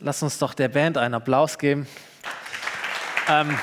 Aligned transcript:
Lass 0.00 0.22
uns 0.22 0.38
doch 0.38 0.54
der 0.54 0.68
Band 0.68 0.98
einen 0.98 1.14
Applaus 1.14 1.56
geben. 1.56 1.86
Ähm, 3.28 3.56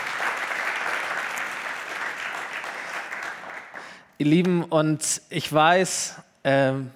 ihr 4.18 4.26
Lieben, 4.26 4.64
und 4.64 5.22
ich 5.30 5.52
weiß, 5.52 6.16
ähm, 6.46 6.92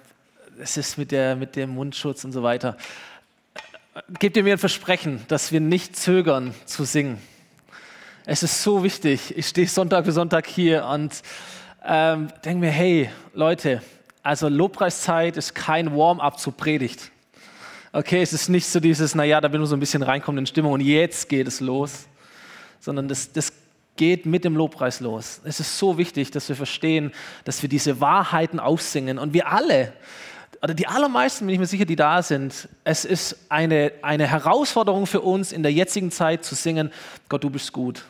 es 0.58 0.78
ist 0.78 0.96
mit, 0.96 1.12
der, 1.12 1.36
mit 1.36 1.54
dem 1.54 1.70
Mundschutz 1.70 2.24
und 2.24 2.32
so 2.32 2.42
weiter. 2.42 2.78
Gebt 4.18 4.38
ihr 4.38 4.42
mir 4.42 4.54
ein 4.54 4.58
Versprechen, 4.58 5.22
dass 5.28 5.52
wir 5.52 5.60
nicht 5.60 5.96
zögern 5.96 6.54
zu 6.64 6.84
singen. 6.84 7.20
Es 8.24 8.42
ist 8.42 8.62
so 8.62 8.82
wichtig. 8.82 9.36
Ich 9.36 9.48
stehe 9.48 9.68
Sonntag 9.68 10.06
für 10.06 10.12
Sonntag 10.12 10.46
hier 10.46 10.86
und 10.86 11.22
ähm, 11.84 12.28
denke 12.42 12.60
mir, 12.60 12.70
hey 12.70 13.10
Leute, 13.34 13.82
also 14.22 14.48
Lobpreiszeit 14.48 15.36
ist 15.36 15.54
kein 15.54 15.94
Warm-up 15.94 16.40
zur 16.40 16.56
Predigt. 16.56 17.12
Okay, 17.96 18.20
es 18.20 18.34
ist 18.34 18.50
nicht 18.50 18.68
so 18.68 18.78
dieses, 18.78 19.14
naja, 19.14 19.40
da 19.40 19.50
will 19.50 19.58
nur 19.58 19.66
so 19.66 19.74
ein 19.74 19.80
bisschen 19.80 20.02
reinkommen 20.02 20.40
in 20.40 20.46
Stimmung 20.46 20.74
und 20.74 20.82
jetzt 20.82 21.30
geht 21.30 21.48
es 21.48 21.60
los, 21.60 22.04
sondern 22.78 23.08
das, 23.08 23.32
das 23.32 23.54
geht 23.96 24.26
mit 24.26 24.44
dem 24.44 24.54
Lobpreis 24.54 25.00
los. 25.00 25.40
Es 25.44 25.60
ist 25.60 25.78
so 25.78 25.96
wichtig, 25.96 26.30
dass 26.30 26.46
wir 26.50 26.56
verstehen, 26.56 27.10
dass 27.44 27.62
wir 27.62 27.70
diese 27.70 27.98
Wahrheiten 27.98 28.60
aufsingen 28.60 29.18
und 29.18 29.32
wir 29.32 29.50
alle, 29.50 29.94
oder 30.62 30.74
die 30.74 30.86
allermeisten 30.86 31.46
bin 31.46 31.54
ich 31.54 31.58
mir 31.58 31.66
sicher, 31.66 31.86
die 31.86 31.96
da 31.96 32.20
sind, 32.20 32.68
es 32.84 33.06
ist 33.06 33.34
eine, 33.48 33.92
eine 34.02 34.26
Herausforderung 34.26 35.06
für 35.06 35.22
uns 35.22 35.50
in 35.50 35.62
der 35.62 35.72
jetzigen 35.72 36.10
Zeit 36.10 36.44
zu 36.44 36.54
singen, 36.54 36.92
Gott, 37.30 37.44
du 37.44 37.48
bist 37.48 37.72
gut. 37.72 38.04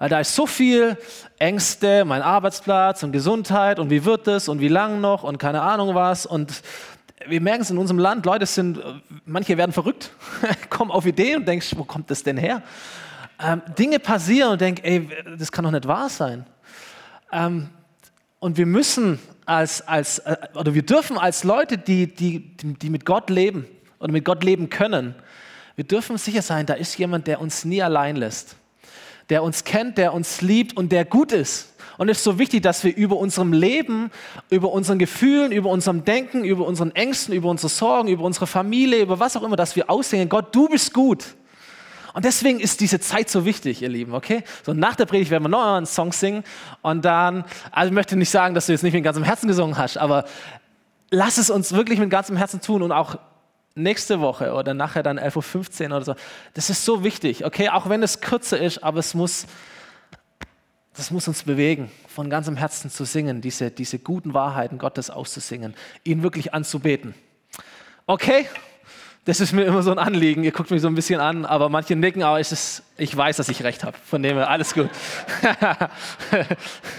Weil 0.00 0.08
da 0.08 0.18
ist 0.18 0.34
so 0.34 0.48
viel 0.48 0.98
Ängste, 1.38 2.04
mein 2.04 2.22
Arbeitsplatz 2.22 3.04
und 3.04 3.12
Gesundheit 3.12 3.78
und 3.78 3.90
wie 3.90 4.04
wird 4.04 4.26
es 4.26 4.48
und 4.48 4.58
wie 4.58 4.66
lang 4.66 5.00
noch 5.00 5.22
und 5.22 5.38
keine 5.38 5.62
Ahnung 5.62 5.94
was. 5.94 6.26
Und 6.26 6.62
wir 7.28 7.40
merken 7.40 7.62
es 7.62 7.70
in 7.70 7.78
unserem 7.78 7.98
Land, 7.98 8.26
Leute 8.26 8.46
sind, 8.46 8.80
manche 9.24 9.56
werden 9.56 9.72
verrückt, 9.72 10.10
kommen 10.70 10.90
auf 10.90 11.06
Ideen 11.06 11.40
und 11.40 11.48
denken, 11.48 11.66
wo 11.78 11.84
kommt 11.84 12.10
das 12.10 12.22
denn 12.22 12.36
her? 12.36 12.62
Ähm, 13.40 13.62
Dinge 13.78 13.98
passieren 13.98 14.52
und 14.52 14.60
denken, 14.60 14.84
ey, 14.84 15.08
das 15.38 15.50
kann 15.50 15.64
doch 15.64 15.70
nicht 15.70 15.86
wahr 15.86 16.08
sein. 16.08 16.46
Ähm, 17.32 17.68
und 18.38 18.56
wir 18.56 18.66
müssen 18.66 19.18
als, 19.46 19.86
als, 19.86 20.18
äh, 20.20 20.36
oder 20.54 20.74
wir 20.74 20.82
dürfen 20.82 21.18
als 21.18 21.44
Leute, 21.44 21.78
die, 21.78 22.06
die, 22.06 22.56
die 22.56 22.90
mit 22.90 23.04
Gott 23.04 23.30
leben 23.30 23.66
oder 23.98 24.12
mit 24.12 24.24
Gott 24.24 24.44
leben 24.44 24.68
können, 24.68 25.14
wir 25.74 25.84
dürfen 25.84 26.18
sicher 26.18 26.42
sein, 26.42 26.66
da 26.66 26.74
ist 26.74 26.98
jemand, 26.98 27.26
der 27.26 27.40
uns 27.40 27.64
nie 27.64 27.82
allein 27.82 28.16
lässt 28.16 28.56
der 29.32 29.42
uns 29.42 29.64
kennt, 29.64 29.98
der 29.98 30.12
uns 30.12 30.42
liebt 30.42 30.76
und 30.76 30.92
der 30.92 31.06
gut 31.06 31.32
ist. 31.32 31.71
Und 31.98 32.08
es 32.08 32.18
ist 32.18 32.24
so 32.24 32.38
wichtig, 32.38 32.62
dass 32.62 32.84
wir 32.84 32.96
über 32.96 33.16
unserem 33.16 33.52
Leben, 33.52 34.10
über 34.50 34.72
unseren 34.72 34.98
Gefühlen, 34.98 35.52
über 35.52 35.70
unserem 35.70 36.04
Denken, 36.04 36.44
über 36.44 36.66
unseren 36.66 36.90
Ängsten, 36.92 37.34
über 37.34 37.48
unsere 37.48 37.68
Sorgen, 37.68 38.08
über 38.08 38.24
unsere 38.24 38.46
Familie, 38.46 39.02
über 39.02 39.20
was 39.20 39.36
auch 39.36 39.42
immer, 39.42 39.56
dass 39.56 39.76
wir 39.76 39.90
aussingen, 39.90 40.28
Gott, 40.28 40.54
du 40.54 40.68
bist 40.68 40.92
gut. 40.92 41.24
Und 42.14 42.24
deswegen 42.24 42.60
ist 42.60 42.80
diese 42.80 43.00
Zeit 43.00 43.30
so 43.30 43.44
wichtig, 43.44 43.80
ihr 43.82 43.88
Lieben, 43.88 44.14
okay? 44.14 44.44
So 44.64 44.74
nach 44.74 44.96
der 44.96 45.06
Predigt 45.06 45.30
werden 45.30 45.44
wir 45.44 45.48
noch 45.48 45.64
einen 45.64 45.86
Song 45.86 46.12
singen 46.12 46.44
und 46.82 47.04
dann, 47.04 47.44
also 47.70 47.88
ich 47.88 47.94
möchte 47.94 48.16
nicht 48.16 48.30
sagen, 48.30 48.54
dass 48.54 48.66
du 48.66 48.72
jetzt 48.72 48.82
nicht 48.82 48.92
mit 48.92 49.02
ganzem 49.02 49.24
Herzen 49.24 49.48
gesungen 49.48 49.78
hast, 49.78 49.96
aber 49.96 50.24
lass 51.10 51.38
es 51.38 51.48
uns 51.48 51.72
wirklich 51.72 51.98
mit 51.98 52.10
ganzem 52.10 52.36
Herzen 52.36 52.60
tun 52.60 52.82
und 52.82 52.92
auch 52.92 53.16
nächste 53.74 54.20
Woche 54.20 54.52
oder 54.52 54.74
nachher 54.74 55.02
dann 55.02 55.18
11.15 55.18 55.90
Uhr 55.90 55.96
oder 55.96 56.04
so. 56.04 56.14
Das 56.52 56.68
ist 56.68 56.84
so 56.84 57.04
wichtig, 57.04 57.46
okay? 57.46 57.70
Auch 57.70 57.88
wenn 57.88 58.02
es 58.02 58.20
kürzer 58.20 58.60
ist, 58.60 58.82
aber 58.82 58.98
es 58.98 59.14
muss, 59.14 59.46
das 60.94 61.10
muss 61.10 61.28
uns 61.28 61.42
bewegen, 61.42 61.90
von 62.06 62.28
ganzem 62.28 62.56
Herzen 62.56 62.90
zu 62.90 63.04
singen, 63.04 63.40
diese, 63.40 63.70
diese 63.70 63.98
guten 63.98 64.34
Wahrheiten 64.34 64.78
Gottes 64.78 65.10
auszusingen, 65.10 65.74
ihn 66.04 66.22
wirklich 66.22 66.52
anzubeten. 66.52 67.14
Okay? 68.06 68.46
Das 69.24 69.38
ist 69.38 69.52
mir 69.52 69.62
immer 69.62 69.84
so 69.84 69.92
ein 69.92 70.00
Anliegen. 70.00 70.42
Ihr 70.42 70.50
guckt 70.50 70.72
mich 70.72 70.82
so 70.82 70.88
ein 70.88 70.96
bisschen 70.96 71.20
an, 71.20 71.44
aber 71.44 71.68
manche 71.68 71.94
nicken, 71.94 72.24
aber 72.24 72.40
ist, 72.40 72.82
ich 72.98 73.16
weiß, 73.16 73.36
dass 73.36 73.48
ich 73.48 73.62
recht 73.62 73.84
habe. 73.84 73.96
Von 74.04 74.20
dem 74.20 74.36
her, 74.36 74.50
alles 74.50 74.74
gut. 74.74 74.90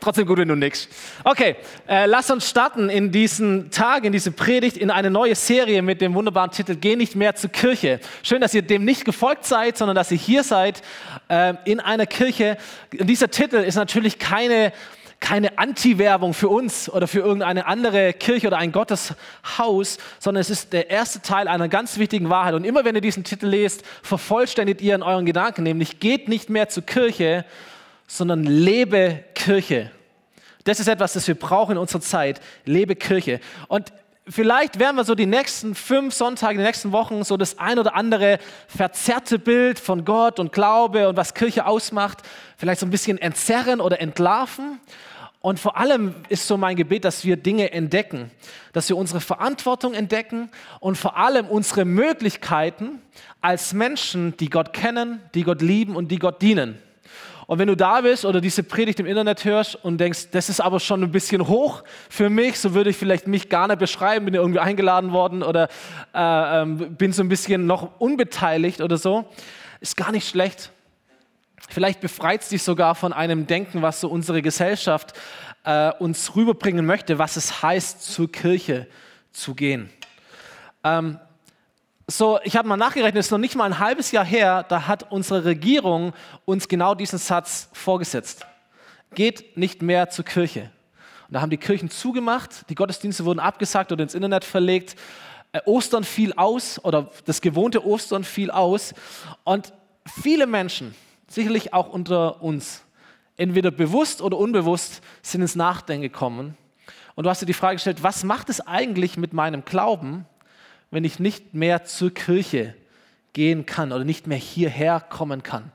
Trotzdem 0.00 0.24
gut, 0.24 0.38
wenn 0.38 0.46
du 0.46 0.54
nickst. 0.54 0.88
Okay, 1.24 1.56
äh, 1.88 2.06
lass 2.06 2.30
uns 2.30 2.48
starten 2.48 2.88
in 2.88 3.10
diesen 3.10 3.72
Tag, 3.72 4.04
in 4.04 4.12
diese 4.12 4.30
Predigt, 4.30 4.76
in 4.76 4.92
eine 4.92 5.10
neue 5.10 5.34
Serie 5.34 5.82
mit 5.82 6.00
dem 6.00 6.14
wunderbaren 6.14 6.52
Titel 6.52 6.76
Geh 6.76 6.94
nicht 6.94 7.16
mehr 7.16 7.34
zur 7.34 7.50
Kirche. 7.50 7.98
Schön, 8.22 8.40
dass 8.40 8.54
ihr 8.54 8.62
dem 8.62 8.84
nicht 8.84 9.04
gefolgt 9.04 9.44
seid, 9.44 9.76
sondern 9.76 9.96
dass 9.96 10.12
ihr 10.12 10.18
hier 10.18 10.44
seid 10.44 10.80
äh, 11.26 11.54
in 11.64 11.80
einer 11.80 12.06
Kirche. 12.06 12.56
Und 13.00 13.08
dieser 13.08 13.32
Titel 13.32 13.56
ist 13.56 13.74
natürlich 13.74 14.20
keine 14.20 14.72
keine 15.20 15.58
Anti-Werbung 15.58 16.32
für 16.32 16.48
uns 16.48 16.88
oder 16.88 17.08
für 17.08 17.20
irgendeine 17.20 17.66
andere 17.66 18.12
Kirche 18.12 18.46
oder 18.46 18.58
ein 18.58 18.72
Gotteshaus, 18.72 19.98
sondern 20.18 20.40
es 20.40 20.50
ist 20.50 20.72
der 20.72 20.90
erste 20.90 21.20
Teil 21.20 21.48
einer 21.48 21.68
ganz 21.68 21.98
wichtigen 21.98 22.30
Wahrheit. 22.30 22.54
Und 22.54 22.64
immer 22.64 22.84
wenn 22.84 22.94
ihr 22.94 23.00
diesen 23.00 23.24
Titel 23.24 23.46
lest, 23.46 23.84
vervollständigt 24.02 24.80
ihr 24.80 24.94
in 24.94 25.02
euren 25.02 25.26
Gedanken, 25.26 25.64
nämlich 25.64 26.00
geht 26.00 26.28
nicht 26.28 26.50
mehr 26.50 26.68
zur 26.68 26.84
Kirche, 26.84 27.44
sondern 28.06 28.44
lebe 28.44 29.24
Kirche. 29.34 29.90
Das 30.64 30.80
ist 30.80 30.88
etwas, 30.88 31.14
das 31.14 31.26
wir 31.26 31.34
brauchen 31.34 31.72
in 31.72 31.78
unserer 31.78 32.00
Zeit. 32.00 32.40
Lebe 32.64 32.94
Kirche. 32.94 33.40
Und 33.68 33.92
vielleicht 34.28 34.78
werden 34.78 34.96
wir 34.96 35.04
so 35.04 35.14
die 35.14 35.26
nächsten 35.26 35.74
fünf 35.74 36.14
Sonntage, 36.14 36.58
die 36.58 36.64
nächsten 36.64 36.92
Wochen 36.92 37.24
so 37.24 37.36
das 37.36 37.58
ein 37.58 37.78
oder 37.78 37.94
andere 37.94 38.38
verzerrte 38.66 39.38
Bild 39.38 39.78
von 39.78 40.04
Gott 40.04 40.38
und 40.38 40.52
Glaube 40.52 41.08
und 41.08 41.16
was 41.16 41.34
Kirche 41.34 41.66
ausmacht, 41.66 42.18
vielleicht 42.56 42.80
so 42.80 42.86
ein 42.86 42.90
bisschen 42.90 43.18
entzerren 43.18 43.80
oder 43.80 44.00
entlarven. 44.00 44.80
Und 45.40 45.60
vor 45.60 45.76
allem 45.76 46.14
ist 46.28 46.46
so 46.46 46.56
mein 46.56 46.76
Gebet, 46.76 47.04
dass 47.04 47.24
wir 47.24 47.36
Dinge 47.36 47.70
entdecken, 47.72 48.30
dass 48.72 48.88
wir 48.88 48.96
unsere 48.96 49.20
Verantwortung 49.20 49.94
entdecken 49.94 50.50
und 50.80 50.98
vor 50.98 51.16
allem 51.16 51.46
unsere 51.46 51.84
Möglichkeiten 51.84 53.00
als 53.40 53.72
Menschen, 53.72 54.36
die 54.36 54.50
Gott 54.50 54.72
kennen, 54.72 55.20
die 55.34 55.44
Gott 55.44 55.62
lieben 55.62 55.94
und 55.94 56.08
die 56.08 56.18
Gott 56.18 56.42
dienen. 56.42 56.82
Und 57.48 57.58
wenn 57.58 57.68
du 57.68 57.76
da 57.78 58.02
bist 58.02 58.26
oder 58.26 58.42
diese 58.42 58.62
Predigt 58.62 59.00
im 59.00 59.06
Internet 59.06 59.42
hörst 59.46 59.74
und 59.82 59.96
denkst, 59.96 60.28
das 60.32 60.50
ist 60.50 60.60
aber 60.60 60.80
schon 60.80 61.02
ein 61.02 61.10
bisschen 61.10 61.48
hoch 61.48 61.82
für 62.10 62.28
mich, 62.28 62.60
so 62.60 62.74
würde 62.74 62.90
ich 62.90 62.96
vielleicht 62.98 63.26
mich 63.26 63.48
gar 63.48 63.68
nicht 63.68 63.78
beschreiben, 63.78 64.26
bin 64.26 64.34
irgendwie 64.34 64.58
eingeladen 64.60 65.12
worden 65.12 65.42
oder 65.42 65.68
äh, 66.14 66.60
ähm, 66.60 66.94
bin 66.96 67.10
so 67.14 67.22
ein 67.22 67.30
bisschen 67.30 67.64
noch 67.64 67.98
unbeteiligt 68.00 68.82
oder 68.82 68.98
so, 68.98 69.24
ist 69.80 69.96
gar 69.96 70.12
nicht 70.12 70.28
schlecht. 70.28 70.72
Vielleicht 71.70 72.02
befreit 72.02 72.42
es 72.42 72.50
dich 72.50 72.62
sogar 72.62 72.94
von 72.94 73.14
einem 73.14 73.46
Denken, 73.46 73.80
was 73.80 74.02
so 74.02 74.10
unsere 74.10 74.42
Gesellschaft 74.42 75.14
äh, 75.64 75.90
uns 76.00 76.36
rüberbringen 76.36 76.84
möchte, 76.84 77.18
was 77.18 77.36
es 77.36 77.62
heißt, 77.62 78.12
zur 78.12 78.30
Kirche 78.30 78.86
zu 79.32 79.54
gehen. 79.54 79.88
Ähm, 80.84 81.18
so, 82.10 82.40
ich 82.42 82.56
habe 82.56 82.66
mal 82.66 82.78
nachgerechnet, 82.78 83.20
es 83.20 83.26
ist 83.26 83.32
noch 83.32 83.38
nicht 83.38 83.54
mal 83.54 83.66
ein 83.66 83.78
halbes 83.78 84.12
Jahr 84.12 84.24
her, 84.24 84.64
da 84.66 84.86
hat 84.86 85.12
unsere 85.12 85.44
Regierung 85.44 86.14
uns 86.46 86.66
genau 86.66 86.94
diesen 86.94 87.18
Satz 87.18 87.68
vorgesetzt. 87.74 88.46
Geht 89.14 89.58
nicht 89.58 89.82
mehr 89.82 90.08
zur 90.08 90.24
Kirche. 90.24 90.70
Und 91.28 91.34
da 91.34 91.42
haben 91.42 91.50
die 91.50 91.58
Kirchen 91.58 91.90
zugemacht, 91.90 92.64
die 92.70 92.74
Gottesdienste 92.74 93.26
wurden 93.26 93.40
abgesagt 93.40 93.92
oder 93.92 94.02
ins 94.02 94.14
Internet 94.14 94.44
verlegt. 94.44 94.96
Äh, 95.52 95.60
Ostern 95.66 96.02
fiel 96.02 96.32
aus 96.32 96.82
oder 96.82 97.10
das 97.26 97.42
gewohnte 97.42 97.84
Ostern 97.84 98.24
fiel 98.24 98.50
aus. 98.50 98.94
Und 99.44 99.74
viele 100.06 100.46
Menschen, 100.46 100.94
sicherlich 101.28 101.74
auch 101.74 101.90
unter 101.90 102.42
uns, 102.42 102.84
entweder 103.36 103.70
bewusst 103.70 104.22
oder 104.22 104.38
unbewusst, 104.38 105.02
sind 105.20 105.42
ins 105.42 105.56
Nachdenken 105.56 106.02
gekommen. 106.02 106.56
Und 107.14 107.24
du 107.24 107.30
hast 107.30 107.42
dir 107.42 107.46
die 107.46 107.52
Frage 107.52 107.76
gestellt, 107.76 108.02
was 108.02 108.24
macht 108.24 108.48
es 108.48 108.66
eigentlich 108.66 109.18
mit 109.18 109.34
meinem 109.34 109.66
Glauben, 109.66 110.24
wenn 110.90 111.04
ich 111.04 111.18
nicht 111.18 111.54
mehr 111.54 111.84
zur 111.84 112.12
Kirche 112.12 112.74
gehen 113.32 113.66
kann 113.66 113.92
oder 113.92 114.04
nicht 114.04 114.26
mehr 114.26 114.38
hierher 114.38 115.00
kommen 115.00 115.42
kann. 115.42 115.70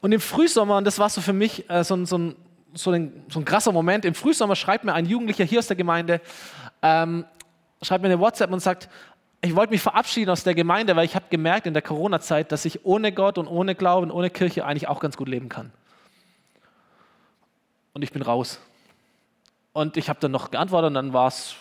Und 0.00 0.12
im 0.12 0.20
Frühsommer, 0.20 0.76
und 0.78 0.84
das 0.84 0.98
war 0.98 1.08
so 1.08 1.20
für 1.20 1.32
mich 1.32 1.68
äh, 1.68 1.84
so, 1.84 2.04
so, 2.04 2.34
so, 2.74 2.90
ein, 2.90 3.24
so, 3.28 3.40
ein, 3.40 3.44
krasser 3.44 3.72
Moment, 3.72 4.04
im 4.04 4.14
Frühsommer 4.14 4.56
schreibt 4.56 4.84
mir 4.84 4.94
ein 4.94 5.06
Jugendlicher 5.06 5.44
hier 5.44 5.58
aus 5.58 5.66
der 5.66 5.76
Gemeinde, 5.76 6.20
ähm, 6.82 7.24
schreibt 7.82 8.02
mir 8.02 8.08
eine 8.08 8.20
WhatsApp 8.20 8.52
und 8.52 8.60
sagt, 8.60 8.88
ich 9.42 9.54
wollte 9.54 9.72
mich 9.72 9.82
verabschieden 9.82 10.30
aus 10.30 10.44
der 10.44 10.54
Gemeinde, 10.54 10.96
weil 10.96 11.04
ich 11.04 11.14
habe 11.14 11.26
gemerkt 11.30 11.66
in 11.66 11.74
der 11.74 11.82
Corona-Zeit, 11.82 12.52
dass 12.52 12.64
ich 12.64 12.84
ohne 12.84 13.12
Gott 13.12 13.38
und 13.38 13.46
ohne 13.46 13.74
Glauben, 13.74 14.10
ohne 14.10 14.30
Kirche 14.30 14.64
eigentlich 14.64 14.88
auch 14.88 15.00
ganz 15.00 15.16
gut 15.16 15.28
leben 15.28 15.48
kann. 15.48 15.72
Und 17.92 18.02
ich 18.02 18.12
bin 18.12 18.22
raus. 18.22 18.60
Und 19.72 19.96
ich 19.96 20.08
habe 20.08 20.20
dann 20.20 20.32
noch 20.32 20.50
geantwortet 20.50 20.88
und 20.88 20.94
dann 20.94 21.12
war 21.12 21.28
es 21.28 21.54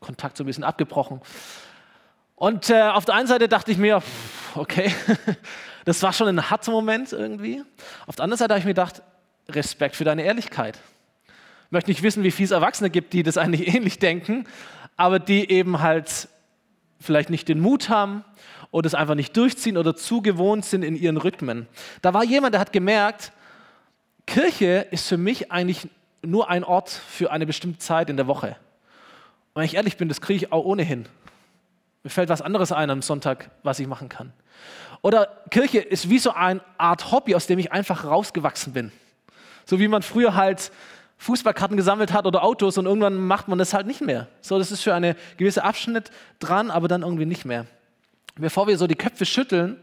Kontakt 0.00 0.36
so 0.36 0.44
ein 0.44 0.46
bisschen 0.46 0.64
abgebrochen. 0.64 1.20
Und 2.38 2.70
äh, 2.70 2.82
auf 2.82 3.04
der 3.04 3.16
einen 3.16 3.26
Seite 3.26 3.48
dachte 3.48 3.72
ich 3.72 3.78
mir, 3.78 4.00
okay, 4.54 4.94
das 5.84 6.00
war 6.04 6.12
schon 6.12 6.28
ein 6.28 6.50
harter 6.50 6.70
Moment 6.70 7.12
irgendwie. 7.12 7.64
Auf 8.06 8.14
der 8.14 8.22
anderen 8.22 8.38
Seite 8.38 8.54
habe 8.54 8.60
ich 8.60 8.64
mir 8.64 8.70
gedacht, 8.70 9.02
Respekt 9.48 9.96
für 9.96 10.04
deine 10.04 10.22
Ehrlichkeit. 10.22 10.78
Ich 11.66 11.72
möchte 11.72 11.90
nicht 11.90 12.04
wissen, 12.04 12.22
wie 12.22 12.30
viele 12.30 12.54
Erwachsene 12.54 12.90
gibt, 12.90 13.12
die 13.12 13.24
das 13.24 13.38
eigentlich 13.38 13.66
ähnlich 13.74 13.98
denken, 13.98 14.46
aber 14.96 15.18
die 15.18 15.50
eben 15.50 15.80
halt 15.80 16.28
vielleicht 17.00 17.28
nicht 17.28 17.48
den 17.48 17.58
Mut 17.58 17.88
haben 17.88 18.24
oder 18.70 18.86
es 18.86 18.94
einfach 18.94 19.16
nicht 19.16 19.36
durchziehen 19.36 19.76
oder 19.76 19.96
zu 19.96 20.22
gewohnt 20.22 20.64
sind 20.64 20.84
in 20.84 20.94
ihren 20.94 21.16
Rhythmen. 21.16 21.66
Da 22.02 22.14
war 22.14 22.22
jemand, 22.22 22.54
der 22.54 22.60
hat 22.60 22.72
gemerkt, 22.72 23.32
Kirche 24.26 24.86
ist 24.92 25.08
für 25.08 25.16
mich 25.16 25.50
eigentlich 25.50 25.88
nur 26.22 26.48
ein 26.48 26.62
Ort 26.62 26.88
für 26.90 27.32
eine 27.32 27.46
bestimmte 27.46 27.80
Zeit 27.80 28.10
in 28.10 28.16
der 28.16 28.28
Woche. 28.28 28.56
Und 29.54 29.62
wenn 29.62 29.64
ich 29.64 29.74
ehrlich 29.74 29.96
bin, 29.96 30.08
das 30.08 30.20
kriege 30.20 30.36
ich 30.44 30.52
auch 30.52 30.64
ohnehin 30.64 31.08
Mir 32.08 32.12
fällt 32.12 32.30
was 32.30 32.40
anderes 32.40 32.72
ein 32.72 32.88
am 32.88 33.02
Sonntag, 33.02 33.50
was 33.62 33.78
ich 33.80 33.86
machen 33.86 34.08
kann. 34.08 34.32
Oder 35.02 35.28
Kirche 35.50 35.80
ist 35.80 36.08
wie 36.08 36.18
so 36.18 36.30
eine 36.30 36.62
Art 36.78 37.12
Hobby, 37.12 37.34
aus 37.34 37.46
dem 37.46 37.58
ich 37.58 37.70
einfach 37.70 38.06
rausgewachsen 38.06 38.72
bin. 38.72 38.92
So 39.66 39.78
wie 39.78 39.88
man 39.88 40.00
früher 40.00 40.34
halt 40.34 40.72
Fußballkarten 41.18 41.76
gesammelt 41.76 42.14
hat 42.14 42.24
oder 42.24 42.44
Autos 42.44 42.78
und 42.78 42.86
irgendwann 42.86 43.18
macht 43.18 43.48
man 43.48 43.58
das 43.58 43.74
halt 43.74 43.86
nicht 43.86 44.00
mehr. 44.00 44.26
So, 44.40 44.58
das 44.58 44.72
ist 44.72 44.80
für 44.80 44.94
eine 44.94 45.16
gewisse 45.36 45.64
Abschnitt 45.64 46.10
dran, 46.38 46.70
aber 46.70 46.88
dann 46.88 47.02
irgendwie 47.02 47.26
nicht 47.26 47.44
mehr. 47.44 47.66
Bevor 48.36 48.68
wir 48.68 48.78
so 48.78 48.86
die 48.86 48.94
Köpfe 48.94 49.26
schütteln, 49.26 49.76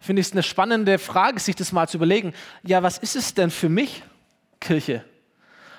finde 0.00 0.18
ich 0.18 0.26
es 0.26 0.32
eine 0.32 0.42
spannende 0.42 0.98
Frage, 0.98 1.38
sich 1.38 1.54
das 1.54 1.70
mal 1.70 1.88
zu 1.88 1.98
überlegen. 1.98 2.34
Ja, 2.64 2.82
was 2.82 2.98
ist 2.98 3.14
es 3.14 3.32
denn 3.32 3.52
für 3.52 3.68
mich, 3.68 4.02
Kirche? 4.58 5.04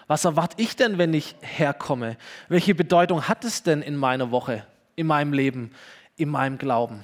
Was 0.08 0.24
erwarte 0.24 0.56
ich 0.56 0.78
denn, 0.78 0.98
wenn 0.98 1.14
ich 1.14 1.36
herkomme? 1.42 2.16
Welche 2.48 2.76
Bedeutung 2.76 3.28
hat 3.28 3.44
es 3.44 3.64
denn 3.64 3.82
in 3.82 3.98
meiner 3.98 4.32
Woche, 4.32 4.66
in 4.96 5.08
meinem 5.08 5.34
Leben, 5.34 5.72
in 6.18 6.30
meinem 6.30 6.58
Glauben? 6.58 7.04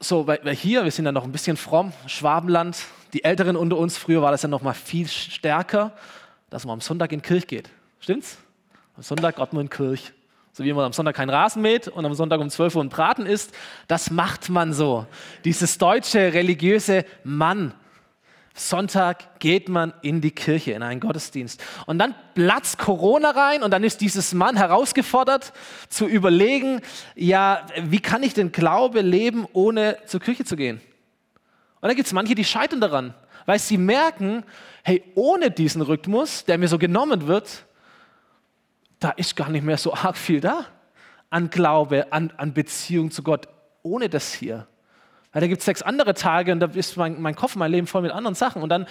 So, 0.00 0.26
weil, 0.26 0.40
hier, 0.54 0.84
wir 0.84 0.90
sind 0.90 1.04
ja 1.04 1.12
noch 1.12 1.24
ein 1.24 1.32
bisschen 1.32 1.56
fromm, 1.56 1.92
Schwabenland, 2.06 2.78
die 3.12 3.24
Älteren 3.24 3.56
unter 3.56 3.76
uns, 3.76 3.96
früher 3.96 4.22
war 4.22 4.32
das 4.32 4.42
ja 4.42 4.48
noch 4.48 4.62
mal 4.62 4.72
viel 4.72 5.06
stärker, 5.06 5.92
dass 6.50 6.64
man 6.64 6.74
am 6.74 6.80
Sonntag 6.80 7.12
in 7.12 7.20
die 7.20 7.26
Kirche 7.26 7.46
geht. 7.46 7.70
Stimmt's? 8.00 8.38
Am 8.96 9.02
Sonntag 9.02 9.36
geht 9.36 9.52
man 9.52 9.62
in 9.62 9.70
Kirche. 9.70 10.12
So 10.54 10.64
wie 10.64 10.72
man 10.72 10.84
am 10.84 10.92
Sonntag 10.92 11.16
keinen 11.16 11.30
Rasen 11.30 11.62
mäht 11.62 11.88
und 11.88 12.04
am 12.04 12.12
Sonntag 12.12 12.40
um 12.40 12.50
12 12.50 12.74
Uhr 12.76 12.84
ein 12.84 12.90
Braten 12.90 13.24
isst, 13.24 13.54
das 13.88 14.10
macht 14.10 14.50
man 14.50 14.74
so. 14.74 15.06
Dieses 15.44 15.78
deutsche 15.78 16.34
religiöse 16.34 17.06
Mann 17.24 17.72
Sonntag 18.54 19.40
geht 19.40 19.68
man 19.68 19.94
in 20.02 20.20
die 20.20 20.30
Kirche, 20.30 20.72
in 20.72 20.82
einen 20.82 21.00
Gottesdienst. 21.00 21.62
Und 21.86 21.98
dann 21.98 22.14
platzt 22.34 22.78
Corona 22.78 23.30
rein 23.30 23.62
und 23.62 23.70
dann 23.70 23.84
ist 23.84 24.00
dieses 24.00 24.34
Mann 24.34 24.56
herausgefordert 24.56 25.52
zu 25.88 26.06
überlegen, 26.06 26.80
ja, 27.14 27.66
wie 27.82 28.00
kann 28.00 28.22
ich 28.22 28.34
den 28.34 28.52
Glaube 28.52 29.00
leben, 29.00 29.46
ohne 29.52 29.96
zur 30.06 30.20
Kirche 30.20 30.44
zu 30.44 30.56
gehen? 30.56 30.80
Und 31.80 31.88
dann 31.88 31.96
gibt 31.96 32.06
es 32.06 32.12
manche, 32.12 32.34
die 32.34 32.44
scheitern 32.44 32.80
daran, 32.80 33.14
weil 33.46 33.58
sie 33.58 33.78
merken, 33.78 34.44
hey, 34.84 35.02
ohne 35.14 35.50
diesen 35.50 35.82
Rhythmus, 35.82 36.44
der 36.44 36.58
mir 36.58 36.68
so 36.68 36.78
genommen 36.78 37.26
wird, 37.26 37.64
da 39.00 39.10
ist 39.10 39.34
gar 39.34 39.48
nicht 39.48 39.64
mehr 39.64 39.78
so 39.78 39.94
arg 39.94 40.16
viel 40.16 40.40
da 40.40 40.66
an 41.32 41.48
Glaube, 41.48 42.12
an, 42.12 42.30
an 42.36 42.52
Beziehung 42.52 43.10
zu 43.10 43.22
Gott, 43.22 43.48
ohne 43.82 44.10
das 44.10 44.34
hier. 44.34 44.66
Weil 45.32 45.40
da 45.40 45.46
gibt 45.46 45.60
es 45.60 45.64
sechs 45.64 45.82
andere 45.82 46.14
Tage 46.14 46.52
und 46.52 46.60
da 46.60 46.66
ist 46.66 46.96
mein, 46.96 47.20
mein 47.20 47.34
Kopf, 47.34 47.56
mein 47.56 47.70
Leben 47.70 47.86
voll 47.86 48.02
mit 48.02 48.12
anderen 48.12 48.34
Sachen. 48.34 48.62
Und 48.62 48.68
dann 48.68 48.86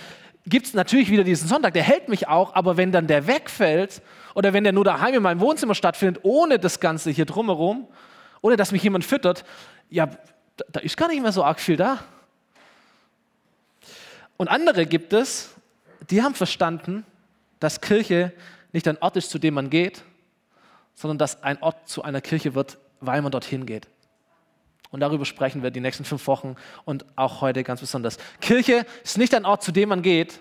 gibt 0.45 0.65
es 0.65 0.73
natürlich 0.73 1.09
wieder 1.11 1.23
diesen 1.23 1.47
Sonntag, 1.47 1.73
der 1.73 1.83
hält 1.83 2.09
mich 2.09 2.27
auch, 2.27 2.55
aber 2.55 2.77
wenn 2.77 2.91
dann 2.91 3.07
der 3.07 3.27
wegfällt 3.27 4.01
oder 4.33 4.53
wenn 4.53 4.63
der 4.63 4.73
nur 4.73 4.83
daheim 4.83 5.13
in 5.13 5.23
meinem 5.23 5.39
Wohnzimmer 5.39 5.75
stattfindet, 5.75 6.23
ohne 6.23 6.57
das 6.57 6.79
Ganze 6.79 7.11
hier 7.11 7.25
drumherum, 7.25 7.87
ohne 8.41 8.55
dass 8.55 8.71
mich 8.71 8.81
jemand 8.81 9.05
füttert, 9.05 9.45
ja, 9.89 10.07
da, 10.57 10.65
da 10.71 10.79
ist 10.79 10.97
gar 10.97 11.09
nicht 11.09 11.21
mehr 11.21 11.31
so 11.31 11.43
arg 11.43 11.59
viel 11.59 11.77
da. 11.77 11.99
Und 14.37 14.47
andere 14.47 14.87
gibt 14.87 15.13
es, 15.13 15.53
die 16.09 16.23
haben 16.23 16.33
verstanden, 16.33 17.05
dass 17.59 17.81
Kirche 17.81 18.33
nicht 18.71 18.87
ein 18.87 18.97
Ort 18.99 19.17
ist, 19.17 19.29
zu 19.29 19.37
dem 19.37 19.53
man 19.53 19.69
geht, 19.69 20.03
sondern 20.95 21.19
dass 21.19 21.43
ein 21.43 21.61
Ort 21.61 21.87
zu 21.87 22.01
einer 22.01 22.21
Kirche 22.21 22.55
wird, 22.55 22.79
weil 22.99 23.21
man 23.21 23.31
dorthin 23.31 23.67
geht. 23.67 23.87
Und 24.91 24.99
darüber 24.99 25.25
sprechen 25.25 25.63
wir 25.63 25.71
die 25.71 25.79
nächsten 25.79 26.03
fünf 26.03 26.27
Wochen 26.27 26.55
und 26.83 27.05
auch 27.15 27.41
heute 27.41 27.63
ganz 27.63 27.79
besonders. 27.79 28.17
Kirche 28.41 28.85
ist 29.03 29.17
nicht 29.17 29.33
ein 29.33 29.45
Ort, 29.45 29.63
zu 29.63 29.71
dem 29.71 29.89
man 29.89 30.01
geht, 30.01 30.39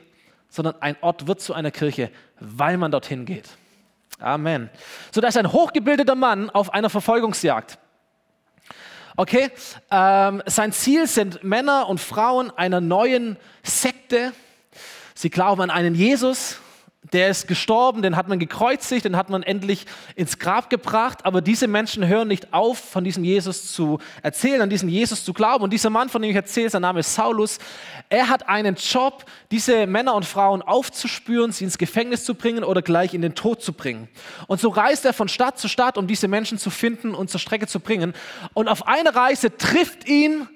sondern 0.48 0.74
ein 0.80 0.96
Ort 1.00 1.28
wird 1.28 1.40
zu 1.40 1.54
einer 1.54 1.70
Kirche, 1.70 2.10
weil 2.40 2.76
man 2.76 2.90
dorthin 2.90 3.24
geht. 3.24 3.48
Amen. 4.18 4.68
So, 5.12 5.20
da 5.20 5.28
ist 5.28 5.36
ein 5.36 5.52
hochgebildeter 5.52 6.16
Mann 6.16 6.50
auf 6.50 6.74
einer 6.74 6.90
Verfolgungsjagd. 6.90 7.78
Okay, 9.16 9.50
ähm, 9.90 10.42
sein 10.46 10.72
Ziel 10.72 11.06
sind 11.06 11.44
Männer 11.44 11.88
und 11.88 12.00
Frauen 12.00 12.50
einer 12.50 12.80
neuen 12.80 13.36
Sekte. 13.62 14.32
Sie 15.14 15.30
glauben 15.30 15.62
an 15.62 15.70
einen 15.70 15.94
Jesus, 15.94 16.60
der 17.12 17.30
ist 17.30 17.48
gestorben, 17.48 18.02
den 18.02 18.14
hat 18.14 18.28
man 18.28 18.38
gekreuzigt, 18.38 19.06
den 19.06 19.16
hat 19.16 19.30
man 19.30 19.42
endlich 19.42 19.86
ins 20.16 20.38
Grab 20.38 20.68
gebracht, 20.68 21.24
aber 21.24 21.40
diese 21.40 21.66
Menschen 21.66 22.06
hören 22.06 22.28
nicht 22.28 22.52
auf, 22.52 22.78
von 22.78 23.04
diesem 23.04 23.24
Jesus 23.24 23.72
zu 23.72 23.98
erzählen, 24.22 24.60
an 24.60 24.68
diesen 24.68 24.88
Jesus 24.88 25.24
zu 25.24 25.32
glauben. 25.32 25.64
Und 25.64 25.72
dieser 25.72 25.88
Mann, 25.88 26.10
von 26.10 26.20
dem 26.20 26.30
ich 26.30 26.36
erzähle, 26.36 26.68
sein 26.68 26.82
Name 26.82 27.00
ist 27.00 27.14
Saulus, 27.14 27.58
er 28.10 28.28
hat 28.28 28.48
einen 28.48 28.74
Job, 28.74 29.24
diese 29.50 29.86
Männer 29.86 30.14
und 30.14 30.26
Frauen 30.26 30.60
aufzuspüren, 30.60 31.52
sie 31.52 31.64
ins 31.64 31.78
Gefängnis 31.78 32.24
zu 32.24 32.34
bringen 32.34 32.64
oder 32.64 32.82
gleich 32.82 33.14
in 33.14 33.22
den 33.22 33.34
Tod 33.34 33.62
zu 33.62 33.72
bringen. 33.72 34.08
Und 34.46 34.60
so 34.60 34.68
reist 34.68 35.06
er 35.06 35.14
von 35.14 35.28
Stadt 35.28 35.58
zu 35.58 35.68
Stadt, 35.68 35.96
um 35.96 36.06
diese 36.06 36.28
Menschen 36.28 36.58
zu 36.58 36.68
finden 36.68 37.14
und 37.14 37.30
zur 37.30 37.40
Strecke 37.40 37.66
zu 37.66 37.80
bringen. 37.80 38.12
Und 38.52 38.68
auf 38.68 38.86
einer 38.86 39.16
Reise 39.16 39.56
trifft 39.56 40.06
ihn 40.06 40.48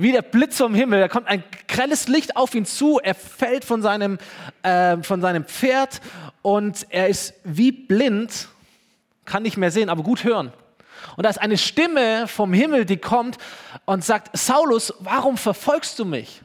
wie 0.00 0.12
der 0.12 0.22
Blitz 0.22 0.56
vom 0.56 0.74
Himmel. 0.74 1.00
Da 1.00 1.08
kommt 1.08 1.28
ein 1.28 1.44
grelles 1.68 2.08
Licht 2.08 2.36
auf 2.36 2.54
ihn 2.54 2.64
zu. 2.64 2.98
Er 3.02 3.14
fällt 3.14 3.64
von 3.64 3.82
seinem, 3.82 4.18
äh, 4.62 4.96
von 5.02 5.20
seinem 5.20 5.44
Pferd 5.44 6.00
und 6.42 6.86
er 6.88 7.08
ist 7.08 7.34
wie 7.44 7.70
blind, 7.70 8.48
kann 9.26 9.42
nicht 9.42 9.58
mehr 9.58 9.70
sehen, 9.70 9.90
aber 9.90 10.02
gut 10.02 10.24
hören. 10.24 10.52
Und 11.16 11.24
da 11.24 11.30
ist 11.30 11.40
eine 11.40 11.58
Stimme 11.58 12.26
vom 12.28 12.52
Himmel, 12.52 12.84
die 12.86 12.96
kommt 12.96 13.36
und 13.84 14.04
sagt, 14.04 14.36
Saulus, 14.36 14.94
warum 15.00 15.36
verfolgst 15.36 15.98
du 15.98 16.04
mich? 16.04 16.40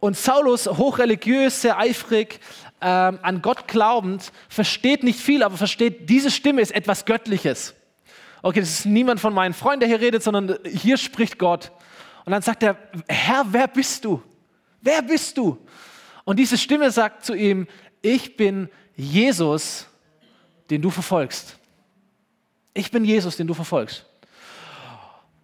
Und 0.00 0.16
Saulus, 0.16 0.66
hochreligiös, 0.66 1.62
sehr 1.62 1.78
eifrig, 1.78 2.40
ähm, 2.80 3.18
an 3.22 3.42
Gott 3.42 3.66
glaubend, 3.66 4.32
versteht 4.48 5.02
nicht 5.02 5.18
viel, 5.18 5.42
aber 5.42 5.56
versteht, 5.56 6.08
diese 6.08 6.30
Stimme 6.30 6.60
ist 6.60 6.72
etwas 6.72 7.04
Göttliches. 7.04 7.74
Okay, 8.42 8.60
das 8.60 8.68
ist 8.68 8.86
niemand 8.86 9.18
von 9.18 9.34
meinen 9.34 9.54
Freunden, 9.54 9.80
der 9.80 9.88
hier 9.88 10.00
redet, 10.00 10.22
sondern 10.22 10.58
hier 10.64 10.96
spricht 10.96 11.38
Gott. 11.38 11.72
Und 12.28 12.32
dann 12.32 12.42
sagt 12.42 12.62
er, 12.62 12.76
Herr, 13.08 13.42
wer 13.48 13.66
bist 13.66 14.04
du? 14.04 14.22
Wer 14.82 15.00
bist 15.00 15.38
du? 15.38 15.56
Und 16.26 16.38
diese 16.38 16.58
Stimme 16.58 16.90
sagt 16.90 17.24
zu 17.24 17.32
ihm, 17.32 17.66
ich 18.02 18.36
bin 18.36 18.68
Jesus, 18.94 19.86
den 20.68 20.82
du 20.82 20.90
verfolgst. 20.90 21.56
Ich 22.74 22.90
bin 22.90 23.02
Jesus, 23.02 23.38
den 23.38 23.46
du 23.46 23.54
verfolgst. 23.54 24.04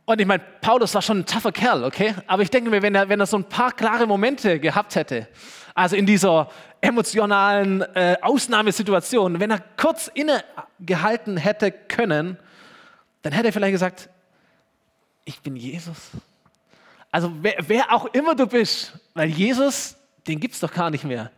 Und 0.04 0.20
ich 0.20 0.26
meine, 0.26 0.42
Paulus 0.60 0.94
war 0.94 1.00
schon 1.00 1.20
ein 1.20 1.24
tougher 1.24 1.52
Kerl, 1.52 1.84
okay? 1.84 2.16
Aber 2.26 2.42
ich 2.42 2.50
denke 2.50 2.68
mir, 2.68 2.82
wenn 2.82 2.94
er, 2.94 3.08
wenn 3.08 3.18
er 3.18 3.24
so 3.24 3.38
ein 3.38 3.48
paar 3.48 3.72
klare 3.72 4.06
Momente 4.06 4.60
gehabt 4.60 4.94
hätte, 4.94 5.26
also 5.72 5.96
in 5.96 6.04
dieser 6.04 6.50
emotionalen 6.82 7.80
äh, 7.94 8.18
Ausnahmesituation, 8.20 9.40
wenn 9.40 9.52
er 9.52 9.60
kurz 9.78 10.08
innegehalten 10.12 11.38
hätte 11.38 11.72
können, 11.72 12.36
dann 13.22 13.32
hätte 13.32 13.46
er 13.46 13.52
vielleicht 13.54 13.72
gesagt, 13.72 14.10
ich 15.24 15.40
bin 15.40 15.56
Jesus. 15.56 16.10
Also 17.14 17.32
wer, 17.42 17.54
wer 17.68 17.92
auch 17.92 18.06
immer 18.06 18.34
du 18.34 18.44
bist, 18.44 18.92
weil 19.14 19.28
Jesus, 19.28 19.94
den 20.26 20.40
gibt 20.40 20.54
es 20.54 20.58
doch 20.58 20.74
gar 20.74 20.90
nicht 20.90 21.04
mehr. 21.04 21.30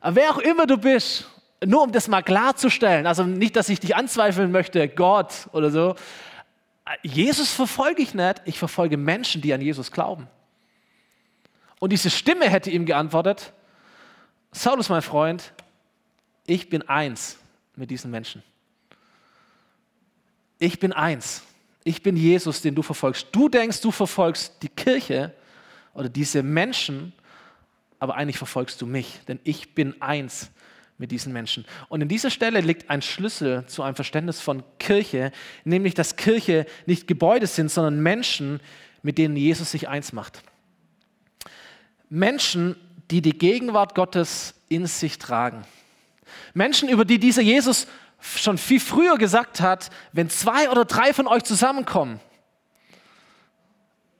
Aber 0.00 0.16
wer 0.16 0.30
auch 0.32 0.38
immer 0.38 0.66
du 0.66 0.76
bist, 0.76 1.28
nur 1.64 1.84
um 1.84 1.92
das 1.92 2.08
mal 2.08 2.22
klarzustellen, 2.22 3.06
also 3.06 3.22
nicht, 3.22 3.54
dass 3.54 3.68
ich 3.68 3.78
dich 3.78 3.94
anzweifeln 3.94 4.50
möchte, 4.50 4.88
Gott 4.88 5.48
oder 5.52 5.70
so, 5.70 5.94
Jesus 7.04 7.52
verfolge 7.52 8.02
ich 8.02 8.14
nicht, 8.14 8.42
ich 8.46 8.58
verfolge 8.58 8.96
Menschen, 8.96 9.40
die 9.40 9.54
an 9.54 9.60
Jesus 9.60 9.92
glauben. 9.92 10.26
Und 11.78 11.92
diese 11.92 12.10
Stimme 12.10 12.50
hätte 12.50 12.72
ihm 12.72 12.84
geantwortet, 12.84 13.52
Saulus, 14.50 14.88
mein 14.88 15.02
Freund, 15.02 15.52
ich 16.46 16.68
bin 16.68 16.88
eins 16.88 17.38
mit 17.76 17.92
diesen 17.92 18.10
Menschen. 18.10 18.42
Ich 20.58 20.80
bin 20.80 20.92
eins 20.92 21.44
ich 21.84 22.02
bin 22.02 22.16
Jesus, 22.16 22.60
den 22.60 22.74
du 22.74 22.82
verfolgst. 22.82 23.28
Du 23.32 23.48
denkst, 23.48 23.80
du 23.80 23.90
verfolgst 23.90 24.62
die 24.62 24.68
Kirche 24.68 25.32
oder 25.94 26.08
diese 26.08 26.42
Menschen, 26.42 27.12
aber 27.98 28.16
eigentlich 28.16 28.38
verfolgst 28.38 28.80
du 28.80 28.86
mich, 28.86 29.20
denn 29.28 29.40
ich 29.44 29.74
bin 29.74 30.00
eins 30.00 30.50
mit 30.98 31.10
diesen 31.10 31.32
Menschen. 31.32 31.64
Und 31.88 32.02
in 32.02 32.08
dieser 32.08 32.30
Stelle 32.30 32.60
liegt 32.60 32.90
ein 32.90 33.00
Schlüssel 33.00 33.64
zu 33.66 33.82
einem 33.82 33.94
Verständnis 33.94 34.40
von 34.40 34.62
Kirche, 34.78 35.32
nämlich 35.64 35.94
dass 35.94 36.16
Kirche 36.16 36.66
nicht 36.84 37.06
Gebäude 37.06 37.46
sind, 37.46 37.70
sondern 37.70 38.02
Menschen, 38.02 38.60
mit 39.02 39.16
denen 39.16 39.36
Jesus 39.36 39.70
sich 39.70 39.88
eins 39.88 40.12
macht. 40.12 40.42
Menschen, 42.10 42.76
die 43.10 43.22
die 43.22 43.36
Gegenwart 43.36 43.94
Gottes 43.94 44.54
in 44.68 44.86
sich 44.86 45.18
tragen. 45.18 45.64
Menschen, 46.52 46.88
über 46.88 47.04
die 47.04 47.18
dieser 47.18 47.42
Jesus 47.42 47.86
schon 48.20 48.58
viel 48.58 48.80
früher 48.80 49.16
gesagt 49.18 49.60
hat, 49.60 49.90
wenn 50.12 50.28
zwei 50.30 50.70
oder 50.70 50.84
drei 50.84 51.12
von 51.12 51.26
euch 51.26 51.42
zusammenkommen, 51.44 52.20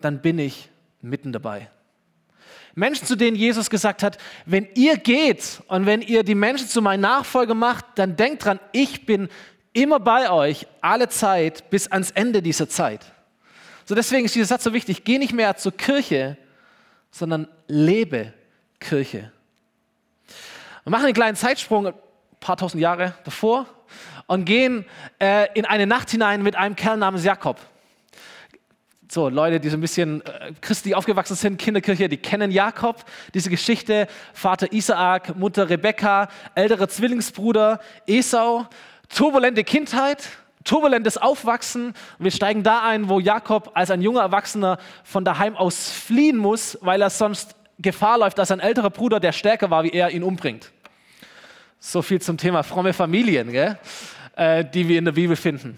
dann 0.00 0.22
bin 0.22 0.38
ich 0.38 0.70
mitten 1.02 1.32
dabei. 1.32 1.70
Menschen, 2.74 3.06
zu 3.06 3.16
denen 3.16 3.36
Jesus 3.36 3.68
gesagt 3.68 4.02
hat, 4.02 4.18
wenn 4.46 4.68
ihr 4.74 4.96
geht 4.96 5.60
und 5.66 5.86
wenn 5.86 6.02
ihr 6.02 6.22
die 6.22 6.34
Menschen 6.34 6.68
zu 6.68 6.80
meinen 6.80 7.00
Nachfolger 7.00 7.54
macht, 7.54 7.84
dann 7.96 8.16
denkt 8.16 8.44
dran, 8.44 8.60
ich 8.72 9.06
bin 9.06 9.28
immer 9.72 10.00
bei 10.00 10.30
euch, 10.30 10.66
alle 10.80 11.08
Zeit, 11.08 11.68
bis 11.70 11.88
ans 11.88 12.10
Ende 12.12 12.42
dieser 12.42 12.68
Zeit. 12.68 13.12
So 13.84 13.94
deswegen 13.94 14.24
ist 14.24 14.34
dieser 14.34 14.46
Satz 14.46 14.64
so 14.64 14.72
wichtig. 14.72 15.04
Geh 15.04 15.18
nicht 15.18 15.32
mehr 15.32 15.56
zur 15.56 15.72
Kirche, 15.72 16.36
sondern 17.10 17.48
lebe 17.66 18.32
Kirche. 18.78 19.32
Wir 20.84 20.90
machen 20.90 21.06
einen 21.06 21.14
kleinen 21.14 21.36
Zeitsprung, 21.36 21.88
ein 21.88 21.94
paar 22.38 22.56
tausend 22.56 22.80
Jahre 22.80 23.14
davor. 23.24 23.66
Und 24.30 24.44
gehen 24.44 24.84
äh, 25.18 25.48
in 25.54 25.64
eine 25.64 25.88
Nacht 25.88 26.08
hinein 26.08 26.44
mit 26.44 26.54
einem 26.54 26.76
Kerl 26.76 26.96
namens 26.98 27.24
Jakob. 27.24 27.58
So, 29.10 29.28
Leute, 29.28 29.58
die 29.58 29.68
so 29.68 29.76
ein 29.76 29.80
bisschen 29.80 30.24
äh, 30.24 30.52
christlich 30.60 30.94
aufgewachsen 30.94 31.34
sind, 31.34 31.58
Kinderkirche, 31.58 32.08
die 32.08 32.16
kennen 32.16 32.52
Jakob, 32.52 33.04
diese 33.34 33.50
Geschichte. 33.50 34.06
Vater 34.32 34.72
Isaak, 34.72 35.36
Mutter 35.36 35.68
Rebekka, 35.68 36.28
älterer 36.54 36.88
Zwillingsbruder 36.88 37.80
Esau, 38.06 38.68
turbulente 39.12 39.64
Kindheit, 39.64 40.28
turbulentes 40.62 41.18
Aufwachsen. 41.18 41.92
Wir 42.20 42.30
steigen 42.30 42.62
da 42.62 42.86
ein, 42.86 43.08
wo 43.08 43.18
Jakob 43.18 43.72
als 43.74 43.90
ein 43.90 44.00
junger 44.00 44.20
Erwachsener 44.20 44.78
von 45.02 45.24
daheim 45.24 45.56
aus 45.56 45.90
fliehen 45.90 46.36
muss, 46.36 46.78
weil 46.82 47.02
er 47.02 47.10
sonst 47.10 47.56
Gefahr 47.80 48.18
läuft, 48.18 48.38
dass 48.38 48.46
sein 48.46 48.60
älterer 48.60 48.90
Bruder, 48.90 49.18
der 49.18 49.32
stärker 49.32 49.70
war 49.70 49.82
wie 49.82 49.90
er, 49.90 50.10
ihn 50.12 50.22
umbringt. 50.22 50.70
So 51.82 52.02
viel 52.02 52.20
zum 52.20 52.36
Thema 52.36 52.62
fromme 52.62 52.92
Familien, 52.92 53.50
gell? 53.50 53.78
Äh, 54.40 54.64
die 54.64 54.88
wir 54.88 54.98
in 54.98 55.04
der 55.04 55.12
Bibel 55.12 55.36
finden. 55.36 55.76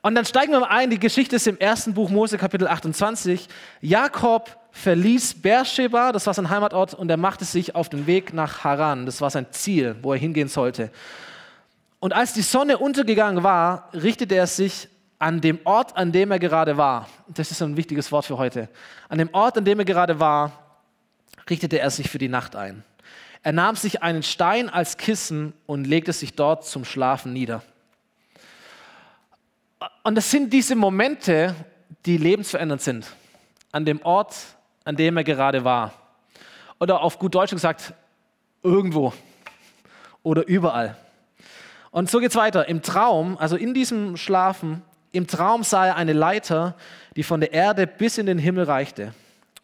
Und 0.00 0.14
dann 0.14 0.24
steigen 0.24 0.52
wir 0.52 0.60
mal 0.60 0.68
ein, 0.68 0.90
die 0.90 1.00
Geschichte 1.00 1.34
ist 1.34 1.48
im 1.48 1.58
ersten 1.58 1.92
Buch 1.92 2.08
Mose, 2.08 2.38
Kapitel 2.38 2.68
28. 2.68 3.48
Jakob 3.80 4.56
verließ 4.70 5.42
Beersheba, 5.42 6.12
das 6.12 6.24
war 6.24 6.32
sein 6.32 6.48
Heimatort, 6.48 6.94
und 6.94 7.10
er 7.10 7.16
machte 7.16 7.44
sich 7.44 7.74
auf 7.74 7.88
den 7.88 8.06
Weg 8.06 8.32
nach 8.32 8.62
Haran. 8.62 9.06
Das 9.06 9.20
war 9.20 9.30
sein 9.30 9.46
Ziel, 9.50 9.96
wo 10.02 10.12
er 10.12 10.20
hingehen 10.20 10.46
sollte. 10.46 10.92
Und 11.98 12.12
als 12.12 12.32
die 12.32 12.42
Sonne 12.42 12.78
untergegangen 12.78 13.42
war, 13.42 13.88
richtete 13.92 14.36
er 14.36 14.46
sich 14.46 14.88
an 15.18 15.40
dem 15.40 15.58
Ort, 15.64 15.96
an 15.96 16.12
dem 16.12 16.30
er 16.30 16.38
gerade 16.38 16.76
war. 16.76 17.08
Das 17.26 17.50
ist 17.50 17.60
ein 17.60 17.76
wichtiges 17.76 18.12
Wort 18.12 18.26
für 18.26 18.38
heute. 18.38 18.68
An 19.08 19.18
dem 19.18 19.30
Ort, 19.34 19.58
an 19.58 19.64
dem 19.64 19.80
er 19.80 19.84
gerade 19.84 20.20
war, 20.20 20.52
richtete 21.50 21.80
er 21.80 21.90
sich 21.90 22.08
für 22.08 22.18
die 22.18 22.28
Nacht 22.28 22.54
ein. 22.54 22.84
Er 23.42 23.50
nahm 23.50 23.74
sich 23.74 24.00
einen 24.04 24.22
Stein 24.22 24.68
als 24.68 24.96
Kissen 24.96 25.54
und 25.66 25.88
legte 25.88 26.12
sich 26.12 26.36
dort 26.36 26.64
zum 26.64 26.84
Schlafen 26.84 27.32
nieder. 27.32 27.64
Und 30.02 30.14
das 30.14 30.30
sind 30.30 30.52
diese 30.52 30.76
Momente, 30.76 31.54
die 32.04 32.16
lebensverändernd 32.16 32.82
sind. 32.82 33.06
An 33.72 33.84
dem 33.84 34.00
Ort, 34.02 34.36
an 34.84 34.96
dem 34.96 35.16
er 35.16 35.24
gerade 35.24 35.64
war. 35.64 35.92
Oder 36.78 37.02
auf 37.02 37.18
gut 37.18 37.34
Deutsch 37.34 37.50
gesagt, 37.50 37.92
irgendwo. 38.62 39.12
Oder 40.22 40.46
überall. 40.46 40.96
Und 41.90 42.10
so 42.10 42.18
geht 42.18 42.30
es 42.30 42.36
weiter. 42.36 42.68
Im 42.68 42.82
Traum, 42.82 43.36
also 43.38 43.56
in 43.56 43.74
diesem 43.74 44.16
Schlafen, 44.16 44.82
im 45.12 45.26
Traum 45.26 45.62
sah 45.62 45.86
er 45.86 45.96
eine 45.96 46.12
Leiter, 46.12 46.76
die 47.16 47.22
von 47.22 47.40
der 47.40 47.52
Erde 47.52 47.86
bis 47.86 48.18
in 48.18 48.26
den 48.26 48.38
Himmel 48.38 48.64
reichte. 48.64 49.14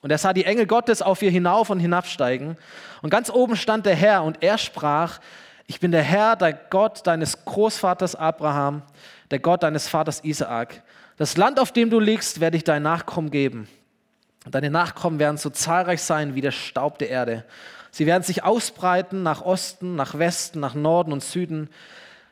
Und 0.01 0.11
er 0.11 0.19
sah 0.19 0.33
die 0.33 0.45
Engel 0.45 0.67
Gottes 0.67 1.03
auf 1.03 1.23
ihr 1.23 1.31
hinauf 1.31 1.71
und 1.71 1.79
hinabsteigen. 1.79 2.57
Und 3.03 3.11
ganz 3.11 3.31
oben 3.31 3.55
stand 3.55 3.87
der 3.87 3.95
Herr 3.95 4.25
und 4.25 4.43
er 4.43 4.59
sprach, 4.59 5.21
ich 5.67 5.79
bin 5.79 5.93
der 5.93 6.03
Herr, 6.03 6.37
der 6.37 6.53
Gott 6.53 7.07
deines 7.07 7.45
Großvaters 7.45 8.17
Abraham, 8.17 8.83
der 9.33 9.41
Gott 9.41 9.63
deines 9.63 9.89
Vaters 9.89 10.23
Isaak. 10.23 10.83
Das 11.17 11.37
Land, 11.37 11.59
auf 11.59 11.73
dem 11.73 11.91
du 11.91 11.99
liegst, 11.99 12.41
werde 12.41 12.57
ich 12.57 12.65
deinen 12.65 12.83
Nachkommen 12.83 13.31
geben. 13.31 13.67
Deine 14.51 14.71
Nachkommen 14.71 15.19
werden 15.19 15.39
so 15.39 15.51
zahlreich 15.51 16.03
sein 16.03 16.35
wie 16.35 16.41
der 16.43 16.51
Staub 16.51 16.99
der 16.99 17.09
Erde. 17.09 17.45
Sie 17.91 18.07
werden 18.07 18.23
sich 18.23 18.45
ausbreiten 18.45 19.23
nach 19.23 19.43
Osten, 19.43 19.97
nach 19.97 20.19
Westen, 20.19 20.61
nach 20.61 20.75
Norden 20.75 21.13
und 21.13 21.23
Süden. 21.23 21.71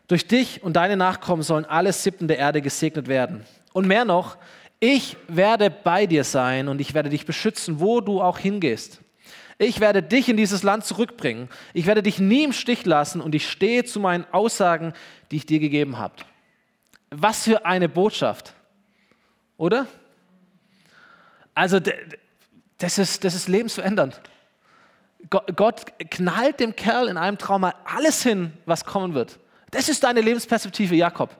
Durch 0.08 0.26
dich 0.26 0.62
und 0.62 0.74
deine 0.74 0.96
Nachkommen 0.96 1.42
sollen 1.42 1.64
alle 1.64 1.92
Sippen 1.92 2.28
der 2.28 2.38
Erde 2.38 2.60
gesegnet 2.60 3.08
werden. 3.08 3.44
Und 3.72 3.86
mehr 3.86 4.04
noch, 4.04 4.36
ich 4.78 5.16
werde 5.28 5.70
bei 5.70 6.06
dir 6.06 6.24
sein 6.24 6.68
und 6.68 6.80
ich 6.80 6.92
werde 6.94 7.08
dich 7.08 7.26
beschützen, 7.26 7.80
wo 7.80 8.00
du 8.00 8.20
auch 8.20 8.38
hingehst. 8.38 9.00
Ich 9.56 9.80
werde 9.80 10.02
dich 10.02 10.28
in 10.28 10.36
dieses 10.36 10.62
Land 10.62 10.84
zurückbringen. 10.84 11.48
Ich 11.74 11.86
werde 11.86 12.02
dich 12.02 12.18
nie 12.18 12.44
im 12.44 12.52
Stich 12.52 12.84
lassen 12.84 13.20
und 13.20 13.34
ich 13.34 13.48
stehe 13.48 13.84
zu 13.84 14.00
meinen 14.00 14.24
Aussagen, 14.32 14.92
die 15.30 15.36
ich 15.36 15.46
dir 15.46 15.60
gegeben 15.60 15.98
habe. 15.98 16.14
Was 17.10 17.44
für 17.44 17.64
eine 17.66 17.88
Botschaft, 17.88 18.54
oder? 19.56 19.86
Also 21.54 21.80
das 22.78 22.98
ist, 22.98 23.24
das 23.24 23.34
ist 23.34 23.48
lebensverändernd. 23.48 24.20
Gott 25.28 25.86
knallt 26.10 26.60
dem 26.60 26.74
Kerl 26.74 27.08
in 27.08 27.16
einem 27.16 27.36
Trauma 27.36 27.74
alles 27.84 28.22
hin, 28.22 28.52
was 28.64 28.84
kommen 28.84 29.14
wird. 29.14 29.38
Das 29.70 29.88
ist 29.88 30.02
deine 30.02 30.20
Lebensperspektive, 30.20 30.94
Jakob. 30.94 31.30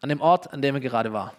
An 0.00 0.08
dem 0.08 0.20
Ort, 0.20 0.52
an 0.52 0.62
dem 0.62 0.76
er 0.76 0.80
gerade 0.80 1.12
war. 1.12 1.34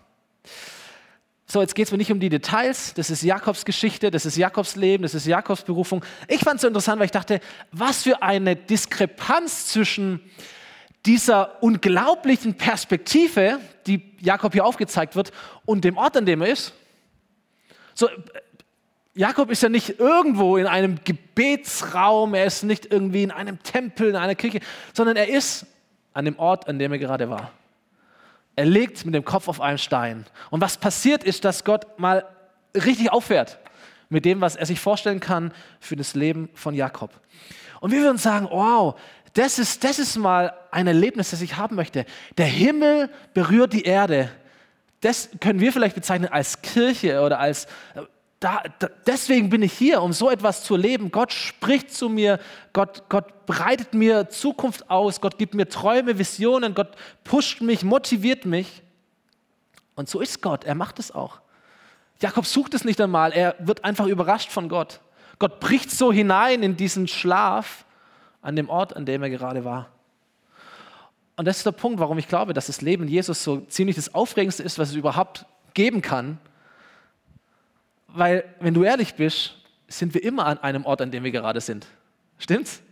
So, 1.46 1.62
jetzt 1.62 1.76
geht 1.76 1.88
es 1.88 1.92
mir 1.92 1.98
nicht 1.98 2.12
um 2.12 2.20
die 2.20 2.30
Details. 2.30 2.94
Das 2.94 3.10
ist 3.10 3.22
Jakobs 3.24 3.66
Geschichte, 3.66 4.12
das 4.12 4.26
ist 4.26 4.38
Jakobs 4.38 4.76
Leben, 4.76 5.04
das 5.04 5.14
ist 5.14 5.26
Jakobs 5.26 5.64
Berufung. 5.64 6.04
Ich 6.28 6.42
fand 6.42 6.56
es 6.56 6.62
so 6.62 6.68
interessant, 6.68 7.00
weil 7.00 7.06
ich 7.06 7.12
dachte, 7.12 7.42
was 7.72 8.04
für 8.04 8.22
eine 8.22 8.56
Diskrepanz 8.56 9.68
zwischen 9.68 10.20
dieser 11.06 11.62
unglaublichen 11.62 12.56
Perspektive, 12.56 13.60
die 13.88 14.14
Jakob 14.20 14.54
hier 14.54 14.66
aufgezeigt 14.66 15.16
wird, 15.16 15.32
und 15.66 15.84
dem 15.84 15.98
Ort, 15.98 16.16
an 16.18 16.26
dem 16.26 16.42
er 16.42 16.48
ist. 16.48 16.74
So, 17.94 18.10
Jakob 19.14 19.52
ist 19.52 19.62
ja 19.62 19.70
nicht 19.70 20.00
irgendwo 20.00 20.58
in 20.58 20.66
einem 20.66 21.00
Gebetsraum, 21.04 22.34
er 22.34 22.46
ist 22.46 22.64
nicht 22.64 22.92
irgendwie 22.92 23.24
in 23.24 23.32
einem 23.32 23.62
Tempel, 23.62 24.10
in 24.10 24.16
einer 24.16 24.34
Kirche, 24.36 24.60
sondern 24.94 25.18
er 25.18 25.28
ist 25.28 25.68
an 26.14 26.26
dem 26.26 26.40
Ort, 26.40 26.68
an 26.68 26.80
dem 26.80 26.92
er 26.92 27.00
gerade 27.00 27.30
war. 27.30 27.52
Er 28.56 28.66
liegt 28.66 29.06
mit 29.06 29.14
dem 29.14 29.26
Kopf 29.26 29.48
auf 29.48 29.62
einem 29.62 29.78
Stein. 29.78 30.26
Und 30.50 30.62
was 30.62 30.78
passiert 30.78 31.24
ist, 31.24 31.44
dass 31.46 31.64
Gott 31.64 32.00
mal 32.00 32.26
richtig 32.76 33.12
auffährt 33.12 33.60
mit 34.10 34.26
dem, 34.26 34.42
was 34.42 34.56
er 34.56 34.66
sich 34.66 34.80
vorstellen 34.80 35.20
kann 35.20 35.52
für 35.80 35.96
das 35.96 36.14
Leben 36.16 36.50
von 36.54 36.74
Jakob. 36.74 37.12
Und 37.80 37.92
wir 37.92 38.02
würden 38.02 38.18
sagen, 38.18 38.48
wow, 38.50 38.96
das 39.34 39.58
ist, 39.58 39.84
das 39.84 39.98
ist 39.98 40.16
mal 40.16 40.54
ein 40.72 40.86
Erlebnis, 40.88 41.32
das 41.32 41.42
ich 41.42 41.58
haben 41.58 41.76
möchte. 41.76 42.06
Der 42.38 42.46
Himmel 42.46 43.10
berührt 43.34 43.74
die 43.74 43.84
Erde. 43.84 44.30
Das 45.02 45.30
können 45.40 45.60
wir 45.60 45.74
vielleicht 45.74 45.96
bezeichnen 45.96 46.30
als 46.32 46.62
Kirche 46.62 47.22
oder 47.22 47.40
als, 47.40 47.68
da, 48.40 48.62
da, 48.80 48.90
deswegen 49.08 49.50
bin 49.50 49.64
ich 49.64 49.74
hier, 49.74 50.02
um 50.02 50.14
so 50.14 50.30
etwas 50.30 50.64
zu 50.64 50.76
erleben. 50.76 51.12
Gott 51.12 51.34
spricht 51.34 51.94
zu 51.94 52.10
mir, 52.10 52.40
Gott, 52.74 53.04
Gott 53.10 53.46
bereitet 53.46 53.94
mir 53.94 54.30
Zukunft 54.30 54.90
aus, 54.90 55.20
Gott 55.20 55.38
gibt 55.38 55.56
mir 55.56 55.68
Träume, 55.68 56.20
Visionen, 56.20 56.76
Gott 56.76 56.96
pusht 57.24 57.62
mich, 57.62 57.84
motiviert 57.84 58.46
mich. 58.46 58.84
Und 59.96 60.10
so 60.10 60.20
ist 60.20 60.42
Gott, 60.42 60.64
er 60.64 60.76
macht 60.76 61.00
es 61.00 61.12
auch. 61.12 61.42
Jakob 62.20 62.46
sucht 62.46 62.74
es 62.74 62.86
nicht 62.86 63.02
einmal, 63.02 63.34
er 63.34 63.56
wird 63.60 63.84
einfach 63.84 64.06
überrascht 64.06 64.52
von 64.52 64.70
Gott. 64.70 65.00
Gott 65.40 65.60
bricht 65.60 65.90
so 65.90 66.14
hinein 66.14 66.64
in 66.64 66.78
diesen 66.78 67.08
Schlaf 67.08 67.86
an 68.44 68.56
dem 68.56 68.70
Ort, 68.70 68.96
an 68.96 69.06
dem 69.06 69.24
er 69.24 69.30
gerade 69.32 69.66
war. 69.66 69.90
Und 71.36 71.46
das 71.46 71.58
ist 71.58 71.66
der 71.66 71.72
Punkt, 71.72 72.00
warum 72.00 72.20
ich 72.20 72.28
glaube, 72.28 72.54
dass 72.54 72.68
das 72.68 72.82
Leben 72.82 73.08
Jesus 73.08 73.44
so 73.44 73.62
ziemlich 73.62 73.96
das 73.96 74.14
Aufregendste 74.14 74.62
ist, 74.62 74.78
was 74.78 74.90
es 74.90 74.96
überhaupt 74.96 75.48
geben 75.74 76.02
kann. 76.02 76.38
Weil, 78.08 78.44
wenn 78.60 78.76
du 78.76 78.84
ehrlich 78.84 79.16
bist, 79.16 79.56
sind 79.88 80.14
wir 80.14 80.24
immer 80.24 80.46
an 80.46 80.60
einem 80.60 80.86
Ort, 80.86 81.02
an 81.02 81.10
dem 81.10 81.24
wir 81.24 81.32
gerade 81.32 81.60
sind. 81.60 81.88
Stimmt's? 82.38 82.84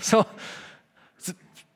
So, 0.00 0.24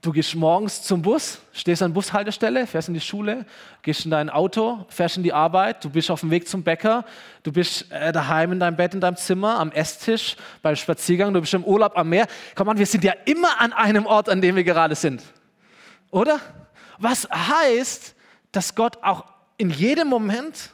du 0.02 0.12
gehst 0.12 0.34
morgens 0.34 0.82
zum 0.82 1.02
Bus, 1.02 1.40
stehst 1.52 1.82
an 1.82 1.92
Bushaltestelle, 1.92 2.66
fährst 2.66 2.88
in 2.88 2.94
die 2.94 3.00
Schule, 3.00 3.44
gehst 3.82 4.04
in 4.04 4.10
dein 4.10 4.30
Auto, 4.30 4.86
fährst 4.88 5.16
in 5.16 5.22
die 5.22 5.32
Arbeit, 5.32 5.84
du 5.84 5.90
bist 5.90 6.10
auf 6.10 6.20
dem 6.20 6.30
Weg 6.30 6.48
zum 6.48 6.62
Bäcker, 6.62 7.04
du 7.42 7.52
bist 7.52 7.90
äh, 7.90 8.12
daheim 8.12 8.52
in 8.52 8.60
deinem 8.60 8.76
Bett, 8.76 8.94
in 8.94 9.00
deinem 9.00 9.16
Zimmer, 9.16 9.58
am 9.58 9.70
Esstisch, 9.72 10.36
beim 10.62 10.76
Spaziergang, 10.76 11.34
du 11.34 11.40
bist 11.40 11.54
im 11.54 11.64
Urlaub 11.64 11.96
am 11.96 12.08
Meer. 12.08 12.26
Komm 12.54 12.68
an, 12.68 12.78
wir 12.78 12.86
sind 12.86 13.04
ja 13.04 13.12
immer 13.24 13.60
an 13.60 13.72
einem 13.72 14.06
Ort, 14.06 14.28
an 14.28 14.40
dem 14.40 14.56
wir 14.56 14.64
gerade 14.64 14.94
sind. 14.94 15.22
Oder? 16.10 16.40
Was 16.98 17.28
heißt, 17.30 18.14
dass 18.52 18.74
Gott 18.74 18.98
auch 19.02 19.24
in 19.56 19.70
jedem 19.70 20.08
Moment 20.08 20.70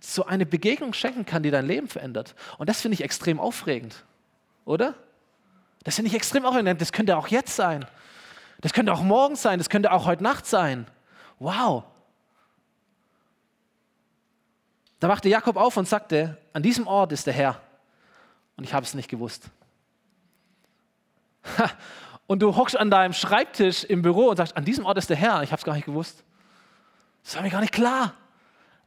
so 0.00 0.26
eine 0.26 0.46
Begegnung 0.46 0.92
schenken 0.92 1.24
kann, 1.24 1.42
die 1.42 1.50
dein 1.50 1.66
Leben 1.66 1.88
verändert. 1.88 2.34
Und 2.58 2.68
das 2.68 2.82
finde 2.82 2.94
ich 2.94 3.02
extrem 3.02 3.40
aufregend. 3.40 4.04
Oder? 4.64 4.94
Das 5.84 5.96
finde 5.96 6.10
ich 6.10 6.14
extrem 6.14 6.44
aufregend. 6.44 6.80
Das 6.80 6.92
könnte 6.92 7.16
auch 7.16 7.28
jetzt 7.28 7.56
sein. 7.56 7.86
Das 8.60 8.72
könnte 8.72 8.92
auch 8.92 9.02
morgen 9.02 9.36
sein, 9.36 9.58
das 9.58 9.68
könnte 9.68 9.92
auch 9.92 10.06
heute 10.06 10.22
Nacht 10.22 10.46
sein. 10.46 10.86
Wow. 11.38 11.84
Da 14.98 15.08
wachte 15.08 15.28
Jakob 15.28 15.56
auf 15.56 15.76
und 15.76 15.86
sagte, 15.86 16.38
an 16.52 16.62
diesem 16.62 16.86
Ort 16.86 17.12
ist 17.12 17.26
der 17.26 17.34
Herr. 17.34 17.60
Und 18.56 18.64
ich 18.64 18.72
habe 18.72 18.86
es 18.86 18.94
nicht 18.94 19.08
gewusst. 19.08 19.50
Und 22.26 22.40
du 22.40 22.56
hockst 22.56 22.76
an 22.76 22.90
deinem 22.90 23.12
Schreibtisch 23.12 23.84
im 23.84 24.02
Büro 24.02 24.30
und 24.30 24.36
sagst, 24.36 24.56
an 24.56 24.64
diesem 24.64 24.84
Ort 24.84 24.98
ist 24.98 25.10
der 25.10 25.16
Herr. 25.16 25.42
Ich 25.42 25.52
habe 25.52 25.60
es 25.60 25.64
gar 25.64 25.74
nicht 25.74 25.84
gewusst. 25.84 26.24
Das 27.22 27.36
war 27.36 27.42
mir 27.42 27.50
gar 27.50 27.60
nicht 27.60 27.72
klar. 27.72 28.14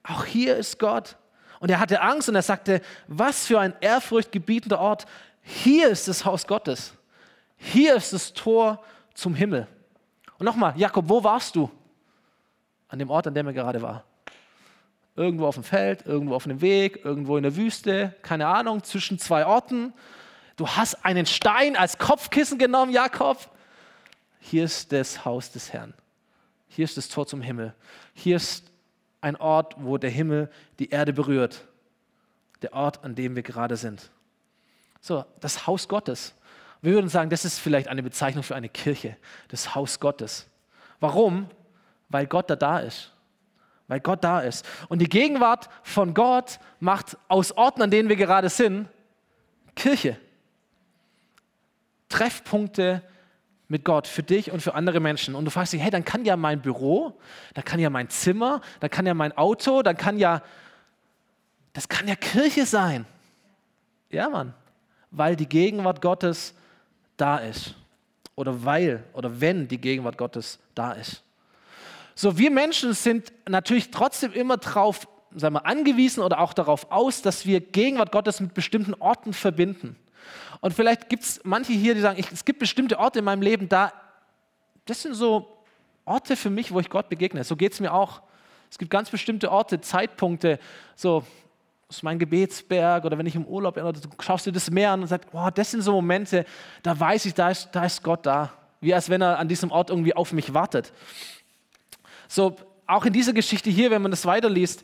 Auch 0.04 0.26
hier 0.26 0.58
ist 0.58 0.80
Gott. 0.80 1.16
Und 1.60 1.70
er 1.70 1.80
hatte 1.80 2.02
Angst 2.02 2.28
und 2.28 2.36
er 2.36 2.42
sagte, 2.42 2.82
was 3.08 3.46
für 3.46 3.60
ein 3.60 3.74
ehrfurchtgebietender 3.80 4.80
Ort. 4.80 5.06
Hier 5.42 5.90
ist 5.90 6.08
das 6.08 6.26
Haus 6.26 6.48
Gottes. 6.48 6.94
Hier 7.58 7.96
ist 7.96 8.14
das 8.14 8.34
Tor 8.34 8.84
zum 9.20 9.36
Himmel. 9.36 9.68
Und 10.38 10.46
nochmal, 10.46 10.74
Jakob, 10.78 11.10
wo 11.10 11.24
warst 11.24 11.56
du? 11.56 11.70
An 12.88 13.00
dem 13.00 13.10
Ort, 13.10 13.28
an 13.28 13.34
dem 13.34 13.48
er 13.48 13.54
gerade 13.54 13.82
war. 13.82 14.04
Irgendwo 15.16 15.46
auf 15.46 15.56
dem 15.56 15.64
Feld, 15.64 16.06
irgendwo 16.06 16.36
auf 16.36 16.46
einem 16.46 16.62
Weg, 16.62 17.04
irgendwo 17.04 17.38
in 17.38 17.44
der 17.44 17.56
Wüste, 17.56 18.16
keine 18.22 18.48
Ahnung, 18.48 18.84
zwischen 18.84 19.20
zwei 19.20 19.46
Orten. 19.46 19.94
Du 20.56 20.68
hast 20.68 21.06
einen 21.06 21.26
Stein 21.26 21.76
als 21.76 21.98
Kopfkissen 21.98 22.58
genommen, 22.58 22.92
Jakob. 22.92 23.38
hier 24.40 24.64
ist 24.64 24.92
das 24.92 25.26
Haus 25.26 25.52
des 25.52 25.74
Herrn. 25.74 25.94
Hier 26.70 26.86
ist 26.86 26.98
das 26.98 27.10
Tor 27.10 27.28
zum 27.28 27.42
Himmel. 27.42 27.74
Hier 28.14 28.38
ist 28.38 28.72
ein 29.22 29.36
Ort, 29.36 29.76
wo 29.78 29.98
der 29.98 30.10
Himmel 30.10 30.50
die 30.80 30.90
Erde 30.90 31.12
berührt. 31.12 31.68
Der 32.62 32.74
Ort, 32.74 33.04
an 33.04 33.16
dem 33.16 33.36
wir 33.36 33.44
gerade 33.44 33.76
sind. 33.76 34.12
So, 35.02 35.26
das 35.42 35.68
Haus 35.68 35.88
Gottes. 35.88 36.34
Wir 36.82 36.94
würden 36.94 37.10
sagen, 37.10 37.30
das 37.30 37.46
ist 37.46 37.60
vielleicht 37.60 37.88
eine 37.88 38.04
Bezeichnung 38.04 38.44
für 38.44 38.56
eine 38.56 38.70
Kirche, 38.70 39.18
das 39.50 39.76
Haus 39.76 40.00
Gottes. 40.00 40.48
Warum? 41.00 41.50
Weil 42.10 42.26
Gott 42.26 42.50
da 42.50 42.56
da 42.56 42.80
ist. 42.80 43.12
Weil 43.88 44.00
Gott 44.00 44.24
da 44.24 44.42
ist. 44.42 44.66
Und 44.88 45.00
die 45.00 45.10
Gegenwart 45.10 45.70
von 45.84 46.14
Gott 46.14 46.60
macht 46.80 47.18
aus 47.28 47.52
Orten, 47.52 47.82
an 47.82 47.92
denen 47.92 48.08
wir 48.08 48.16
gerade 48.16 48.50
sind, 48.50 48.88
Kirche. 49.76 50.18
Treffpunkte 52.08 53.02
mit 53.68 53.86
Gott 53.86 54.08
für 54.08 54.24
dich 54.24 54.52
und 54.52 54.62
für 54.62 54.74
andere 54.74 55.00
Menschen. 55.00 55.36
Und 55.36 55.46
du 55.46 55.52
fragst 55.52 55.74
dich, 55.74 55.82
hey, 55.82 55.92
dann 55.92 56.06
kann 56.06 56.26
ja 56.26 56.36
mein 56.36 56.62
Büro, 56.62 57.20
dann 57.54 57.64
kann 57.64 57.80
ja 57.80 57.90
mein 57.90 58.10
Zimmer, 58.10 58.62
dann 58.80 58.90
kann 58.90 59.06
ja 59.06 59.14
mein 59.14 59.36
Auto, 59.38 59.84
dann 59.84 59.96
kann 59.96 60.18
ja, 60.18 60.42
das 61.74 61.88
kann 61.88 62.08
ja 62.08 62.16
Kirche 62.16 62.66
sein. 62.66 63.06
Ja, 64.10 64.28
Mann, 64.30 64.54
weil 65.12 65.36
die 65.36 65.48
Gegenwart 65.48 66.02
Gottes 66.02 66.56
da 67.20 67.38
ist. 67.38 67.76
Oder 68.36 68.64
weil 68.64 69.04
oder 69.14 69.42
wenn 69.42 69.68
die 69.68 69.80
Gegenwart 69.80 70.18
Gottes 70.18 70.60
da 70.76 70.94
ist. 70.94 71.24
So, 72.16 72.38
wir 72.38 72.52
Menschen 72.52 72.94
sind 72.94 73.32
natürlich 73.48 73.92
trotzdem 73.92 74.34
immer 74.34 74.58
darauf 74.58 75.08
angewiesen 75.42 76.24
oder 76.24 76.40
auch 76.40 76.54
darauf 76.54 76.92
aus, 76.92 77.22
dass 77.22 77.46
wir 77.46 77.62
Gegenwart 77.62 78.12
Gottes 78.12 78.40
mit 78.40 78.54
bestimmten 78.54 78.94
Orten 78.96 79.34
verbinden. 79.34 79.96
Und 80.62 80.74
vielleicht 80.74 81.10
gibt 81.10 81.24
es 81.24 81.42
manche 81.44 81.74
hier, 81.74 81.96
die 81.96 82.02
sagen, 82.02 82.20
ich, 82.20 82.32
es 82.32 82.44
gibt 82.44 82.60
bestimmte 82.60 83.00
Orte 83.00 83.20
in 83.20 83.26
meinem 83.26 83.42
Leben, 83.42 83.70
da, 83.70 83.94
das 84.86 85.02
sind 85.02 85.14
so 85.14 85.64
Orte 86.06 86.36
für 86.36 86.50
mich, 86.50 86.74
wo 86.74 86.80
ich 86.80 86.90
Gott 86.90 87.10
begegne. 87.10 87.44
So 87.44 87.56
geht 87.56 87.74
es 87.74 87.80
mir 87.80 87.94
auch. 87.94 88.22
Es 88.70 88.78
gibt 88.78 88.92
ganz 88.92 89.10
bestimmte 89.10 89.52
Orte, 89.52 89.80
Zeitpunkte, 89.82 90.60
so 90.96 91.24
ist 91.90 92.04
mein 92.04 92.20
Gebetsberg 92.20 93.04
oder 93.04 93.18
wenn 93.18 93.26
ich 93.26 93.36
im 93.36 93.46
Urlaub 93.46 93.74
bin, 93.74 93.84
oder 93.84 94.00
du 94.00 94.08
schaust 94.22 94.46
dir 94.46 94.52
das 94.52 94.70
Meer 94.70 94.92
an 94.92 95.02
und 95.02 95.08
sagst, 95.08 95.28
oh, 95.34 95.50
das 95.54 95.72
sind 95.72 95.82
so 95.82 95.92
Momente, 95.92 96.46
da 96.84 96.98
weiß 96.98 97.26
ich, 97.26 97.34
da 97.34 97.50
ist, 97.50 97.70
da 97.72 97.84
ist 97.84 98.04
Gott 98.04 98.26
da. 98.26 98.54
Wie 98.80 98.94
als 98.94 99.10
wenn 99.10 99.22
er 99.22 99.40
an 99.40 99.48
diesem 99.48 99.72
Ort 99.72 99.90
irgendwie 99.90 100.16
auf 100.16 100.32
mich 100.32 100.54
wartet. 100.54 100.94
So, 102.28 102.56
auch 102.86 103.06
in 103.06 103.14
dieser 103.14 103.34
Geschichte 103.34 103.72
hier, 103.72 103.90
wenn 103.90 104.04
man 104.04 104.12
das 104.12 104.26
weiterliest, 104.26 104.84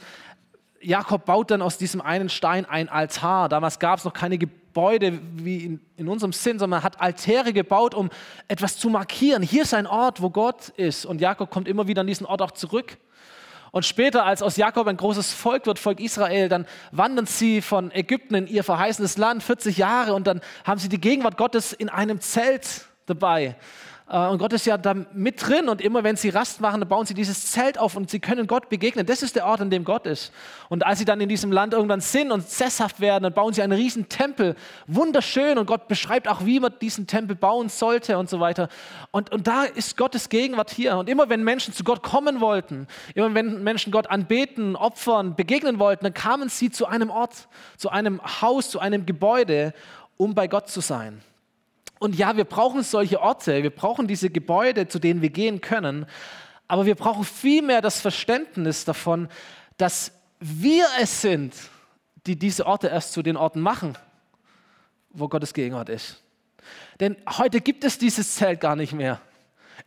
Jakob 0.82 1.26
baut 1.26 1.52
dann 1.52 1.62
aus 1.62 1.78
diesem 1.78 2.02
einen 2.02 2.28
Stein 2.28 2.66
ein 2.66 2.90
Altar. 2.90 3.50
Damals 3.50 3.80
gab 3.80 4.00
es 4.00 4.06
noch 4.06 4.14
keine 4.14 4.38
Gebäude 4.38 5.20
wie 5.36 5.64
in, 5.64 5.82
in, 5.98 6.08
unserem 6.08 6.34
Sinn, 6.34 6.60
sondern 6.60 6.82
man 6.82 6.84
hat 6.84 7.00
Altäre 7.00 7.54
gebaut, 7.54 7.94
um 7.94 8.10
etwas 8.48 8.78
zu 8.78 8.90
markieren. 8.90 9.42
Hier 9.42 9.62
ist 9.62 9.74
ein 9.74 9.88
Ort, 9.88 10.22
wo 10.22 10.30
Gott 10.30 10.70
ist. 10.70 11.06
Und 11.06 11.22
Jakob 11.22 11.50
kommt 11.50 11.68
immer 11.68 11.88
wieder 11.88 12.02
an 12.02 12.08
diesen 12.08 12.26
Ort 12.26 12.42
auch 12.42 12.52
zurück. 12.52 12.98
Und 13.76 13.86
später, 13.86 14.26
als 14.26 14.42
aus 14.42 14.56
Jakob 14.56 14.88
ein 14.88 14.96
großes 14.96 15.34
Volk 15.34 15.66
wird, 15.66 15.80
Volk 15.80 16.00
Israel, 16.00 16.48
dann 16.48 16.66
wandern 16.92 17.26
sie 17.26 17.62
von 17.62 17.92
Ägypten 17.92 18.34
in 18.34 18.48
ihr 18.48 18.64
verheißenes 18.64 19.18
Land 19.18 19.44
40 19.44 19.76
Jahre 19.76 20.14
und 20.14 20.28
dann 20.28 20.40
haben 20.64 20.80
sie 20.80 20.88
die 20.88 21.02
Gegenwart 21.02 21.36
Gottes 21.36 21.74
in 21.74 21.90
einem 21.90 22.22
Zelt 22.22 22.86
dabei. 23.06 23.58
Äh, 24.10 24.28
und 24.28 24.38
Gott 24.38 24.54
ist 24.54 24.66
ja 24.66 24.78
da 24.78 24.94
mit 25.14 25.48
drin 25.48 25.68
und 25.68 25.82
immer 25.82 26.04
wenn 26.04 26.16
sie 26.16 26.30
Rast 26.30 26.62
machen, 26.62 26.80
dann 26.80 26.90
bauen 26.90 27.06
sie 27.06 27.14
dieses 27.14 27.52
Zelt 27.52 27.78
auf 27.78 27.96
und 27.96 28.10
sie 28.10 28.20
können 28.20 28.48
Gott 28.48 28.70
begegnen. 28.70 29.06
Das 29.06 29.24
ist 29.24 29.36
der 29.36 29.46
Ort, 29.46 29.62
an 29.62 29.70
dem 29.70 29.84
Gott 29.84 30.06
ist. 30.06 30.32
Und 30.70 30.86
als 30.86 31.00
sie 31.00 31.06
dann 31.06 31.20
in 31.22 31.30
diesem 31.30 31.52
Land 31.52 31.74
irgendwann 31.74 32.02
sind 32.02 32.32
und 32.32 32.48
sesshaft 32.48 33.00
werden, 33.00 33.24
dann 33.24 33.34
bauen 33.34 33.54
sie 33.54 33.62
einen 33.62 33.74
riesen 33.74 34.08
Tempel. 34.10 34.56
Wunderschön 34.88 35.58
und 35.58 35.66
Gott 35.66 35.88
beschreibt 35.88 36.28
auch, 36.28 36.46
wie 36.46 36.60
man 36.60 36.74
diesen 36.80 37.08
Tempel 37.08 37.36
bauen 37.36 37.70
sollte 37.70 38.18
und 38.18 38.30
so 38.30 38.40
weiter. 38.40 38.70
Und, 39.12 39.32
und 39.32 39.48
da 39.48 39.64
ist 39.64 39.98
Gottes 39.98 40.30
Gegenwart 40.30 40.72
hier. 40.72 40.98
Und 40.98 41.10
immer 41.10 41.30
wenn 41.30 41.44
Menschen 41.44 41.74
zu 41.74 41.84
Gott 41.84 42.04
kommen 42.04 42.42
wollten, 42.42 42.88
immer 43.16 43.34
wenn 43.34 43.64
Menschen 43.64 43.92
Gott 43.92 44.08
anbeten, 44.08 44.76
opfern, 44.76 45.36
begegnen 45.36 45.80
wollten, 45.80 46.06
dann 46.06 46.14
kamen 46.14 46.50
sie 46.50 46.70
zu 46.70 46.86
einem 46.86 47.10
Ort, 47.10 47.48
zu 47.78 47.90
einem 47.90 48.22
Haus, 48.42 48.70
zu 48.70 48.80
einem 48.80 49.06
Gebäude, 49.06 49.74
um 50.18 50.36
bei 50.36 50.48
Gott 50.48 50.70
zu 50.70 50.82
sein. 50.82 51.22
Und 52.00 52.16
ja, 52.16 52.36
wir 52.36 52.44
brauchen 52.44 52.84
solche 52.84 53.22
Orte, 53.22 53.64
wir 53.64 53.70
brauchen 53.70 54.08
diese 54.08 54.30
Gebäude, 54.30 54.88
zu 54.88 55.00
denen 55.00 55.22
wir 55.22 55.30
gehen 55.30 55.62
können, 55.62 56.06
aber 56.68 56.86
wir 56.86 56.96
brauchen 56.96 57.24
vielmehr 57.24 57.82
das 57.82 58.02
Verständnis 58.02 58.86
davon, 58.86 59.30
dass 59.78 60.12
wir 60.40 60.86
es 61.00 61.22
sind, 61.22 61.54
die 62.26 62.38
diese 62.38 62.66
Orte 62.66 62.88
erst 62.88 63.14
zu 63.14 63.22
den 63.22 63.38
Orten 63.38 63.62
machen, 63.62 63.98
wo 65.12 65.28
Gottes 65.28 65.54
Gegenwart 65.54 65.90
ist. 65.90 66.22
Denn 67.00 67.16
heute 67.38 67.62
gibt 67.62 67.84
es 67.84 67.98
dieses 67.98 68.36
Zelt 68.36 68.60
gar 68.60 68.76
nicht 68.76 68.94
mehr. 68.94 69.22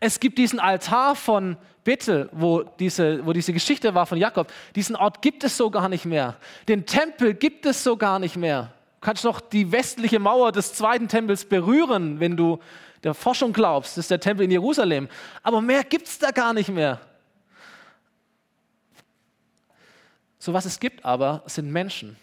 Es 0.00 0.20
gibt 0.20 0.38
diesen 0.38 0.60
Altar 0.60 1.16
von 1.16 1.56
Bethel, 1.82 2.28
wo 2.32 2.62
diese, 2.62 3.24
wo 3.26 3.32
diese 3.32 3.52
Geschichte 3.52 3.94
war 3.94 4.06
von 4.06 4.18
Jakob. 4.18 4.52
Diesen 4.76 4.94
Ort 4.94 5.22
gibt 5.22 5.42
es 5.42 5.56
so 5.56 5.70
gar 5.70 5.88
nicht 5.88 6.04
mehr. 6.04 6.36
Den 6.68 6.86
Tempel 6.86 7.34
gibt 7.34 7.66
es 7.66 7.82
so 7.82 7.96
gar 7.96 8.18
nicht 8.18 8.36
mehr. 8.36 8.72
Du 9.00 9.06
kannst 9.06 9.24
noch 9.24 9.40
die 9.40 9.70
westliche 9.70 10.18
Mauer 10.18 10.50
des 10.50 10.74
zweiten 10.74 11.06
Tempels 11.06 11.44
berühren, 11.44 12.18
wenn 12.18 12.36
du 12.36 12.58
der 13.04 13.14
Forschung 13.14 13.52
glaubst. 13.52 13.92
Das 13.92 14.04
ist 14.04 14.10
der 14.10 14.18
Tempel 14.18 14.44
in 14.44 14.50
Jerusalem. 14.50 15.08
Aber 15.44 15.60
mehr 15.60 15.84
gibt 15.84 16.08
es 16.08 16.18
da 16.18 16.32
gar 16.32 16.52
nicht 16.52 16.68
mehr. 16.68 17.00
So 20.40 20.52
was 20.52 20.64
es 20.64 20.80
gibt 20.80 21.04
aber, 21.04 21.42
sind 21.46 21.70
Menschen, 21.70 22.16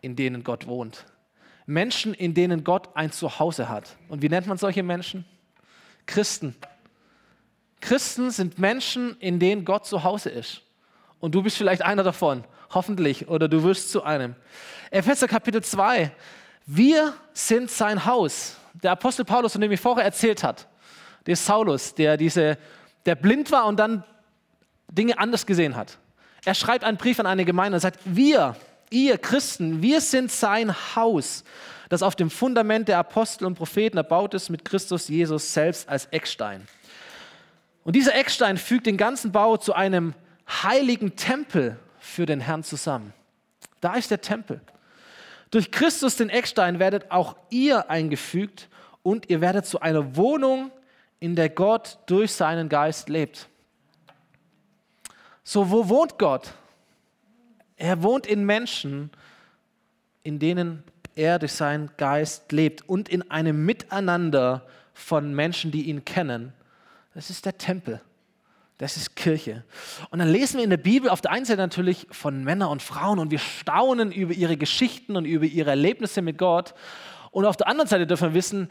in 0.00 0.14
denen 0.14 0.44
Gott 0.44 0.66
wohnt. 0.66 1.06
Menschen, 1.66 2.14
in 2.14 2.34
denen 2.34 2.62
Gott 2.62 2.90
ein 2.94 3.10
Zuhause 3.10 3.68
hat. 3.68 3.96
Und 4.08 4.22
wie 4.22 4.28
nennt 4.28 4.46
man 4.46 4.58
solche 4.58 4.82
Menschen? 4.82 5.24
Christen. 6.06 6.54
Christen 7.80 8.30
sind 8.30 8.58
Menschen, 8.58 9.16
in 9.18 9.40
denen 9.40 9.64
Gott 9.64 9.86
zu 9.86 10.04
Hause 10.04 10.30
ist. 10.30 10.62
Und 11.20 11.34
du 11.34 11.42
bist 11.42 11.56
vielleicht 11.56 11.82
einer 11.82 12.02
davon, 12.02 12.44
hoffentlich, 12.70 13.28
oder 13.28 13.48
du 13.48 13.62
wirst 13.62 13.90
zu 13.90 14.02
einem. 14.02 14.36
Epheser 14.94 15.26
Kapitel 15.26 15.60
2. 15.60 16.12
Wir 16.66 17.14
sind 17.32 17.68
sein 17.68 18.04
Haus. 18.04 18.54
Der 18.74 18.92
Apostel 18.92 19.24
Paulus, 19.24 19.50
von 19.50 19.60
dem 19.60 19.72
ich 19.72 19.80
vorher 19.80 20.04
erzählt 20.04 20.44
hat, 20.44 20.68
der 21.26 21.34
Saulus, 21.34 21.96
der, 21.96 22.16
diese, 22.16 22.56
der 23.04 23.16
blind 23.16 23.50
war 23.50 23.66
und 23.66 23.76
dann 23.76 24.04
Dinge 24.92 25.18
anders 25.18 25.46
gesehen 25.46 25.74
hat. 25.74 25.98
Er 26.44 26.54
schreibt 26.54 26.84
einen 26.84 26.96
Brief 26.96 27.18
an 27.18 27.26
eine 27.26 27.44
Gemeinde 27.44 27.74
und 27.74 27.80
sagt, 27.80 27.98
wir, 28.04 28.54
ihr 28.88 29.18
Christen, 29.18 29.82
wir 29.82 30.00
sind 30.00 30.30
sein 30.30 30.72
Haus, 30.94 31.42
das 31.88 32.04
auf 32.04 32.14
dem 32.14 32.30
Fundament 32.30 32.86
der 32.86 32.98
Apostel 32.98 33.46
und 33.46 33.56
Propheten 33.56 33.96
erbaut 33.96 34.32
ist 34.32 34.48
mit 34.48 34.64
Christus 34.64 35.08
Jesus 35.08 35.52
selbst 35.52 35.88
als 35.88 36.06
Eckstein. 36.12 36.68
Und 37.82 37.96
dieser 37.96 38.14
Eckstein 38.14 38.58
fügt 38.58 38.86
den 38.86 38.96
ganzen 38.96 39.32
Bau 39.32 39.56
zu 39.56 39.72
einem 39.72 40.14
heiligen 40.48 41.16
Tempel 41.16 41.80
für 41.98 42.26
den 42.26 42.38
Herrn 42.38 42.62
zusammen. 42.62 43.12
Da 43.80 43.94
ist 43.94 44.12
der 44.12 44.20
Tempel. 44.20 44.60
Durch 45.54 45.70
Christus, 45.70 46.16
den 46.16 46.30
Eckstein, 46.30 46.80
werdet 46.80 47.12
auch 47.12 47.36
ihr 47.48 47.88
eingefügt 47.88 48.68
und 49.04 49.30
ihr 49.30 49.40
werdet 49.40 49.66
zu 49.66 49.80
einer 49.80 50.16
Wohnung, 50.16 50.72
in 51.20 51.36
der 51.36 51.48
Gott 51.48 51.98
durch 52.06 52.32
seinen 52.32 52.68
Geist 52.68 53.08
lebt. 53.08 53.48
So, 55.44 55.70
wo 55.70 55.88
wohnt 55.88 56.18
Gott? 56.18 56.54
Er 57.76 58.02
wohnt 58.02 58.26
in 58.26 58.44
Menschen, 58.44 59.10
in 60.24 60.40
denen 60.40 60.82
er 61.14 61.38
durch 61.38 61.52
seinen 61.52 61.88
Geist 61.98 62.50
lebt 62.50 62.88
und 62.88 63.08
in 63.08 63.30
einem 63.30 63.64
Miteinander 63.64 64.66
von 64.92 65.36
Menschen, 65.36 65.70
die 65.70 65.82
ihn 65.82 66.04
kennen. 66.04 66.52
Das 67.14 67.30
ist 67.30 67.46
der 67.46 67.58
Tempel. 67.58 68.00
Das 68.78 68.96
ist 68.96 69.14
Kirche. 69.14 69.62
Und 70.10 70.18
dann 70.18 70.28
lesen 70.28 70.56
wir 70.56 70.64
in 70.64 70.70
der 70.70 70.76
Bibel 70.76 71.08
auf 71.08 71.20
der 71.20 71.30
einen 71.30 71.44
Seite 71.44 71.60
natürlich 71.60 72.08
von 72.10 72.42
Männern 72.42 72.70
und 72.70 72.82
Frauen 72.82 73.20
und 73.20 73.30
wir 73.30 73.38
staunen 73.38 74.10
über 74.10 74.32
ihre 74.32 74.56
Geschichten 74.56 75.16
und 75.16 75.26
über 75.26 75.44
ihre 75.44 75.70
Erlebnisse 75.70 76.22
mit 76.22 76.38
Gott. 76.38 76.74
Und 77.30 77.44
auf 77.44 77.56
der 77.56 77.68
anderen 77.68 77.88
Seite 77.88 78.06
dürfen 78.06 78.30
wir 78.30 78.34
wissen, 78.34 78.68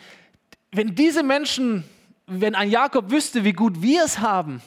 wenn 0.72 0.96
diese 0.96 1.24
Menschen, 1.24 1.86
wenn 2.28 2.54
ein 2.54 2.70
Jakob 2.70 3.12
wüsste, 3.12 3.46
wie 3.46 3.54
gut 3.54 3.82
wir 3.82 4.04
es 4.04 4.20
haben, 4.20 4.62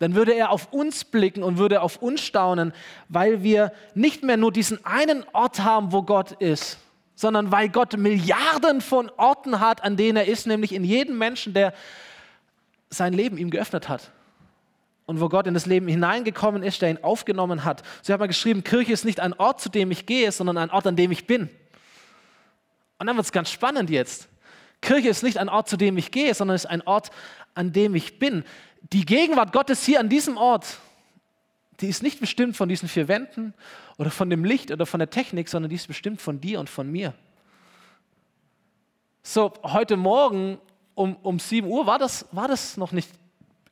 dann 0.00 0.14
würde 0.14 0.34
er 0.34 0.50
auf 0.50 0.72
uns 0.72 1.04
blicken 1.04 1.42
und 1.42 1.58
würde 1.58 1.80
auf 1.80 1.96
uns 2.02 2.20
staunen, 2.20 2.72
weil 3.08 3.42
wir 3.42 3.72
nicht 3.94 4.22
mehr 4.22 4.36
nur 4.36 4.52
diesen 4.52 4.84
einen 4.84 5.24
Ort 5.32 5.60
haben, 5.60 5.92
wo 5.92 6.02
Gott 6.02 6.32
ist, 6.32 6.78
sondern 7.14 7.52
weil 7.52 7.68
Gott 7.68 7.96
Milliarden 7.96 8.80
von 8.80 9.10
Orten 9.16 9.60
hat, 9.60 9.82
an 9.84 9.96
denen 9.96 10.16
er 10.16 10.26
ist, 10.26 10.46
nämlich 10.46 10.72
in 10.72 10.84
jedem 10.84 11.16
Menschen, 11.16 11.54
der 11.54 11.74
sein 12.90 13.12
Leben 13.12 13.38
ihm 13.38 13.50
geöffnet 13.50 13.88
hat. 13.88 14.10
Und 15.06 15.20
wo 15.20 15.28
Gott 15.28 15.46
in 15.46 15.54
das 15.54 15.66
Leben 15.66 15.88
hineingekommen 15.88 16.62
ist, 16.62 16.82
der 16.82 16.90
ihn 16.90 17.02
aufgenommen 17.02 17.64
hat. 17.64 17.82
So 18.02 18.12
hat 18.12 18.20
man 18.20 18.28
geschrieben, 18.28 18.62
Kirche 18.62 18.92
ist 18.92 19.04
nicht 19.04 19.20
ein 19.20 19.32
Ort, 19.34 19.60
zu 19.60 19.68
dem 19.68 19.90
ich 19.90 20.06
gehe, 20.06 20.30
sondern 20.30 20.58
ein 20.58 20.70
Ort, 20.70 20.86
an 20.86 20.96
dem 20.96 21.10
ich 21.10 21.26
bin. 21.26 21.48
Und 22.98 23.06
dann 23.06 23.16
wird 23.16 23.26
es 23.26 23.32
ganz 23.32 23.50
spannend 23.50 23.90
jetzt. 23.90 24.28
Kirche 24.80 25.08
ist 25.08 25.22
nicht 25.22 25.38
ein 25.38 25.48
Ort, 25.48 25.68
zu 25.68 25.76
dem 25.76 25.96
ich 25.98 26.10
gehe, 26.10 26.32
sondern 26.34 26.54
ist 26.54 26.66
ein 26.66 26.82
Ort, 26.82 27.10
an 27.54 27.72
dem 27.72 27.94
ich 27.94 28.18
bin. 28.18 28.44
Die 28.92 29.04
Gegenwart 29.04 29.52
Gottes 29.52 29.84
hier 29.84 30.00
an 30.00 30.08
diesem 30.08 30.36
Ort, 30.36 30.78
die 31.80 31.88
ist 31.88 32.02
nicht 32.02 32.20
bestimmt 32.20 32.56
von 32.56 32.68
diesen 32.68 32.88
vier 32.88 33.08
Wänden 33.08 33.54
oder 33.98 34.10
von 34.10 34.30
dem 34.30 34.44
Licht 34.44 34.70
oder 34.70 34.86
von 34.86 35.00
der 35.00 35.10
Technik, 35.10 35.48
sondern 35.48 35.70
die 35.70 35.76
ist 35.76 35.88
bestimmt 35.88 36.20
von 36.20 36.40
dir 36.40 36.60
und 36.60 36.70
von 36.70 36.90
mir. 36.90 37.14
So, 39.22 39.52
heute 39.62 39.96
Morgen 39.96 40.58
um, 41.00 41.16
um 41.22 41.38
7 41.38 41.66
Uhr 41.66 41.86
war 41.86 41.98
das, 41.98 42.26
war 42.30 42.46
das 42.46 42.76
noch 42.76 42.92
nicht 42.92 43.10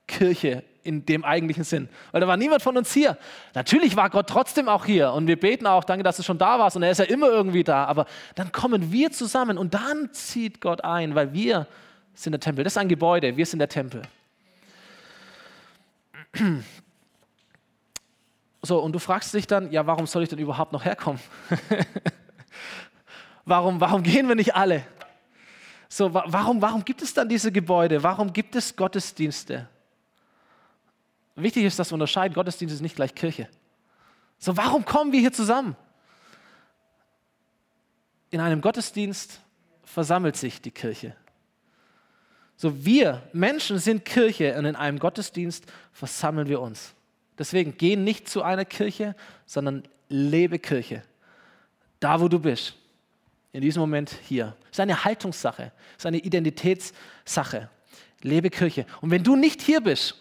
Kirche 0.07 0.64
in 0.83 1.05
dem 1.05 1.23
eigentlichen 1.23 1.62
Sinn, 1.62 1.91
weil 2.11 2.23
da 2.23 2.27
war 2.27 2.38
niemand 2.38 2.62
von 2.62 2.75
uns 2.79 2.91
hier. 2.91 3.19
Natürlich 3.55 3.97
war 3.97 4.09
Gott 4.09 4.27
trotzdem 4.27 4.71
auch 4.71 4.87
hier 4.87 5.12
und 5.12 5.27
wir 5.27 5.38
beten 5.38 5.67
auch, 5.67 5.85
danke, 5.85 6.03
dass 6.03 6.17
du 6.17 6.23
schon 6.23 6.38
da 6.38 6.59
warst 6.59 6.77
und 6.77 6.83
er 6.83 6.91
ist 6.91 6.99
ja 6.99 7.05
immer 7.05 7.29
irgendwie 7.29 7.64
da, 7.64 7.85
aber 7.85 8.07
dann 8.35 8.51
kommen 8.51 8.91
wir 8.91 9.12
zusammen 9.12 9.59
und 9.59 9.75
dann 9.75 10.11
zieht 10.12 10.62
Gott 10.62 10.83
ein, 10.83 11.14
weil 11.14 11.35
wir 11.35 11.67
sind 12.14 12.33
der 12.33 12.41
Tempel. 12.41 12.64
Das 12.64 12.73
ist 12.73 12.79
ein 12.79 12.88
Gebäude, 12.88 13.37
wir 13.37 13.45
sind 13.45 13.59
der 13.59 13.69
Tempel. 13.69 14.03
So, 18.61 18.81
und 18.81 18.91
du 18.91 18.99
fragst 18.99 19.33
dich 19.33 19.47
dann, 19.47 19.71
ja, 19.71 19.87
warum 19.87 20.09
soll 20.09 20.25
ich 20.25 20.29
denn 20.29 20.41
überhaupt 20.41 20.73
noch 20.73 20.85
herkommen? 20.85 21.21
warum, 23.45 23.81
warum 23.81 24.03
gehen 24.03 24.27
wir 24.27 24.35
nicht 24.35 24.57
alle? 24.57 24.85
So, 25.88 26.12
warum, 26.12 26.61
warum 26.61 26.85
gibt 26.85 27.01
es 27.03 27.14
dann 27.14 27.29
diese 27.29 27.51
Gebäude? 27.51 28.03
Warum 28.03 28.33
gibt 28.33 28.55
es 28.55 28.77
Gottesdienste? 28.77 29.68
Wichtig 31.35 31.64
ist, 31.64 31.79
dass 31.79 31.90
wir 31.90 31.94
unterscheiden, 31.94 32.35
Gottesdienst 32.35 32.74
ist 32.74 32.81
nicht 32.81 32.96
gleich 32.96 33.14
Kirche. 33.14 33.48
So, 34.38 34.57
warum 34.57 34.85
kommen 34.85 35.12
wir 35.12 35.20
hier 35.20 35.33
zusammen? 35.33 35.77
In 38.31 38.40
einem 38.40 38.61
Gottesdienst 38.61 39.40
versammelt 39.85 40.37
sich 40.37 40.61
die 40.61 40.70
Kirche. 40.70 41.16
So, 42.57 42.85
wir 42.85 43.22
Menschen 43.33 43.79
sind 43.79 44.05
Kirche 44.05 44.57
und 44.59 44.64
in 44.64 44.77
einem 44.77 44.98
Gottesdienst 44.98 45.64
versammeln 45.92 46.48
wir 46.48 46.61
uns. 46.61 46.92
Deswegen 47.38 47.79
geh 47.79 47.94
nicht 47.96 48.29
zu 48.29 48.42
einer 48.42 48.64
Kirche, 48.64 49.14
sondern 49.46 49.85
lebe 50.09 50.59
Kirche. 50.59 51.05
Da, 52.01 52.20
wo 52.20 52.29
du 52.29 52.38
bist. 52.38 52.74
In 53.59 53.62
diesem 53.62 53.81
Moment 53.81 54.16
hier. 54.29 54.57
Es 54.66 54.77
ist 54.77 54.81
eine 54.81 55.03
Haltungssache, 55.03 55.73
es 55.90 56.03
ist 56.03 56.07
eine 56.07 56.18
Identitätssache. 56.18 57.68
Lebe 58.23 58.51
Kirche. 58.51 58.87
Und 59.01 59.11
wenn 59.11 59.25
du 59.25 59.35
nicht 59.35 59.62
hier 59.62 59.81
bist, 59.81 60.14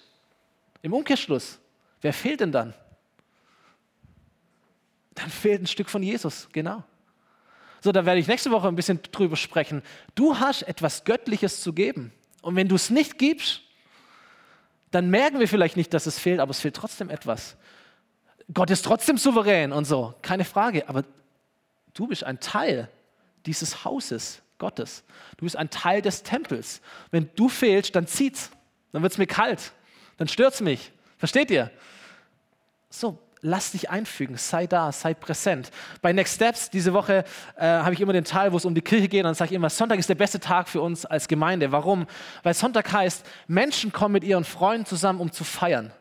im 0.81 0.91
Umkehrschluss, 0.91 1.59
wer 2.01 2.13
fehlt 2.13 2.39
denn 2.39 2.51
dann? 2.51 2.73
Dann 5.13 5.29
fehlt 5.29 5.61
ein 5.61 5.67
Stück 5.67 5.87
von 5.87 6.01
Jesus, 6.01 6.49
genau. 6.51 6.83
So, 7.81 7.91
da 7.91 8.07
werde 8.07 8.19
ich 8.19 8.25
nächste 8.25 8.49
Woche 8.49 8.67
ein 8.67 8.75
bisschen 8.75 9.03
drüber 9.03 9.35
sprechen. 9.35 9.83
Du 10.15 10.39
hast 10.39 10.63
etwas 10.63 11.03
Göttliches 11.03 11.61
zu 11.61 11.73
geben. 11.73 12.11
Und 12.41 12.55
wenn 12.55 12.67
du 12.67 12.73
es 12.73 12.89
nicht 12.89 13.19
gibst, 13.19 13.61
dann 14.89 15.11
merken 15.11 15.39
wir 15.39 15.47
vielleicht 15.47 15.77
nicht, 15.77 15.93
dass 15.93 16.07
es 16.07 16.17
fehlt, 16.17 16.39
aber 16.39 16.49
es 16.49 16.59
fehlt 16.59 16.75
trotzdem 16.75 17.11
etwas. 17.11 17.55
Gott 18.51 18.71
ist 18.71 18.83
trotzdem 18.83 19.19
souverän 19.19 19.73
und 19.73 19.85
so, 19.85 20.15
keine 20.23 20.43
Frage. 20.43 20.89
Aber 20.89 21.03
du 21.93 22.07
bist 22.07 22.23
ein 22.23 22.39
Teil 22.39 22.89
dieses 23.47 23.83
Hauses 23.83 24.41
Gottes. 24.59 25.03
Du 25.37 25.45
bist 25.45 25.55
ein 25.55 25.69
Teil 25.69 26.01
des 26.01 26.23
Tempels. 26.23 26.81
Wenn 27.11 27.29
du 27.35 27.49
fehlst, 27.49 27.95
dann 27.95 28.07
zieht's. 28.07 28.51
Dann 28.91 29.01
wird 29.01 29.13
es 29.13 29.17
mir 29.17 29.27
kalt 29.27 29.71
dann 30.17 30.27
stört 30.27 30.55
es 30.55 30.61
mich. 30.61 30.91
Versteht 31.17 31.49
ihr? 31.51 31.71
So, 32.89 33.17
lass 33.41 33.71
dich 33.71 33.89
einfügen, 33.89 34.37
sei 34.37 34.67
da, 34.67 34.91
sei 34.91 35.13
präsent. 35.13 35.71
Bei 36.01 36.11
Next 36.11 36.35
Steps 36.35 36.69
diese 36.69 36.93
Woche 36.93 37.23
äh, 37.55 37.65
habe 37.65 37.93
ich 37.93 38.01
immer 38.01 38.13
den 38.13 38.23
Teil, 38.23 38.51
wo 38.51 38.57
es 38.57 38.65
um 38.65 38.75
die 38.75 38.81
Kirche 38.81 39.07
geht, 39.07 39.21
und 39.21 39.25
dann 39.25 39.35
sage 39.35 39.51
ich 39.51 39.55
immer, 39.55 39.69
Sonntag 39.69 39.99
ist 39.99 40.09
der 40.09 40.15
beste 40.15 40.39
Tag 40.39 40.67
für 40.67 40.81
uns 40.81 41.05
als 41.05 41.27
Gemeinde. 41.27 41.71
Warum? 41.71 42.07
Weil 42.43 42.53
Sonntag 42.53 42.91
heißt, 42.91 43.25
Menschen 43.47 43.91
kommen 43.91 44.13
mit 44.13 44.23
ihren 44.23 44.43
Freunden 44.43 44.85
zusammen, 44.85 45.19
um 45.19 45.31
zu 45.31 45.43
feiern. 45.43 45.91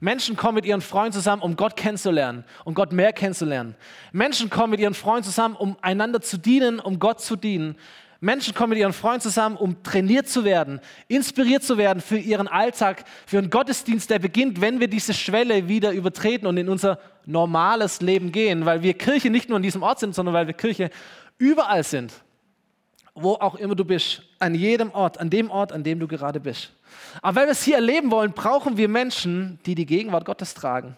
Menschen 0.00 0.36
kommen 0.36 0.56
mit 0.56 0.66
ihren 0.66 0.80
Freunden 0.80 1.12
zusammen, 1.12 1.42
um 1.42 1.56
Gott 1.56 1.76
kennenzulernen, 1.76 2.44
um 2.64 2.74
Gott 2.74 2.92
mehr 2.92 3.12
kennenzulernen. 3.12 3.74
Menschen 4.12 4.50
kommen 4.50 4.72
mit 4.72 4.80
ihren 4.80 4.94
Freunden 4.94 5.24
zusammen, 5.24 5.56
um 5.56 5.76
einander 5.80 6.20
zu 6.20 6.36
dienen, 6.36 6.80
um 6.80 6.98
Gott 6.98 7.20
zu 7.20 7.36
dienen. 7.36 7.76
Menschen 8.20 8.54
kommen 8.54 8.70
mit 8.70 8.78
ihren 8.78 8.94
Freunden 8.94 9.20
zusammen, 9.20 9.56
um 9.56 9.82
trainiert 9.82 10.28
zu 10.28 10.44
werden, 10.44 10.80
inspiriert 11.08 11.62
zu 11.62 11.76
werden 11.76 12.00
für 12.00 12.16
ihren 12.16 12.48
Alltag, 12.48 13.04
für 13.26 13.36
einen 13.36 13.50
Gottesdienst, 13.50 14.08
der 14.08 14.18
beginnt, 14.18 14.62
wenn 14.62 14.80
wir 14.80 14.88
diese 14.88 15.12
Schwelle 15.12 15.68
wieder 15.68 15.92
übertreten 15.92 16.46
und 16.46 16.56
in 16.56 16.70
unser 16.70 16.98
normales 17.26 18.00
Leben 18.00 18.32
gehen, 18.32 18.64
weil 18.64 18.82
wir 18.82 18.94
Kirche 18.94 19.28
nicht 19.28 19.50
nur 19.50 19.58
in 19.58 19.62
diesem 19.62 19.82
Ort 19.82 20.00
sind, 20.00 20.14
sondern 20.14 20.34
weil 20.34 20.46
wir 20.46 20.54
Kirche 20.54 20.88
überall 21.36 21.84
sind, 21.84 22.12
wo 23.14 23.34
auch 23.34 23.54
immer 23.54 23.74
du 23.74 23.84
bist, 23.84 24.22
an 24.38 24.54
jedem 24.54 24.90
Ort, 24.90 25.18
an 25.18 25.30
dem 25.30 25.50
Ort, 25.50 25.72
an 25.72 25.84
dem 25.84 26.00
du 26.00 26.08
gerade 26.08 26.40
bist. 26.40 26.72
Aber 27.22 27.40
weil 27.40 27.46
wir 27.46 27.52
es 27.52 27.62
hier 27.62 27.76
erleben 27.76 28.10
wollen, 28.10 28.32
brauchen 28.32 28.76
wir 28.76 28.88
Menschen, 28.88 29.58
die 29.66 29.74
die 29.74 29.86
Gegenwart 29.86 30.24
Gottes 30.24 30.54
tragen, 30.54 30.96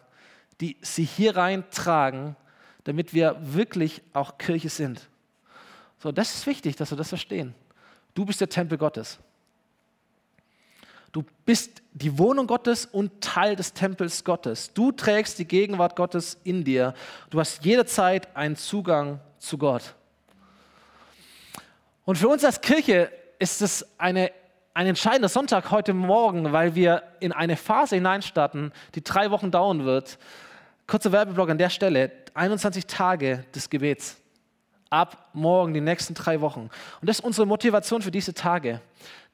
die 0.60 0.76
sie 0.80 1.04
hier 1.04 1.36
rein 1.36 1.64
tragen, 1.70 2.36
damit 2.84 3.12
wir 3.12 3.36
wirklich 3.40 4.02
auch 4.12 4.38
Kirche 4.38 4.68
sind. 4.68 5.08
So, 5.98 6.12
das 6.12 6.34
ist 6.34 6.46
wichtig, 6.46 6.76
dass 6.76 6.90
wir 6.90 6.96
das 6.96 7.08
verstehen. 7.08 7.54
Du 8.14 8.24
bist 8.24 8.40
der 8.40 8.48
Tempel 8.48 8.78
Gottes. 8.78 9.18
Du 11.12 11.24
bist 11.44 11.82
die 11.92 12.18
Wohnung 12.18 12.46
Gottes 12.46 12.86
und 12.86 13.22
Teil 13.22 13.56
des 13.56 13.72
Tempels 13.72 14.22
Gottes. 14.22 14.72
Du 14.72 14.92
trägst 14.92 15.38
die 15.38 15.46
Gegenwart 15.46 15.96
Gottes 15.96 16.38
in 16.44 16.62
dir. 16.62 16.94
Du 17.30 17.40
hast 17.40 17.64
jederzeit 17.64 18.34
einen 18.36 18.54
Zugang 18.54 19.20
zu 19.38 19.58
Gott. 19.58 19.95
Und 22.06 22.16
für 22.16 22.28
uns 22.28 22.44
als 22.44 22.60
Kirche 22.60 23.10
ist 23.40 23.60
es 23.62 23.84
eine, 23.98 24.30
ein 24.74 24.86
entscheidender 24.86 25.28
Sonntag 25.28 25.72
heute 25.72 25.92
Morgen, 25.92 26.52
weil 26.52 26.76
wir 26.76 27.02
in 27.18 27.32
eine 27.32 27.56
Phase 27.56 27.96
hineinstarten, 27.96 28.72
die 28.94 29.02
drei 29.02 29.32
Wochen 29.32 29.50
dauern 29.50 29.84
wird. 29.84 30.16
Kurzer 30.86 31.10
Werbeblock 31.10 31.50
an 31.50 31.58
der 31.58 31.68
Stelle: 31.68 32.12
21 32.32 32.86
Tage 32.86 33.44
des 33.52 33.68
Gebets 33.68 34.18
ab 34.88 35.30
morgen, 35.32 35.74
die 35.74 35.80
nächsten 35.80 36.14
drei 36.14 36.40
Wochen. 36.40 36.70
Und 37.00 37.08
das 37.08 37.18
ist 37.18 37.24
unsere 37.24 37.44
Motivation 37.44 38.02
für 38.02 38.12
diese 38.12 38.32
Tage. 38.32 38.80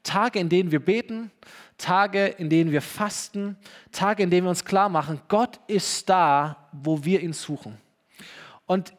Tage, 0.02 0.38
in 0.38 0.48
denen 0.48 0.70
wir 0.70 0.82
beten, 0.82 1.30
Tage, 1.76 2.24
in 2.26 2.48
denen 2.48 2.72
wir 2.72 2.80
fasten, 2.80 3.58
Tage, 3.92 4.22
in 4.22 4.30
denen 4.30 4.46
wir 4.46 4.50
uns 4.50 4.64
klar 4.64 4.88
machen, 4.88 5.20
Gott 5.28 5.60
ist 5.66 6.08
da, 6.08 6.70
wo 6.72 7.04
wir 7.04 7.20
ihn 7.20 7.34
suchen. 7.34 7.76
Und 8.64 8.94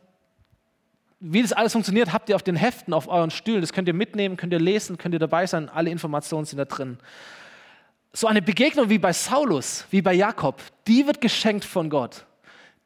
wie 1.26 1.42
das 1.42 1.54
alles 1.54 1.72
funktioniert, 1.72 2.12
habt 2.12 2.28
ihr 2.28 2.36
auf 2.36 2.44
den 2.44 2.58
Heften, 2.58 2.94
auf 2.94 3.08
euren 3.08 3.32
Stühlen. 3.32 3.62
Das 3.62 3.72
könnt 3.72 3.88
ihr 3.88 3.94
mitnehmen, 3.94 4.36
könnt 4.36 4.52
ihr 4.52 4.60
lesen, 4.60 4.98
könnt 4.98 5.14
ihr 5.14 5.20
dabei 5.20 5.48
sein. 5.48 5.70
Alle 5.70 5.90
Informationen 5.90 6.44
sind 6.44 6.58
da 6.58 6.66
drin. 6.66 6.98
So 8.12 8.28
eine 8.28 8.42
Begegnung 8.42 8.90
wie 8.90 8.98
bei 8.98 9.14
Saulus, 9.14 9.86
wie 9.90 10.02
bei 10.02 10.14
Jakob, 10.14 10.62
die 10.86 11.08
wird 11.08 11.22
geschenkt 11.22 11.64
von 11.64 11.90
Gott. 11.90 12.26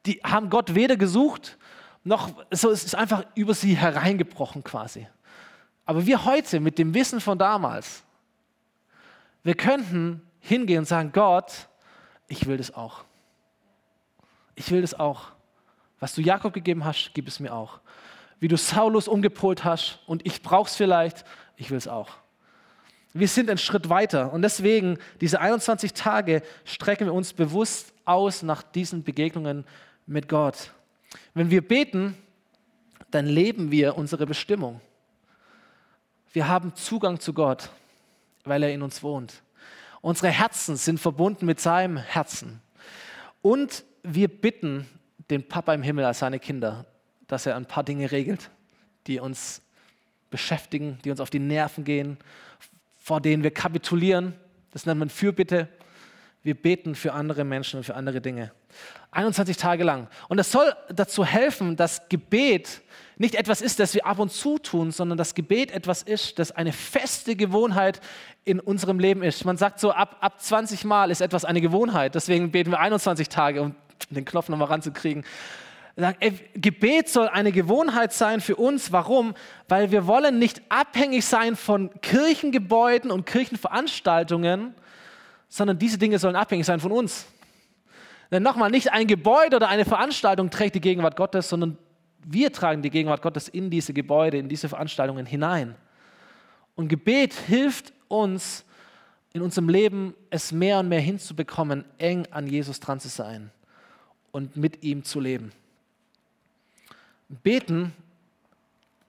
Die 0.05 0.21
haben 0.23 0.51
Gott 0.51 0.75
weder 0.75 0.97
gesucht, 0.97 1.57
noch, 2.03 2.29
so, 2.51 2.69
es 2.69 2.85
ist 2.85 2.93
einfach 2.93 3.25
über 3.33 3.55
sie 3.55 3.75
hereingebrochen 3.75 4.63
quasi. 4.63 5.07
Aber 5.85 6.05
wir 6.05 6.23
heute 6.23 6.59
mit 6.59 6.77
dem 6.77 6.93
Wissen 6.93 7.19
von 7.19 7.39
damals, 7.39 8.03
wir 9.43 9.55
könnten 9.55 10.21
hingehen 10.39 10.79
und 10.79 10.85
sagen, 10.85 11.11
Gott, 11.11 11.67
ich 12.27 12.45
will 12.45 12.57
das 12.57 12.71
auch. 12.73 13.03
Ich 14.53 14.69
will 14.69 14.81
das 14.81 14.93
auch. 14.93 15.31
Was 15.99 16.13
du 16.13 16.21
Jakob 16.21 16.53
gegeben 16.53 16.85
hast, 16.85 17.11
gib 17.15 17.27
es 17.27 17.39
mir 17.39 17.51
auch. 17.51 17.79
Wie 18.39 18.47
du 18.47 18.57
Saulus 18.57 19.07
umgepolt 19.07 19.63
hast 19.63 19.99
und 20.05 20.25
ich 20.25 20.41
brauche 20.41 20.67
es 20.67 20.75
vielleicht, 20.75 21.25
ich 21.55 21.71
will 21.71 21.77
es 21.77 21.87
auch. 21.87 22.09
Wir 23.13 23.27
sind 23.27 23.49
einen 23.49 23.57
Schritt 23.57 23.89
weiter 23.89 24.31
und 24.31 24.43
deswegen 24.43 24.99
diese 25.21 25.39
21 25.41 25.93
Tage 25.93 26.43
strecken 26.65 27.07
wir 27.07 27.13
uns 27.13 27.33
bewusst 27.33 27.93
aus 28.05 28.43
nach 28.43 28.61
diesen 28.61 29.03
Begegnungen 29.03 29.65
mit 30.05 30.29
Gott. 30.29 30.71
Wenn 31.33 31.49
wir 31.49 31.67
beten, 31.67 32.15
dann 33.11 33.25
leben 33.25 33.71
wir 33.71 33.97
unsere 33.97 34.25
Bestimmung. 34.25 34.81
Wir 36.33 36.47
haben 36.47 36.75
Zugang 36.75 37.19
zu 37.19 37.33
Gott, 37.33 37.69
weil 38.43 38.61
er 38.63 38.71
in 38.71 38.81
uns 38.81 39.01
wohnt. 39.01 39.41
Unsere 40.01 40.29
Herzen 40.29 40.75
sind 40.75 40.99
verbunden 40.99 41.45
mit 41.45 41.59
seinem 41.59 41.97
Herzen. 41.97 42.61
Und 43.41 43.83
wir 44.03 44.27
bitten 44.27 44.87
den 45.29 45.47
Papa 45.47 45.73
im 45.73 45.81
Himmel 45.81 46.05
als 46.05 46.19
seine 46.19 46.39
Kinder, 46.39 46.85
dass 47.27 47.45
er 47.45 47.55
ein 47.55 47.65
paar 47.65 47.83
Dinge 47.83 48.11
regelt, 48.11 48.49
die 49.07 49.19
uns 49.19 49.61
beschäftigen, 50.29 50.99
die 51.03 51.11
uns 51.11 51.19
auf 51.19 51.29
die 51.29 51.39
Nerven 51.39 51.83
gehen, 51.83 52.17
vor 52.97 53.21
denen 53.21 53.43
wir 53.43 53.51
kapitulieren. 53.51 54.33
Das 54.71 54.85
nennt 54.85 54.99
man 54.99 55.09
Fürbitte. 55.09 55.69
Wir 56.43 56.55
beten 56.55 56.95
für 56.95 57.13
andere 57.13 57.43
Menschen 57.43 57.77
und 57.77 57.83
für 57.83 57.95
andere 57.95 58.21
Dinge. 58.21 58.51
21 59.11 59.57
Tage 59.57 59.83
lang. 59.83 60.07
Und 60.27 60.39
es 60.39 60.51
soll 60.51 60.73
dazu 60.89 61.25
helfen, 61.25 61.75
dass 61.75 62.07
Gebet 62.09 62.81
nicht 63.17 63.35
etwas 63.35 63.61
ist, 63.61 63.79
das 63.79 63.93
wir 63.93 64.05
ab 64.05 64.19
und 64.19 64.31
zu 64.31 64.59
tun, 64.59 64.91
sondern 64.91 65.17
dass 65.17 65.33
Gebet 65.33 65.71
etwas 65.71 66.03
ist, 66.03 66.37
das 66.37 66.51
eine 66.51 66.71
feste 66.71 67.35
Gewohnheit 67.35 67.99
in 68.45 68.59
unserem 68.59 68.99
Leben 68.99 69.23
ist. 69.23 69.43
Man 69.43 69.57
sagt 69.57 69.79
so, 69.79 69.91
ab, 69.91 70.17
ab 70.19 70.39
20 70.39 70.83
Mal 70.83 71.09
ist 71.09 71.21
etwas 71.21 71.43
eine 71.43 71.61
Gewohnheit. 71.61 72.15
Deswegen 72.15 72.51
beten 72.51 72.71
wir 72.71 72.79
21 72.79 73.27
Tage, 73.27 73.61
um 73.61 73.75
den 74.09 74.23
Knopf 74.23 74.49
nochmal 74.49 74.67
ranzukriegen. 74.67 75.25
Gebet 76.53 77.09
soll 77.09 77.27
eine 77.27 77.51
Gewohnheit 77.51 78.13
sein 78.13 78.39
für 78.39 78.55
uns. 78.55 78.91
Warum? 78.91 79.33
Weil 79.67 79.91
wir 79.91 80.05
wollen 80.05 80.37
nicht 80.37 80.61
abhängig 80.69 81.25
sein 81.25 81.55
von 81.55 81.89
Kirchengebäuden 82.01 83.09
und 83.09 83.25
Kirchenveranstaltungen, 83.25 84.75
sondern 85.49 85.79
diese 85.79 85.97
Dinge 85.97 86.19
sollen 86.19 86.35
abhängig 86.35 86.67
sein 86.67 86.79
von 86.79 86.91
uns. 86.91 87.25
Denn 88.29 88.43
nochmal, 88.43 88.69
nicht 88.69 88.91
ein 88.91 89.07
Gebäude 89.07 89.55
oder 89.55 89.69
eine 89.69 89.85
Veranstaltung 89.85 90.51
trägt 90.51 90.75
die 90.75 90.81
Gegenwart 90.81 91.15
Gottes, 91.15 91.49
sondern 91.49 91.77
wir 92.23 92.51
tragen 92.51 92.81
die 92.81 92.89
Gegenwart 92.89 93.21
Gottes 93.21 93.47
in 93.47 93.69
diese 93.69 93.93
Gebäude, 93.93 94.37
in 94.37 94.49
diese 94.49 94.69
Veranstaltungen 94.69 95.25
hinein. 95.25 95.75
Und 96.75 96.89
Gebet 96.89 97.33
hilft 97.33 97.91
uns 98.07 98.65
in 99.33 99.41
unserem 99.41 99.69
Leben 99.69 100.13
es 100.29 100.51
mehr 100.51 100.79
und 100.79 100.89
mehr 100.89 100.99
hinzubekommen, 100.99 101.85
eng 101.97 102.27
an 102.31 102.45
Jesus 102.45 102.79
dran 102.79 102.99
zu 102.99 103.07
sein 103.07 103.49
und 104.31 104.57
mit 104.57 104.83
ihm 104.83 105.03
zu 105.03 105.19
leben. 105.19 105.51
Beten, 107.29 107.93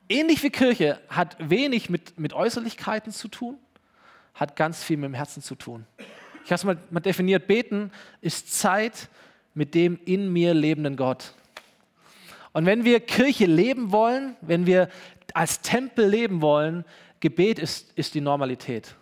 ähnlich 0.08 0.42
wie 0.42 0.50
Kirche, 0.50 1.00
hat 1.08 1.36
wenig 1.38 1.90
mit, 1.90 2.18
mit 2.18 2.32
Äußerlichkeiten 2.32 3.12
zu 3.12 3.28
tun, 3.28 3.58
hat 4.34 4.56
ganz 4.56 4.82
viel 4.82 4.96
mit 4.96 5.06
dem 5.06 5.14
Herzen 5.14 5.42
zu 5.42 5.54
tun. 5.54 5.86
Ich 6.44 6.50
habe 6.50 6.54
es 6.54 6.64
mal, 6.64 6.78
mal 6.90 7.00
definiert, 7.00 7.46
beten 7.46 7.90
ist 8.20 8.58
Zeit 8.58 9.08
mit 9.54 9.74
dem 9.74 9.98
in 10.04 10.32
mir 10.32 10.54
lebenden 10.54 10.96
Gott. 10.96 11.34
Und 12.52 12.66
wenn 12.66 12.84
wir 12.84 13.00
Kirche 13.00 13.46
leben 13.46 13.92
wollen, 13.92 14.36
wenn 14.40 14.66
wir 14.66 14.88
als 15.34 15.60
Tempel 15.60 16.08
leben 16.08 16.40
wollen, 16.40 16.84
Gebet 17.20 17.58
ist, 17.58 17.92
ist 17.96 18.14
die 18.14 18.20
Normalität. 18.20 18.94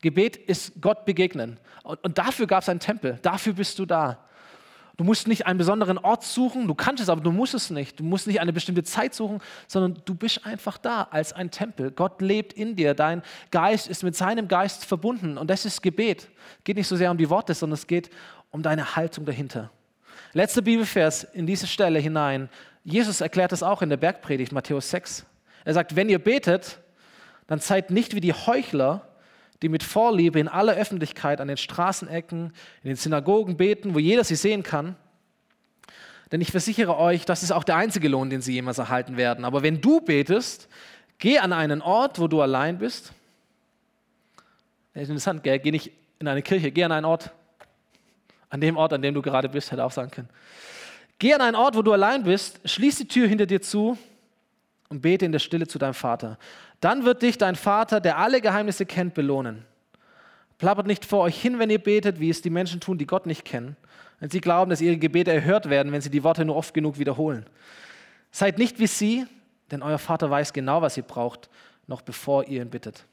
Gebet 0.00 0.36
ist 0.36 0.80
Gott 0.80 1.04
begegnen. 1.04 1.58
Und, 1.82 2.02
und 2.04 2.18
dafür 2.18 2.46
gab 2.46 2.62
es 2.62 2.68
einen 2.68 2.80
Tempel. 2.80 3.18
Dafür 3.22 3.54
bist 3.54 3.78
du 3.78 3.86
da. 3.86 4.24
Du 4.96 5.02
musst 5.02 5.26
nicht 5.26 5.46
einen 5.46 5.58
besonderen 5.58 5.98
Ort 5.98 6.22
suchen, 6.22 6.68
du 6.68 6.74
kannst 6.74 7.02
es, 7.02 7.08
aber 7.08 7.20
du 7.20 7.32
musst 7.32 7.54
es 7.54 7.70
nicht. 7.70 7.98
Du 7.98 8.04
musst 8.04 8.28
nicht 8.28 8.40
eine 8.40 8.52
bestimmte 8.52 8.84
Zeit 8.84 9.12
suchen, 9.12 9.40
sondern 9.66 10.00
du 10.04 10.14
bist 10.14 10.46
einfach 10.46 10.78
da 10.78 11.08
als 11.10 11.32
ein 11.32 11.50
Tempel. 11.50 11.90
Gott 11.90 12.22
lebt 12.22 12.52
in 12.52 12.76
dir, 12.76 12.94
dein 12.94 13.22
Geist 13.50 13.88
ist 13.88 14.04
mit 14.04 14.14
seinem 14.14 14.46
Geist 14.46 14.84
verbunden 14.84 15.36
und 15.36 15.50
das 15.50 15.64
ist 15.64 15.82
Gebet. 15.82 16.28
Geht 16.62 16.76
nicht 16.76 16.86
so 16.86 16.94
sehr 16.94 17.10
um 17.10 17.18
die 17.18 17.28
Worte, 17.28 17.54
sondern 17.54 17.74
es 17.74 17.88
geht 17.88 18.10
um 18.50 18.62
deine 18.62 18.94
Haltung 18.94 19.24
dahinter. 19.24 19.70
Letzter 20.32 20.62
Bibelvers 20.62 21.24
in 21.24 21.46
diese 21.46 21.66
Stelle 21.66 21.98
hinein. 21.98 22.48
Jesus 22.84 23.20
erklärt 23.20 23.50
das 23.50 23.64
auch 23.64 23.82
in 23.82 23.88
der 23.88 23.96
Bergpredigt, 23.96 24.52
Matthäus 24.52 24.90
6. 24.90 25.26
Er 25.64 25.74
sagt, 25.74 25.96
wenn 25.96 26.08
ihr 26.08 26.18
betet, 26.20 26.78
dann 27.48 27.58
seid 27.58 27.90
nicht 27.90 28.14
wie 28.14 28.20
die 28.20 28.32
Heuchler, 28.32 29.08
die 29.62 29.68
mit 29.68 29.82
Vorliebe 29.82 30.38
in 30.38 30.48
aller 30.48 30.74
Öffentlichkeit 30.74 31.40
an 31.40 31.48
den 31.48 31.56
Straßenecken, 31.56 32.52
in 32.82 32.88
den 32.88 32.96
Synagogen 32.96 33.56
beten, 33.56 33.94
wo 33.94 33.98
jeder 33.98 34.24
sie 34.24 34.36
sehen 34.36 34.62
kann. 34.62 34.96
Denn 36.32 36.40
ich 36.40 36.50
versichere 36.50 36.98
euch, 36.98 37.24
das 37.24 37.42
ist 37.42 37.52
auch 37.52 37.64
der 37.64 37.76
einzige 37.76 38.08
Lohn, 38.08 38.30
den 38.30 38.40
sie 38.40 38.52
jemals 38.52 38.78
erhalten 38.78 39.16
werden. 39.16 39.44
Aber 39.44 39.62
wenn 39.62 39.80
du 39.80 40.00
betest, 40.00 40.68
geh 41.18 41.38
an 41.38 41.52
einen 41.52 41.80
Ort, 41.80 42.18
wo 42.18 42.26
du 42.28 42.40
allein 42.40 42.78
bist. 42.78 43.12
Das 44.94 45.04
ist 45.04 45.08
interessant, 45.10 45.42
gell? 45.42 45.58
geh 45.58 45.70
nicht 45.70 45.92
in 46.18 46.28
eine 46.28 46.42
Kirche, 46.42 46.70
geh 46.70 46.84
an 46.84 46.92
einen 46.92 47.04
Ort, 47.04 47.30
an 48.48 48.60
dem 48.60 48.76
Ort, 48.76 48.92
an 48.92 49.02
dem 49.02 49.14
du 49.14 49.22
gerade 49.22 49.48
bist, 49.48 49.70
hätte 49.72 49.84
auch 49.84 49.92
sagen 49.92 50.10
können. 50.10 50.28
Geh 51.18 51.34
an 51.34 51.40
einen 51.40 51.56
Ort, 51.56 51.76
wo 51.76 51.82
du 51.82 51.92
allein 51.92 52.24
bist, 52.24 52.60
schließ 52.64 52.96
die 52.96 53.08
Tür 53.08 53.28
hinter 53.28 53.46
dir 53.46 53.62
zu 53.62 53.98
und 54.94 55.00
bete 55.00 55.24
in 55.24 55.32
der 55.32 55.40
Stille 55.40 55.66
zu 55.66 55.78
deinem 55.78 55.94
Vater. 55.94 56.38
Dann 56.80 57.04
wird 57.04 57.22
dich 57.22 57.36
dein 57.36 57.56
Vater, 57.56 58.00
der 58.00 58.16
alle 58.18 58.40
Geheimnisse 58.40 58.86
kennt, 58.86 59.12
belohnen. 59.14 59.64
Plappert 60.58 60.86
nicht 60.86 61.04
vor 61.04 61.22
euch 61.22 61.40
hin, 61.40 61.58
wenn 61.58 61.68
ihr 61.68 61.82
betet, 61.82 62.20
wie 62.20 62.30
es 62.30 62.42
die 62.42 62.50
Menschen 62.50 62.80
tun, 62.80 62.96
die 62.96 63.06
Gott 63.06 63.26
nicht 63.26 63.44
kennen. 63.44 63.76
Wenn 64.20 64.30
sie 64.30 64.40
glauben, 64.40 64.70
dass 64.70 64.80
ihre 64.80 64.96
Gebete 64.96 65.32
erhört 65.32 65.68
werden, 65.68 65.90
wenn 65.90 66.00
sie 66.00 66.10
die 66.10 66.22
Worte 66.22 66.44
nur 66.44 66.54
oft 66.54 66.72
genug 66.74 67.00
wiederholen. 67.00 67.44
Seid 68.30 68.56
nicht 68.56 68.78
wie 68.78 68.86
sie, 68.86 69.26
denn 69.72 69.82
euer 69.82 69.98
Vater 69.98 70.30
weiß 70.30 70.52
genau, 70.52 70.80
was 70.80 70.96
ihr 70.96 71.02
braucht, 71.02 71.50
noch 71.88 72.00
bevor 72.00 72.46
ihr 72.46 72.62
ihn 72.62 72.70
bittet. 72.70 73.04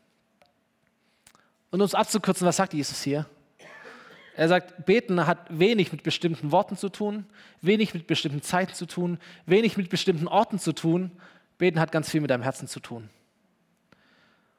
Und 1.72 1.82
um 1.82 1.86
es 1.86 1.96
abzukürzen, 1.96 2.46
was 2.46 2.58
sagt 2.58 2.74
Jesus 2.74 3.02
hier? 3.02 3.26
Er 4.36 4.48
sagt, 4.48 4.86
beten 4.86 5.26
hat 5.26 5.48
wenig 5.50 5.92
mit 5.92 6.04
bestimmten 6.04 6.52
Worten 6.52 6.78
zu 6.78 6.90
tun, 6.90 7.26
wenig 7.62 7.94
mit 7.96 8.08
bestimmten 8.08 8.42
Zeiten 8.42 8.74
zu 8.76 8.86
tun, 8.86 9.18
wenig 9.48 9.78
mit 9.78 9.90
bestimmten 9.90 10.28
Orten 10.28 10.60
zu 10.60 10.74
tun. 10.74 11.12
Beten 11.62 11.80
hat 11.80 11.92
ganz 11.92 12.10
viel 12.10 12.22
mit 12.22 12.32
deinem 12.32 12.42
Herzen 12.42 12.68
zu 12.68 12.80
tun. 12.80 13.08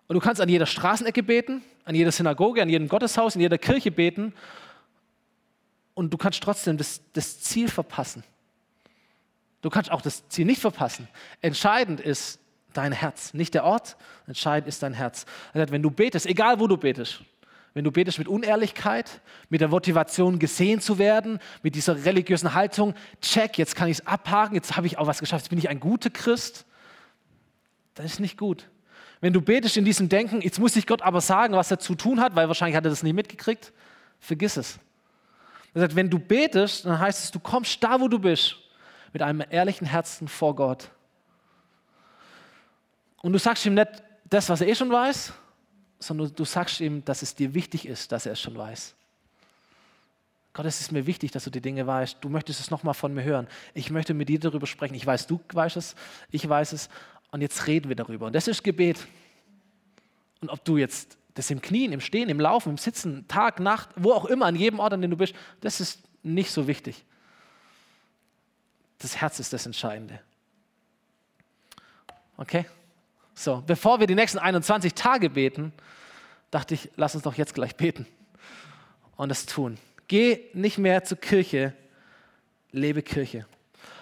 Und 0.07 0.15
du 0.15 0.21
kannst 0.21 0.41
an 0.41 0.49
jeder 0.49 0.67
Straßenecke 0.67 1.25
beten, 1.25 1.61
an 1.85 1.97
jeder 1.97 2.13
Synagoge, 2.13 2.63
an 2.63 2.69
jedem 2.69 2.87
Gotteshaus, 2.87 3.35
in 3.35 3.41
jeder 3.41 3.59
Kirche 3.59 3.91
beten. 3.91 4.33
Und 5.95 6.15
du 6.15 6.17
kannst 6.17 6.41
trotzdem 6.45 6.77
das, 6.79 7.01
das 7.13 7.41
Ziel 7.41 7.67
verpassen. 7.67 8.23
Du 9.63 9.69
kannst 9.69 9.91
auch 9.91 10.01
das 10.01 10.29
Ziel 10.29 10.45
nicht 10.45 10.61
verpassen. 10.61 11.09
Entscheidend 11.41 11.99
ist 11.99 12.39
dein 12.73 12.93
Herz, 12.93 13.35
nicht 13.35 13.55
der 13.55 13.65
Ort. 13.65 13.97
Entscheidend 14.29 14.69
ist 14.69 14.81
dein 14.85 14.95
Herz. 14.95 15.27
Wenn 15.55 15.83
du 15.83 15.91
betest, 15.91 16.27
egal 16.27 16.61
wo 16.61 16.69
du 16.69 16.77
betest, 16.77 17.25
wenn 17.75 17.83
du 17.83 17.91
betest 17.91 18.21
mit 18.21 18.29
Unehrlichkeit, 18.29 19.21
mit 19.49 19.61
der 19.61 19.67
Motivation 19.67 20.39
gesehen 20.39 20.81
zu 20.81 20.99
werden, 20.99 21.41
mit 21.65 21.75
dieser 21.75 22.05
religiösen 22.05 22.55
Haltung, 22.55 22.95
check, 23.21 23.59
jetzt 23.59 23.75
kann 23.75 23.89
ich 23.89 23.99
es 23.99 24.07
abhaken, 24.07 24.55
jetzt 24.55 24.77
habe 24.77 24.87
ich 24.87 24.99
auch 24.99 25.09
was 25.09 25.19
geschafft, 25.19 25.47
jetzt 25.47 25.51
bin 25.51 25.59
ich 25.59 25.69
ein 25.69 25.81
guter 25.81 26.09
Christ, 26.09 26.65
das 27.95 28.07
ist 28.07 28.21
nicht 28.21 28.39
gut. 28.39 28.69
Wenn 29.21 29.33
du 29.33 29.41
betest 29.41 29.77
in 29.77 29.85
diesem 29.85 30.09
Denken, 30.09 30.41
jetzt 30.41 30.59
muss 30.59 30.75
ich 30.77 30.87
Gott 30.87 31.03
aber 31.03 31.21
sagen, 31.21 31.55
was 31.55 31.71
er 31.71 31.79
zu 31.79 31.95
tun 31.95 32.21
hat, 32.21 32.35
weil 32.35 32.49
wahrscheinlich 32.49 32.77
hat 32.77 32.85
er 32.85 32.91
das 32.91 33.03
nicht 33.03 33.15
mitgekriegt, 33.15 33.73
vergiss 34.19 34.57
es. 34.57 34.79
Er 35.75 35.83
sagt, 35.83 35.97
wenn 35.97 36.11
du 36.11 36.19
betest, 36.19 36.85
dann 36.85 36.99
heißt 36.99 37.25
es, 37.25 37.31
du 37.31 37.39
kommst 37.39 37.83
da, 37.83 38.01
wo 38.01 38.09
du 38.09 38.19
bist, 38.19 38.57
mit 39.13 39.23
einem 39.23 39.45
ehrlichen 39.49 39.87
Herzen 39.87 40.29
vor 40.29 40.57
Gott. 40.57 40.91
Und 43.23 43.33
du 43.33 43.39
sagst 43.39 43.65
ihm 43.65 43.75
nicht 43.75 44.03
das, 44.25 44.49
was 44.49 44.61
er 44.61 44.69
eh 44.69 44.75
schon 44.75 44.91
weiß, 44.91 45.33
sondern 45.99 46.35
du 46.35 46.45
sagst 46.45 46.81
ihm, 46.81 47.05
dass 47.05 47.23
es 47.23 47.35
dir 47.35 47.55
wichtig 47.55 47.87
ist, 47.87 48.11
dass 48.11 48.27
er 48.27 48.33
es 48.33 48.41
schon 48.41 48.57
weiß. 48.57 48.95
Gott, 50.55 50.67
es 50.67 50.81
ist 50.81 50.93
mir 50.93 51.07
wichtig, 51.07 51.31
dass 51.31 51.45
du 51.45 51.51
die 51.51 51.63
Dinge 51.63 51.87
weißt. 51.87 52.19
Du 52.21 52.29
möchtest 52.29 52.61
es 52.61 52.71
nochmal 52.71 52.93
von 52.93 53.15
mir 53.15 53.23
hören. 53.23 53.47
Ich 53.73 53.91
möchte 53.91 54.13
mit 54.13 54.29
dir 54.29 54.39
darüber 54.39 54.67
sprechen. 54.67 54.95
Ich 54.95 55.07
weiß, 55.07 55.27
du 55.27 55.41
weißt 55.51 55.79
es, 55.79 55.95
ich 56.31 56.47
weiß 56.47 56.73
es. 56.73 56.91
Und 57.33 57.41
jetzt 57.41 57.67
reden 57.67 57.89
wir 57.89 57.97
darüber. 57.97 58.27
Und 58.27 58.35
das 58.35 58.47
ist 58.47 58.63
Gebet. 58.63 59.07
Und 60.41 60.51
ob 60.51 60.65
du 60.65 60.77
jetzt 60.77 61.17
das 61.35 61.51
im 61.51 61.61
Knien, 61.61 61.93
im 61.93 62.01
Stehen, 62.01 62.29
im 62.29 62.39
Laufen, 62.39 62.71
im 62.71 62.79
Sitzen, 62.79 63.27
Tag, 63.27 63.59
Nacht, 63.59 63.89
wo 63.97 64.13
auch 64.13 64.27
immer, 64.27 64.47
an 64.47 64.55
jedem 64.55 64.79
Ort, 64.79 64.93
an 64.93 65.01
dem 65.01 65.11
du 65.11 65.17
bist, 65.17 65.35
das 65.61 65.81
ist 65.81 66.01
nicht 66.23 66.51
so 66.51 66.69
wichtig. 66.69 67.05
Das 68.99 69.17
Herz 69.17 69.41
ist 69.41 69.53
das 69.53 69.67
Entscheidende. 69.67 70.21
Okay? 72.37 72.67
So, 73.35 73.63
bevor 73.67 73.99
wir 73.99 74.07
die 74.07 74.15
nächsten 74.15 74.39
21 74.39 74.95
Tage 74.95 75.31
beten, 75.31 75.73
dachte 76.51 76.75
ich, 76.75 76.91
lass 76.97 77.15
uns 77.15 77.25
doch 77.25 77.35
jetzt 77.35 77.55
gleich 77.55 77.77
beten 77.77 78.07
und 79.17 79.31
es 79.31 79.47
tun. 79.47 79.79
Geh 80.07 80.51
nicht 80.53 80.77
mehr 80.77 81.03
zur 81.05 81.19
Kirche, 81.19 81.73
lebe 82.73 83.03
Kirche. 83.03 83.47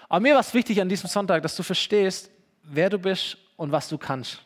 Aber 0.08 0.20
mir 0.20 0.34
war 0.34 0.40
es 0.40 0.52
wichtig 0.52 0.80
an 0.80 0.88
diesem 0.88 1.08
Sonntag, 1.08 1.42
dass 1.42 1.54
du 1.54 1.62
verstehst, 1.62 2.29
wer 2.62 2.90
du 2.90 2.98
bist 2.98 3.36
und 3.56 3.72
was 3.72 3.88
du 3.88 3.98
kannst. 3.98 4.42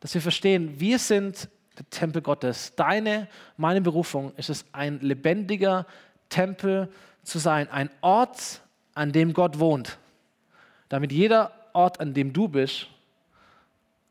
Dass 0.00 0.14
wir 0.14 0.20
verstehen, 0.20 0.78
wir 0.78 0.98
sind 0.98 1.48
der 1.78 1.88
Tempel 1.90 2.22
Gottes. 2.22 2.74
Deine, 2.76 3.28
meine 3.56 3.80
Berufung 3.80 4.32
ist 4.36 4.50
es, 4.50 4.64
ein 4.72 5.00
lebendiger 5.00 5.86
Tempel 6.28 6.88
zu 7.22 7.38
sein, 7.38 7.68
ein 7.70 7.90
Ort, 8.00 8.60
an 8.94 9.12
dem 9.12 9.32
Gott 9.32 9.58
wohnt. 9.58 9.98
Damit 10.88 11.10
jeder 11.10 11.52
Ort, 11.72 12.00
an 12.00 12.14
dem 12.14 12.32
du 12.32 12.48
bist, 12.48 12.86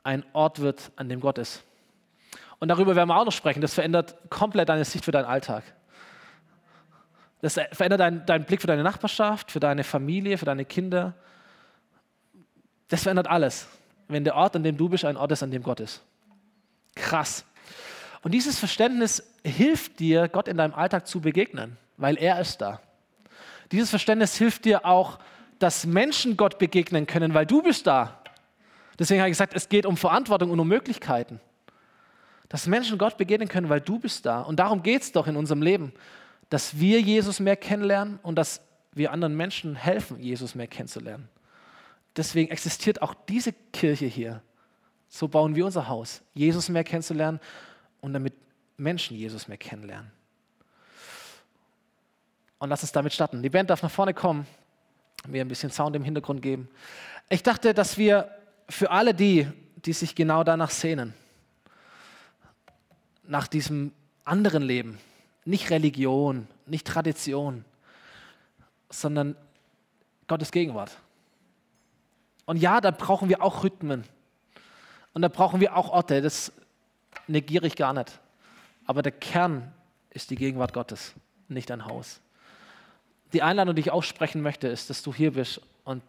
ein 0.04 0.26
Ort 0.34 0.60
wird, 0.60 0.92
an 0.98 1.08
dem 1.08 1.22
Gott 1.22 1.38
ist. 1.38 1.64
Und 2.60 2.68
darüber 2.68 2.96
werden 2.96 3.10
wir 3.10 3.18
auch 3.18 3.26
noch 3.26 3.32
sprechen. 3.32 3.62
Das 3.62 3.74
verändert 3.74 4.16
komplett 4.30 4.70
deine 4.70 4.86
Sicht 4.86 5.06
für 5.06 5.12
deinen 5.12 5.26
Alltag. 5.26 5.64
Das 7.42 7.54
verändert 7.54 8.00
deinen, 8.00 8.26
deinen 8.26 8.46
Blick 8.46 8.62
für 8.62 8.68
deine 8.68 8.84
Nachbarschaft, 8.84 9.52
für 9.52 9.60
deine 9.60 9.84
Familie, 9.84 10.38
für 10.38 10.46
deine 10.46 10.66
Kinder. 10.66 11.14
Das 12.88 13.04
verändert 13.04 13.28
alles, 13.28 13.68
wenn 14.08 14.24
der 14.24 14.36
Ort, 14.36 14.56
an 14.56 14.64
dem 14.64 14.78
du 14.78 14.90
bist, 14.90 15.06
ein 15.06 15.18
Ort 15.18 15.32
ist, 15.32 15.44
an 15.44 15.52
dem 15.52 15.64
Gott 15.64 15.80
ist. 15.80 16.02
Krass. 16.96 17.46
Und 18.22 18.34
dieses 18.34 18.58
Verständnis 18.60 19.24
hilft 19.44 20.00
dir, 20.00 20.28
Gott 20.28 20.48
in 20.48 20.58
deinem 20.58 20.74
Alltag 20.74 21.08
zu 21.08 21.20
begegnen, 21.20 21.78
weil 21.98 22.18
er 22.18 22.40
ist 22.40 22.62
da. 22.62 22.80
Dieses 23.72 23.90
Verständnis 23.90 24.36
hilft 24.36 24.66
dir 24.66 24.86
auch, 24.86 25.20
dass 25.60 25.86
Menschen 25.86 26.38
Gott 26.38 26.60
begegnen 26.60 27.08
können, 27.08 27.34
weil 27.34 27.46
du 27.46 27.62
bist 27.62 27.88
da. 27.88 28.22
Deswegen 29.00 29.22
habe 29.22 29.30
ich 29.30 29.34
gesagt, 29.34 29.54
es 29.56 29.70
geht 29.70 29.86
um 29.86 29.98
Verantwortung 29.98 30.52
und 30.52 30.60
um 30.60 30.68
Möglichkeiten. 30.68 31.40
Dass 32.50 32.68
Menschen 32.68 32.98
Gott 32.98 33.18
begegnen 33.18 33.50
können, 33.50 33.70
weil 33.70 33.82
du 33.82 33.98
bist 33.98 34.26
da. 34.26 34.42
Und 34.42 34.58
darum 34.58 34.84
geht 34.84 35.02
es 35.02 35.12
doch 35.12 35.28
in 35.28 35.36
unserem 35.36 35.62
Leben, 35.62 35.92
dass 36.50 36.80
wir 36.80 37.02
Jesus 37.02 37.40
mehr 37.40 37.56
kennenlernen 37.56 38.20
und 38.22 38.36
dass 38.36 38.62
wir 38.92 39.12
anderen 39.12 39.36
Menschen 39.36 39.76
helfen, 39.76 40.20
Jesus 40.20 40.54
mehr 40.54 40.68
kennenzulernen. 40.68 41.28
Deswegen 42.16 42.52
existiert 42.52 43.02
auch 43.02 43.14
diese 43.14 43.54
Kirche 43.54 44.06
hier. 44.06 44.42
So 45.10 45.28
bauen 45.28 45.56
wir 45.56 45.66
unser 45.66 45.88
Haus, 45.88 46.22
Jesus 46.34 46.70
mehr 46.70 46.84
kennenzulernen 46.84 47.40
und 48.02 48.14
damit 48.14 48.34
Menschen 48.78 49.18
Jesus 49.18 49.48
mehr 49.48 49.58
kennenlernen. 49.58 50.12
Und 52.60 52.70
lass 52.70 52.82
uns 52.82 52.92
damit 52.92 53.14
starten. 53.14 53.42
Die 53.42 53.50
Band 53.50 53.70
darf 53.70 53.84
nach 53.84 53.92
vorne 53.92 54.14
kommen, 54.14 54.48
mir 55.28 55.42
ein 55.42 55.48
bisschen 55.48 55.72
Sound 55.72 55.96
im 55.96 56.04
Hintergrund 56.04 56.42
geben. 56.42 56.70
Ich 57.30 57.44
dachte, 57.44 57.74
dass 57.74 57.98
wir 57.98 58.30
für 58.70 58.92
alle 58.92 59.14
die, 59.14 59.48
die 59.76 59.94
sich 59.94 60.16
genau 60.16 60.44
danach 60.44 60.72
sehnen, 60.72 61.14
nach 63.24 63.48
diesem 63.48 63.92
anderen 64.24 64.64
Leben, 64.64 64.98
nicht 65.46 65.70
Religion, 65.70 66.48
nicht 66.66 66.88
Tradition, 66.88 67.66
sondern 68.90 69.36
Gottes 70.28 70.52
Gegenwart. 70.52 70.92
Und 72.46 72.58
ja, 72.58 72.82
da 72.82 72.92
brauchen 72.92 73.30
wir 73.30 73.42
auch 73.42 73.64
Rhythmen. 73.64 74.04
Und 75.14 75.22
da 75.22 75.28
brauchen 75.28 75.60
wir 75.60 75.78
auch 75.78 75.90
Orte. 75.90 76.22
Das 76.22 76.52
negiere 77.28 77.68
ich 77.68 77.76
gar 77.76 77.94
nicht. 77.94 78.20
Aber 78.86 79.02
der 79.02 79.12
Kern 79.12 79.72
ist 80.10 80.30
die 80.30 80.36
Gegenwart 80.36 80.74
Gottes, 80.74 81.14
nicht 81.48 81.72
ein 81.72 81.86
Haus. 81.86 82.20
Die 83.32 83.42
Einladung, 83.42 83.76
die 83.76 83.82
ich 83.82 83.92
aussprechen 83.92 84.42
möchte, 84.42 84.68
ist, 84.68 84.90
dass 84.90 85.02
du 85.02 85.14
hier 85.14 85.34
bist 85.34 85.62
und 85.86 86.04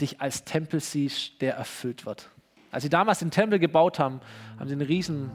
dich 0.00 0.20
als 0.20 0.44
Tempel 0.44 0.80
siehst, 0.80 1.40
der 1.40 1.54
erfüllt 1.54 2.06
wird. 2.06 2.30
Als 2.70 2.82
sie 2.82 2.88
damals 2.88 3.20
den 3.20 3.30
Tempel 3.30 3.58
gebaut 3.58 3.98
haben, 3.98 4.20
haben 4.58 4.68
sie 4.68 4.74
ein 4.74 4.80
riesen 4.80 5.30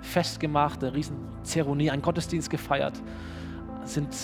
Fest 0.00 0.40
gemacht, 0.40 0.82
eine 0.82 0.94
riesen 0.94 1.16
Zeremonie, 1.42 1.90
einen 1.90 2.02
Gottesdienst 2.02 2.50
gefeiert, 2.50 3.00
sind, 3.84 4.14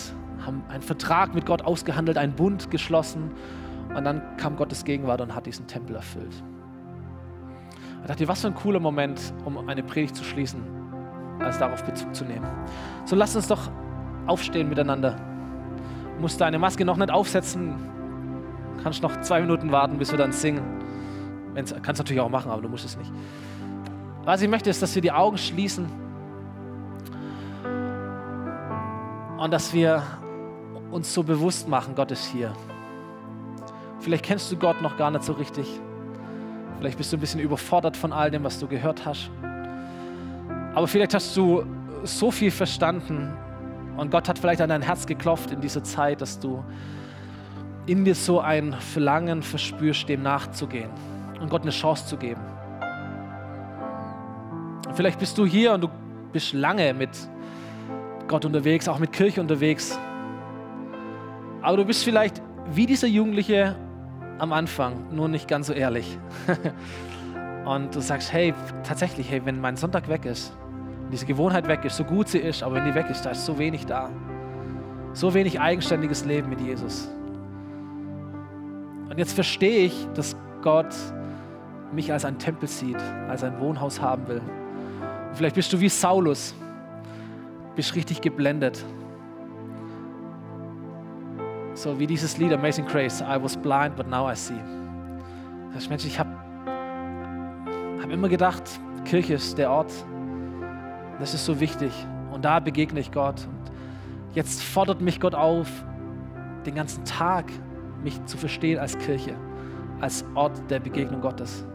haben 0.45 0.63
einen 0.69 0.83
Vertrag 0.83 1.33
mit 1.33 1.45
Gott 1.45 1.61
ausgehandelt, 1.61 2.17
einen 2.17 2.35
Bund 2.35 2.69
geschlossen 2.69 3.31
und 3.95 4.03
dann 4.03 4.21
kam 4.37 4.55
Gottes 4.55 4.83
Gegenwart 4.83 5.21
und 5.21 5.35
hat 5.35 5.45
diesen 5.45 5.67
Tempel 5.67 5.95
erfüllt. 5.95 6.43
Ich 8.01 8.07
dachte, 8.07 8.27
was 8.27 8.41
für 8.41 8.47
ein 8.47 8.55
cooler 8.55 8.79
Moment, 8.79 9.33
um 9.45 9.69
eine 9.69 9.83
Predigt 9.83 10.15
zu 10.15 10.23
schließen, 10.23 10.63
als 11.39 11.59
darauf 11.59 11.83
Bezug 11.83 12.15
zu 12.15 12.25
nehmen. 12.25 12.47
So 13.05 13.15
lass 13.15 13.35
uns 13.35 13.47
doch 13.47 13.69
aufstehen 14.27 14.69
miteinander. 14.69 15.15
Du 16.15 16.21
musst 16.21 16.39
deine 16.41 16.57
Maske 16.57 16.85
noch 16.85 16.97
nicht 16.97 17.11
aufsetzen, 17.11 17.75
kannst 18.83 19.03
noch 19.03 19.19
zwei 19.21 19.41
Minuten 19.41 19.71
warten, 19.71 19.97
bis 19.97 20.11
wir 20.11 20.17
dann 20.17 20.31
singen. 20.31 20.63
Wenn's, 21.53 21.73
kannst 21.81 21.99
du 21.99 22.03
natürlich 22.03 22.21
auch 22.21 22.29
machen, 22.29 22.51
aber 22.51 22.61
du 22.61 22.69
musst 22.69 22.85
es 22.85 22.97
nicht. 22.97 23.11
Was 24.23 24.41
ich 24.41 24.49
möchte, 24.49 24.69
ist, 24.69 24.81
dass 24.81 24.93
wir 24.95 25.01
die 25.01 25.11
Augen 25.11 25.37
schließen 25.37 25.87
und 29.37 29.51
dass 29.51 29.73
wir 29.73 30.03
uns 30.91 31.13
so 31.13 31.23
bewusst 31.23 31.67
machen, 31.67 31.95
Gott 31.95 32.11
ist 32.11 32.25
hier. 32.25 32.53
Vielleicht 34.01 34.25
kennst 34.25 34.51
du 34.51 34.57
Gott 34.57 34.81
noch 34.81 34.97
gar 34.97 35.11
nicht 35.11 35.23
so 35.23 35.33
richtig. 35.33 35.67
Vielleicht 36.79 36.97
bist 36.97 37.13
du 37.13 37.17
ein 37.17 37.19
bisschen 37.19 37.39
überfordert 37.39 37.95
von 37.95 38.11
all 38.11 38.31
dem, 38.31 38.43
was 38.43 38.59
du 38.59 38.67
gehört 38.67 39.05
hast. 39.05 39.29
Aber 40.73 40.87
vielleicht 40.87 41.13
hast 41.13 41.37
du 41.37 41.63
so 42.03 42.31
viel 42.31 42.49
verstanden 42.49 43.31
und 43.97 44.09
Gott 44.09 44.27
hat 44.27 44.39
vielleicht 44.39 44.61
an 44.61 44.69
dein 44.69 44.81
Herz 44.81 45.05
geklopft 45.05 45.51
in 45.51 45.61
dieser 45.61 45.83
Zeit, 45.83 46.21
dass 46.21 46.39
du 46.39 46.63
in 47.85 48.03
dir 48.03 48.15
so 48.15 48.39
ein 48.39 48.73
Verlangen 48.73 49.43
verspürst, 49.43 50.09
dem 50.09 50.23
nachzugehen 50.23 50.89
und 51.39 51.49
Gott 51.49 51.61
eine 51.61 51.71
Chance 51.71 52.07
zu 52.07 52.17
geben. 52.17 52.41
Und 54.87 54.95
vielleicht 54.95 55.19
bist 55.19 55.37
du 55.37 55.45
hier 55.45 55.73
und 55.73 55.81
du 55.81 55.89
bist 56.31 56.53
lange 56.53 56.95
mit 56.95 57.11
Gott 58.27 58.45
unterwegs, 58.45 58.87
auch 58.87 58.97
mit 58.97 59.11
Kirche 59.11 59.41
unterwegs. 59.41 59.99
Aber 61.61 61.77
du 61.77 61.85
bist 61.85 62.03
vielleicht 62.03 62.41
wie 62.73 62.87
dieser 62.87 63.07
Jugendliche 63.07 63.75
am 64.41 64.53
Anfang, 64.53 65.13
nur 65.15 65.27
nicht 65.27 65.47
ganz 65.47 65.67
so 65.67 65.73
ehrlich. 65.73 66.17
und 67.65 67.93
du 67.93 68.01
sagst, 68.01 68.33
hey, 68.33 68.55
tatsächlich, 68.83 69.29
hey, 69.29 69.45
wenn 69.45 69.61
mein 69.61 69.77
Sonntag 69.77 70.09
weg 70.09 70.25
ist, 70.25 70.51
diese 71.11 71.27
Gewohnheit 71.27 71.67
weg 71.67 71.85
ist, 71.85 71.95
so 71.95 72.03
gut 72.03 72.27
sie 72.27 72.39
ist, 72.39 72.63
aber 72.63 72.75
wenn 72.75 72.85
die 72.85 72.95
weg 72.95 73.07
ist, 73.11 73.21
da 73.21 73.29
ist 73.29 73.45
so 73.45 73.59
wenig 73.59 73.85
da. 73.85 74.09
So 75.13 75.35
wenig 75.35 75.59
eigenständiges 75.59 76.25
Leben 76.25 76.49
mit 76.49 76.59
Jesus. 76.59 77.07
Und 79.09 79.19
jetzt 79.19 79.33
verstehe 79.33 79.85
ich, 79.85 80.07
dass 80.15 80.35
Gott 80.63 80.95
mich 81.91 82.11
als 82.11 82.25
ein 82.25 82.39
Tempel 82.39 82.67
sieht, 82.67 82.99
als 83.29 83.43
ein 83.43 83.59
Wohnhaus 83.59 84.01
haben 84.01 84.27
will. 84.27 84.39
Und 84.39 85.35
vielleicht 85.35 85.55
bist 85.55 85.71
du 85.71 85.79
wie 85.79 85.89
Saulus, 85.89 86.55
bist 87.75 87.93
richtig 87.93 88.21
geblendet. 88.21 88.83
So 91.81 91.97
wie 91.97 92.05
dieses 92.05 92.37
Lied 92.37 92.53
Amazing 92.53 92.85
Grace, 92.85 93.21
I 93.21 93.41
was 93.41 93.57
blind, 93.57 93.95
but 93.95 94.07
now 94.07 94.31
I 94.31 94.35
see. 94.35 94.53
Das 95.73 95.89
Mensch, 95.89 96.05
ich 96.05 96.19
habe 96.19 96.29
hab 97.99 98.11
immer 98.11 98.29
gedacht, 98.29 98.61
Kirche 99.03 99.33
ist 99.33 99.57
der 99.57 99.71
Ort, 99.71 99.91
das 101.19 101.33
ist 101.33 101.43
so 101.43 101.59
wichtig. 101.59 101.91
Und 102.31 102.45
da 102.45 102.59
begegne 102.59 102.99
ich 102.99 103.11
Gott. 103.11 103.47
Und 103.47 103.71
jetzt 104.35 104.61
fordert 104.61 105.01
mich 105.01 105.19
Gott 105.19 105.33
auf, 105.33 105.67
den 106.67 106.75
ganzen 106.75 107.03
Tag 107.03 107.51
mich 108.03 108.23
zu 108.25 108.37
verstehen 108.37 108.77
als 108.77 108.95
Kirche, 108.99 109.33
als 110.01 110.23
Ort 110.35 110.61
der 110.69 110.81
Begegnung 110.81 111.19
Gottes. 111.19 111.65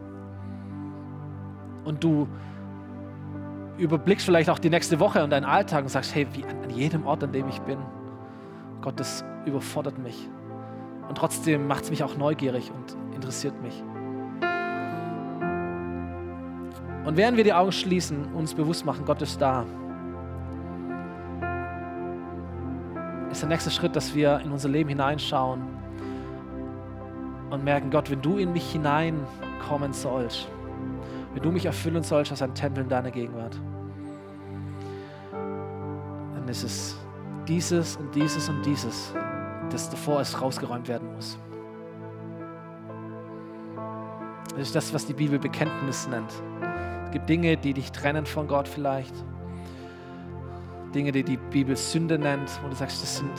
Und 1.85 2.05
du 2.05 2.29
überblickst 3.77 4.25
vielleicht 4.25 4.51
auch 4.51 4.61
die 4.61 4.71
nächste 4.71 5.01
Woche 5.01 5.25
und 5.25 5.31
deinen 5.31 5.47
Alltag 5.47 5.83
und 5.83 5.88
sagst, 5.88 6.14
hey, 6.14 6.29
wie 6.33 6.45
an 6.45 6.71
jedem 6.71 7.05
Ort, 7.07 7.25
an 7.25 7.33
dem 7.33 7.49
ich 7.49 7.59
bin, 7.62 7.79
Gott, 8.87 9.01
das 9.01 9.25
überfordert 9.46 9.99
mich. 9.99 10.29
Und 11.09 11.18
trotzdem 11.18 11.66
macht 11.66 11.83
es 11.83 11.90
mich 11.90 12.05
auch 12.05 12.16
neugierig 12.16 12.70
und 12.70 12.96
interessiert 13.16 13.61
mich. 13.61 13.83
Und 17.05 17.16
während 17.16 17.37
wir 17.37 17.42
die 17.42 17.53
Augen 17.53 17.72
schließen, 17.72 18.33
uns 18.33 18.55
bewusst 18.55 18.87
machen, 18.87 19.05
Gott 19.05 19.20
ist 19.22 19.42
da, 19.42 19.66
ist 23.29 23.42
der 23.42 23.49
nächste 23.49 23.72
Schritt, 23.72 23.96
dass 23.96 24.14
wir 24.14 24.38
in 24.44 24.53
unser 24.53 24.68
Leben 24.68 24.90
hineinschauen 24.90 25.62
und 27.51 27.64
merken, 27.64 27.90
Gott, 27.90 28.09
wenn 28.09 28.22
du 28.22 28.37
in 28.37 28.53
mich 28.53 28.70
hineinkommen 28.70 29.94
sollst, 29.94 30.46
wenn 31.35 31.42
du 31.42 31.51
mich 31.51 31.66
erfüllen 31.66 32.05
sollst 32.05 32.31
als 32.31 32.40
ein 32.40 32.55
Tempel 32.55 32.85
in 32.85 32.88
deiner 32.88 33.11
Gegenwart, 33.11 33.61
dann 35.33 36.46
ist 36.46 36.62
es 36.62 36.96
dieses 37.48 37.96
und 37.96 38.14
dieses 38.14 38.48
und 38.48 38.64
dieses, 38.64 39.14
das 39.70 39.88
davor 39.90 40.20
ist 40.20 40.40
rausgeräumt 40.40 40.88
werden 40.88 41.12
muss. 41.14 41.38
Das 44.50 44.68
ist 44.68 44.74
das, 44.74 44.94
was 44.94 45.06
die 45.06 45.12
Bibel 45.12 45.38
Bekenntnis 45.38 46.09
nennt. 46.09 46.30
Es 47.04 47.11
gibt 47.12 47.28
Dinge, 47.28 47.56
die 47.56 47.74
dich 47.74 47.92
trennen 47.92 48.26
von 48.26 48.48
Gott 48.48 48.66
vielleicht. 48.66 49.14
Dinge, 50.94 51.12
die 51.12 51.22
die 51.22 51.37
Bibel 51.37 51.76
Sünde 51.76 52.18
nennt, 52.18 52.50
wo 52.64 52.68
du 52.68 52.74
sagst, 52.74 53.02
das 53.02 53.18
sind 53.18 53.30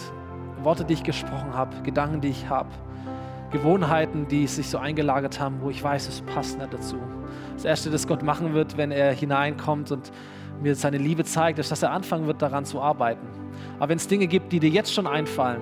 Worte, 0.61 0.85
die 0.85 0.93
ich 0.93 1.03
gesprochen 1.03 1.53
habe, 1.53 1.81
Gedanken, 1.81 2.21
die 2.21 2.29
ich 2.29 2.47
habe. 2.49 2.69
Gewohnheiten, 3.51 4.27
die 4.27 4.45
sich 4.45 4.69
so 4.69 4.77
eingelagert 4.77 5.39
haben, 5.39 5.61
wo 5.61 5.69
ich 5.69 5.81
weiß, 5.81 6.07
es 6.07 6.21
passt 6.21 6.57
nicht 6.59 6.73
dazu. 6.73 6.97
Das 7.55 7.65
Erste, 7.65 7.89
das 7.89 8.05
Gott 8.05 8.21
machen 8.21 8.53
wird, 8.53 8.77
wenn 8.77 8.91
er 8.91 9.13
hineinkommt 9.13 9.91
und 9.91 10.11
mir 10.61 10.75
seine 10.75 10.97
Liebe 10.97 11.23
zeigt, 11.23 11.57
ist, 11.59 11.71
dass 11.71 11.81
er 11.81 11.91
anfangen 11.91 12.27
wird, 12.27 12.41
daran 12.41 12.65
zu 12.65 12.81
arbeiten. 12.81 13.27
Aber 13.77 13.89
wenn 13.89 13.97
es 13.97 14.07
Dinge 14.07 14.27
gibt, 14.27 14.51
die 14.51 14.59
dir 14.59 14.69
jetzt 14.69 14.93
schon 14.93 15.07
einfallen, 15.07 15.61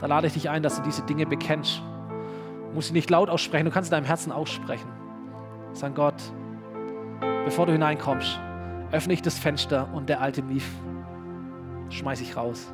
dann 0.00 0.10
lade 0.10 0.26
ich 0.26 0.34
dich 0.34 0.48
ein, 0.50 0.62
dass 0.62 0.76
du 0.76 0.82
diese 0.82 1.02
Dinge 1.02 1.26
bekennst. 1.26 1.82
Du 2.68 2.74
musst 2.74 2.88
sie 2.88 2.94
nicht 2.94 3.10
laut 3.10 3.30
aussprechen, 3.30 3.64
du 3.64 3.70
kannst 3.70 3.90
in 3.90 3.96
deinem 3.96 4.06
Herzen 4.06 4.32
aussprechen. 4.32 4.88
Sag 5.72 5.94
Gott, 5.94 6.20
bevor 7.44 7.66
du 7.66 7.72
hineinkommst, 7.72 8.38
öffne 8.92 9.12
ich 9.12 9.22
das 9.22 9.38
Fenster 9.38 9.88
und 9.92 10.08
der 10.08 10.20
alte 10.20 10.42
Mief 10.42 10.68
schmeiß 11.90 12.20
ich 12.20 12.36
raus. 12.36 12.72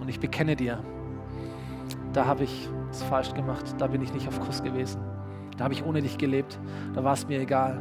Und 0.00 0.08
ich 0.08 0.20
bekenne 0.20 0.56
dir, 0.56 0.78
da 2.12 2.26
habe 2.26 2.44
ich 2.44 2.68
es 2.90 3.02
falsch 3.02 3.34
gemacht, 3.34 3.74
da 3.78 3.86
bin 3.86 4.00
ich 4.02 4.12
nicht 4.12 4.26
auf 4.28 4.40
Kurs 4.40 4.62
gewesen, 4.62 5.00
da 5.56 5.64
habe 5.64 5.74
ich 5.74 5.84
ohne 5.84 6.00
dich 6.00 6.18
gelebt, 6.18 6.58
da 6.94 7.04
war 7.04 7.12
es 7.12 7.26
mir 7.28 7.40
egal. 7.40 7.80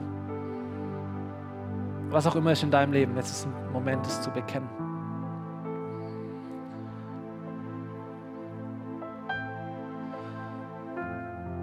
Was 2.10 2.26
auch 2.26 2.36
immer 2.36 2.54
ist 2.54 2.63
in 2.63 2.72
deinem 2.72 2.93
Leben, 2.93 3.15
jetzt 3.17 3.32
ist 3.32 3.46
ein 3.46 3.72
Moment, 3.74 4.06
es 4.06 4.22
zu 4.22 4.30
bekennen. 4.32 4.70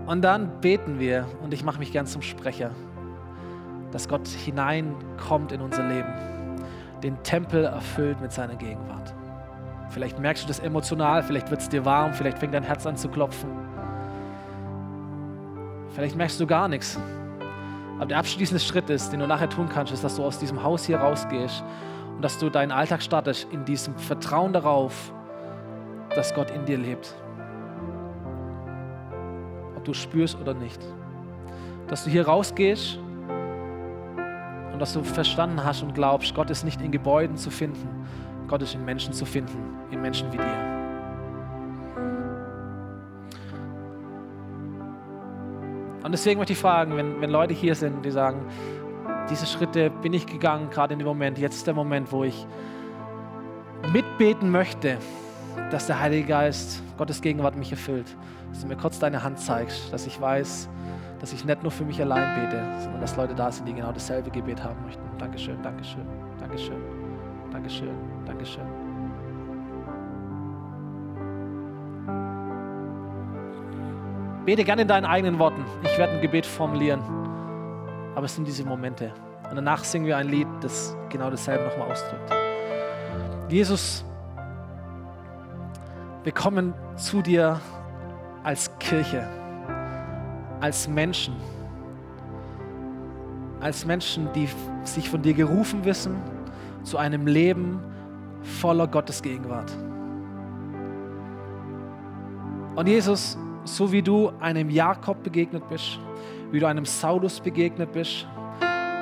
Und 0.07 0.23
dann 0.23 0.61
beten 0.61 0.99
wir, 0.99 1.27
und 1.43 1.55
ich 1.55 1.65
mache 1.65 1.79
mich 1.79 1.93
gern 1.93 2.07
zum 2.07 2.21
Sprecher, 2.21 2.73
dass 3.91 4.07
Gott 4.07 4.29
hineinkommt 4.29 5.51
in 5.51 5.63
unser 5.63 5.89
Leben, 5.89 6.13
den 7.03 7.23
Tempel 7.23 7.65
erfüllt 7.65 8.21
mit 8.21 8.33
seiner 8.33 8.57
Gegenwart. 8.57 9.15
Vielleicht 9.89 10.19
merkst 10.19 10.45
du 10.45 10.49
das 10.49 10.59
emotional, 10.59 11.23
vielleicht 11.23 11.51
wird 11.51 11.63
es 11.63 11.69
dir 11.69 11.85
warm, 11.85 12.13
vielleicht 12.13 12.39
fängt 12.39 12.53
dein 12.53 12.65
Herz 12.65 12.87
an 12.87 12.97
zu 12.97 13.09
klopfen. 13.09 13.49
Vielleicht 15.95 16.17
merkst 16.17 16.39
du 16.39 16.47
gar 16.47 16.69
nichts. 16.69 16.99
Aber 18.05 18.11
der 18.11 18.19
abschließende 18.19 18.63
Schritt 18.63 18.91
ist, 18.91 19.13
den 19.13 19.21
du 19.21 19.27
nachher 19.27 19.49
tun 19.49 19.67
kannst, 19.67 19.91
ist, 19.91 20.05
dass 20.05 20.17
du 20.17 20.25
aus 20.25 20.39
diesem 20.39 20.63
Haus 20.63 20.85
hier 20.85 20.99
rausgehst 20.99 21.65
und 22.15 22.21
dass 22.21 22.37
du 22.37 22.51
deinen 22.51 22.71
Alltag 22.71 23.03
startest 23.03 23.51
in 23.51 23.65
diesem 23.65 23.97
Vertrauen 23.97 24.53
darauf, 24.53 25.11
dass 26.15 26.35
Gott 26.35 26.51
in 26.51 26.67
dir 26.67 26.77
lebt. 26.77 27.15
Ob 29.75 29.87
du 29.87 29.95
spürst 29.95 30.39
oder 30.39 30.53
nicht. 30.53 30.83
Dass 31.89 32.05
du 32.05 32.11
hier 32.11 32.27
rausgehst 32.27 32.99
und 34.71 34.79
dass 34.79 34.93
du 34.93 35.03
verstanden 35.03 35.65
hast 35.65 35.83
und 35.83 35.95
glaubst, 35.95 36.35
Gott 36.35 36.51
ist 36.51 36.63
nicht 36.63 36.83
in 36.83 36.93
Gebäuden 36.93 37.39
zu 37.39 37.51
finden, 37.51 37.89
Gott 38.49 38.61
ist 38.61 38.75
in 38.75 38.85
Menschen 38.85 39.15
zu 39.15 39.25
finden, 39.25 39.79
in 39.91 40.03
Menschen 40.03 40.31
wie 40.31 40.37
dir. 40.37 40.74
Und 46.05 46.13
deswegen 46.13 46.39
möchte 46.39 46.53
ich 46.53 46.59
fragen, 46.59 46.97
wenn, 46.97 47.21
wenn 47.23 47.31
Leute 47.31 47.55
hier 47.55 47.75
sind, 47.75 48.05
die 48.05 48.11
sagen, 48.11 48.47
diese 49.31 49.47
Schritte 49.47 49.89
bin 49.89 50.13
ich 50.13 50.27
gegangen, 50.27 50.69
gerade 50.69 50.93
in 50.93 50.99
dem 50.99 51.09
Moment, 51.09 51.39
jetzt 51.39 51.57
ist 51.57 51.67
der 51.67 51.73
Moment, 51.73 52.13
wo 52.13 52.25
ich 52.25 52.47
mitbeten 53.91 54.51
möchte, 54.51 54.99
dass 55.71 55.87
der 55.87 55.99
Heilige 55.99 56.29
Geist 56.29 56.83
Gottes 56.99 57.23
Gegenwart 57.23 57.57
mich 57.57 57.71
erfüllt. 57.71 58.15
dass 58.51 58.61
du 58.61 58.69
mir 58.69 58.77
kurz 58.77 58.99
deine 58.99 59.23
Hand 59.25 59.41
zeigst, 59.41 59.93
dass 59.93 60.07
ich 60.07 60.21
weiß, 60.21 60.69
dass 61.21 61.33
ich 61.33 61.45
nicht 61.45 61.63
nur 61.63 61.73
für 61.73 61.85
mich 61.85 62.01
allein 62.01 62.39
bete, 62.39 62.63
sondern 62.81 63.01
dass 63.01 63.17
Leute 63.17 63.35
da 63.35 63.51
sind, 63.51 63.67
die 63.67 63.73
genau 63.73 63.91
dasselbe 63.91 64.31
Gebet 64.31 64.63
haben 64.63 64.85
möchten. 64.85 65.03
Dankeschön, 65.19 65.61
Dankeschön, 65.63 66.07
Dankeschön, 66.39 66.77
Dankeschön, 67.51 67.95
Dankeschön. 68.27 68.84
Bete 74.45 74.65
gerne 74.65 74.83
in 74.83 74.89
deinen 74.89 75.07
eigenen 75.07 75.39
Worten. 75.39 75.65
Ich 75.83 75.97
werde 75.97 76.15
ein 76.15 76.21
Gebet 76.21 76.45
formulieren. 76.45 77.01
Aber 78.15 78.27
es 78.27 78.35
sind 78.35 78.47
diese 78.47 78.65
Momente. 78.65 79.13
Und 79.49 79.57
danach 79.57 79.85
singen 79.85 80.07
wir 80.07 80.17
ein 80.17 80.29
Lied, 80.29 80.47
das 80.61 80.97
genau 81.09 81.31
dasselbe 81.31 81.65
nochmal 81.65 81.91
ausdrückt. 81.91 82.31
Jesus, 83.49 84.05
wir 86.23 86.33
kommen 86.33 86.75
zu 86.97 87.23
dir 87.23 87.61
als 88.43 88.71
Kirche, 88.79 89.29
als 90.61 90.89
Menschen, 90.89 91.35
als 93.61 93.87
Menschen, 93.87 94.29
die 94.35 94.49
sich 94.85 95.09
von 95.09 95.23
dir 95.23 95.35
gerufen 95.35 95.85
wissen 95.85 96.17
zu 96.83 96.99
einem 96.99 97.27
Leben 97.27 97.81
voller 98.43 98.87
Gottes 98.87 99.23
Gegenwart. 99.23 99.73
Und 102.77 102.87
Jesus, 102.87 103.39
so 103.65 103.91
wie 103.91 104.03
du 104.03 104.31
einem 104.41 104.71
Jakob 104.71 105.23
begegnet 105.23 105.69
bist, 105.69 105.99
wie 106.53 106.61
du 106.61 106.67
einem 106.67 106.85
Saulus 106.85 107.41
begegnet 107.41 107.93
bist, 107.93 108.27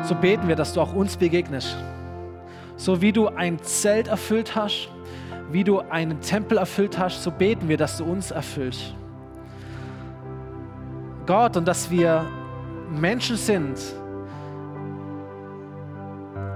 so 0.04 0.14
beten 0.14 0.48
wir, 0.48 0.56
dass 0.56 0.72
du 0.72 0.80
auch 0.80 0.94
uns 0.94 1.16
begegnest. 1.16 1.76
So 2.76 3.00
wie 3.00 3.12
du 3.12 3.28
ein 3.28 3.62
Zelt 3.62 4.08
erfüllt 4.08 4.56
hast, 4.56 4.88
wie 5.50 5.64
du 5.64 5.80
einen 5.80 6.20
Tempel 6.20 6.58
erfüllt 6.58 6.98
hast, 6.98 7.22
so 7.22 7.30
beten 7.30 7.68
wir, 7.68 7.76
dass 7.76 7.98
du 7.98 8.04
uns 8.04 8.30
erfüllst. 8.30 8.94
Gott, 11.26 11.56
und 11.56 11.68
dass 11.68 11.90
wir 11.90 12.24
Menschen 12.90 13.36
sind, 13.36 13.78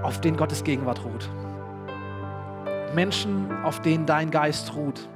auf 0.03 0.19
denen 0.19 0.37
Gottes 0.37 0.63
Gegenwart 0.63 1.03
ruht. 1.03 1.29
Menschen, 2.93 3.47
auf 3.63 3.81
denen 3.81 4.05
dein 4.05 4.31
Geist 4.31 4.73
ruht 4.75 5.07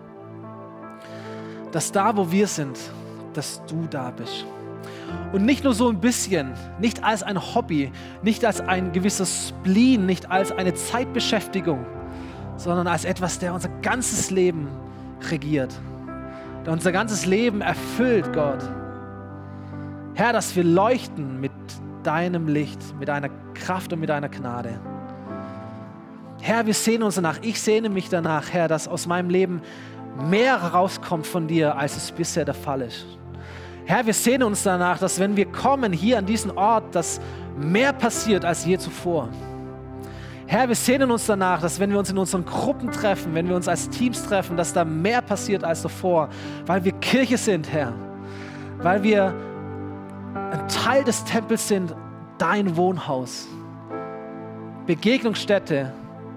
dass 1.71 1.91
da, 1.91 2.15
wo 2.15 2.31
wir 2.31 2.47
sind, 2.47 2.77
dass 3.33 3.61
du 3.65 3.87
da 3.89 4.11
bist. 4.11 4.45
Und 5.31 5.45
nicht 5.45 5.63
nur 5.63 5.73
so 5.73 5.89
ein 5.89 5.99
bisschen, 5.99 6.53
nicht 6.79 7.03
als 7.03 7.23
ein 7.23 7.37
Hobby, 7.55 7.91
nicht 8.21 8.43
als 8.43 8.59
ein 8.61 8.91
gewisses 8.91 9.49
Spleen, 9.49 10.05
nicht 10.05 10.29
als 10.29 10.51
eine 10.51 10.73
Zeitbeschäftigung, 10.73 11.85
sondern 12.57 12.87
als 12.87 13.05
etwas, 13.05 13.39
der 13.39 13.53
unser 13.53 13.69
ganzes 13.81 14.29
Leben 14.29 14.67
regiert, 15.29 15.73
der 16.65 16.73
unser 16.73 16.91
ganzes 16.91 17.25
Leben 17.25 17.61
erfüllt, 17.61 18.33
Gott. 18.33 18.63
Herr, 20.13 20.33
dass 20.33 20.55
wir 20.55 20.63
leuchten 20.63 21.39
mit 21.39 21.51
deinem 22.03 22.47
Licht, 22.47 22.79
mit 22.99 23.07
deiner 23.07 23.29
Kraft 23.53 23.93
und 23.93 23.99
mit 23.99 24.09
deiner 24.09 24.29
Gnade. 24.29 24.79
Herr, 26.41 26.65
wir 26.65 26.73
sehnen 26.73 27.03
uns 27.03 27.15
danach, 27.15 27.39
ich 27.41 27.61
sehne 27.61 27.89
mich 27.89 28.09
danach, 28.09 28.51
Herr, 28.51 28.67
dass 28.67 28.87
aus 28.87 29.07
meinem 29.07 29.29
Leben 29.29 29.61
mehr 30.29 30.55
rauskommt 30.55 31.25
von 31.25 31.47
dir, 31.47 31.75
als 31.75 31.95
es 31.97 32.11
bisher 32.11 32.45
der 32.45 32.53
Fall 32.53 32.81
ist. 32.81 33.05
Herr, 33.85 34.05
wir 34.05 34.13
sehen 34.13 34.43
uns 34.43 34.63
danach, 34.63 34.99
dass 34.99 35.19
wenn 35.19 35.35
wir 35.35 35.45
kommen 35.51 35.91
hier 35.91 36.17
an 36.17 36.25
diesen 36.25 36.51
Ort, 36.51 36.95
dass 36.95 37.19
mehr 37.57 37.93
passiert 37.93 38.45
als 38.45 38.65
je 38.65 38.77
zuvor. 38.77 39.29
Herr, 40.47 40.67
wir 40.67 40.75
sehnen 40.75 41.09
uns 41.11 41.25
danach, 41.25 41.61
dass 41.61 41.79
wenn 41.79 41.91
wir 41.91 41.99
uns 41.99 42.09
in 42.09 42.17
unseren 42.17 42.45
Gruppen 42.45 42.91
treffen, 42.91 43.33
wenn 43.33 43.47
wir 43.47 43.55
uns 43.55 43.67
als 43.67 43.89
Teams 43.89 44.21
treffen, 44.25 44.57
dass 44.57 44.73
da 44.73 44.83
mehr 44.83 45.21
passiert 45.21 45.63
als 45.63 45.81
davor, 45.81 46.29
weil 46.65 46.83
wir 46.83 46.91
Kirche 46.93 47.37
sind, 47.37 47.71
Herr, 47.71 47.93
weil 48.79 49.01
wir 49.01 49.33
ein 50.33 50.67
Teil 50.67 51.03
des 51.03 51.23
Tempels 51.23 51.67
sind, 51.67 51.95
dein 52.37 52.75
Wohnhaus, 52.75 53.47
Begegnungsstätte 54.85 55.93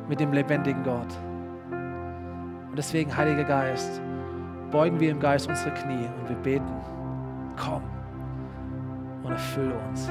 mit 0.09 0.21
dem 0.21 0.33
lebendigen 0.33 0.85
Gott. 0.85 1.09
Und 2.75 2.79
deswegen, 2.79 3.17
Heiliger 3.17 3.45
Geist, 3.45 4.03
beugen 4.73 4.99
wir 4.99 5.13
im 5.13 5.21
Geist 5.21 5.49
unsere 5.49 5.71
Knie 5.75 6.09
und 6.19 6.29
wir 6.29 6.35
beten, 6.35 6.73
komm 7.57 7.85
und 9.23 9.31
erfülle 9.31 9.75
uns. 9.89 10.11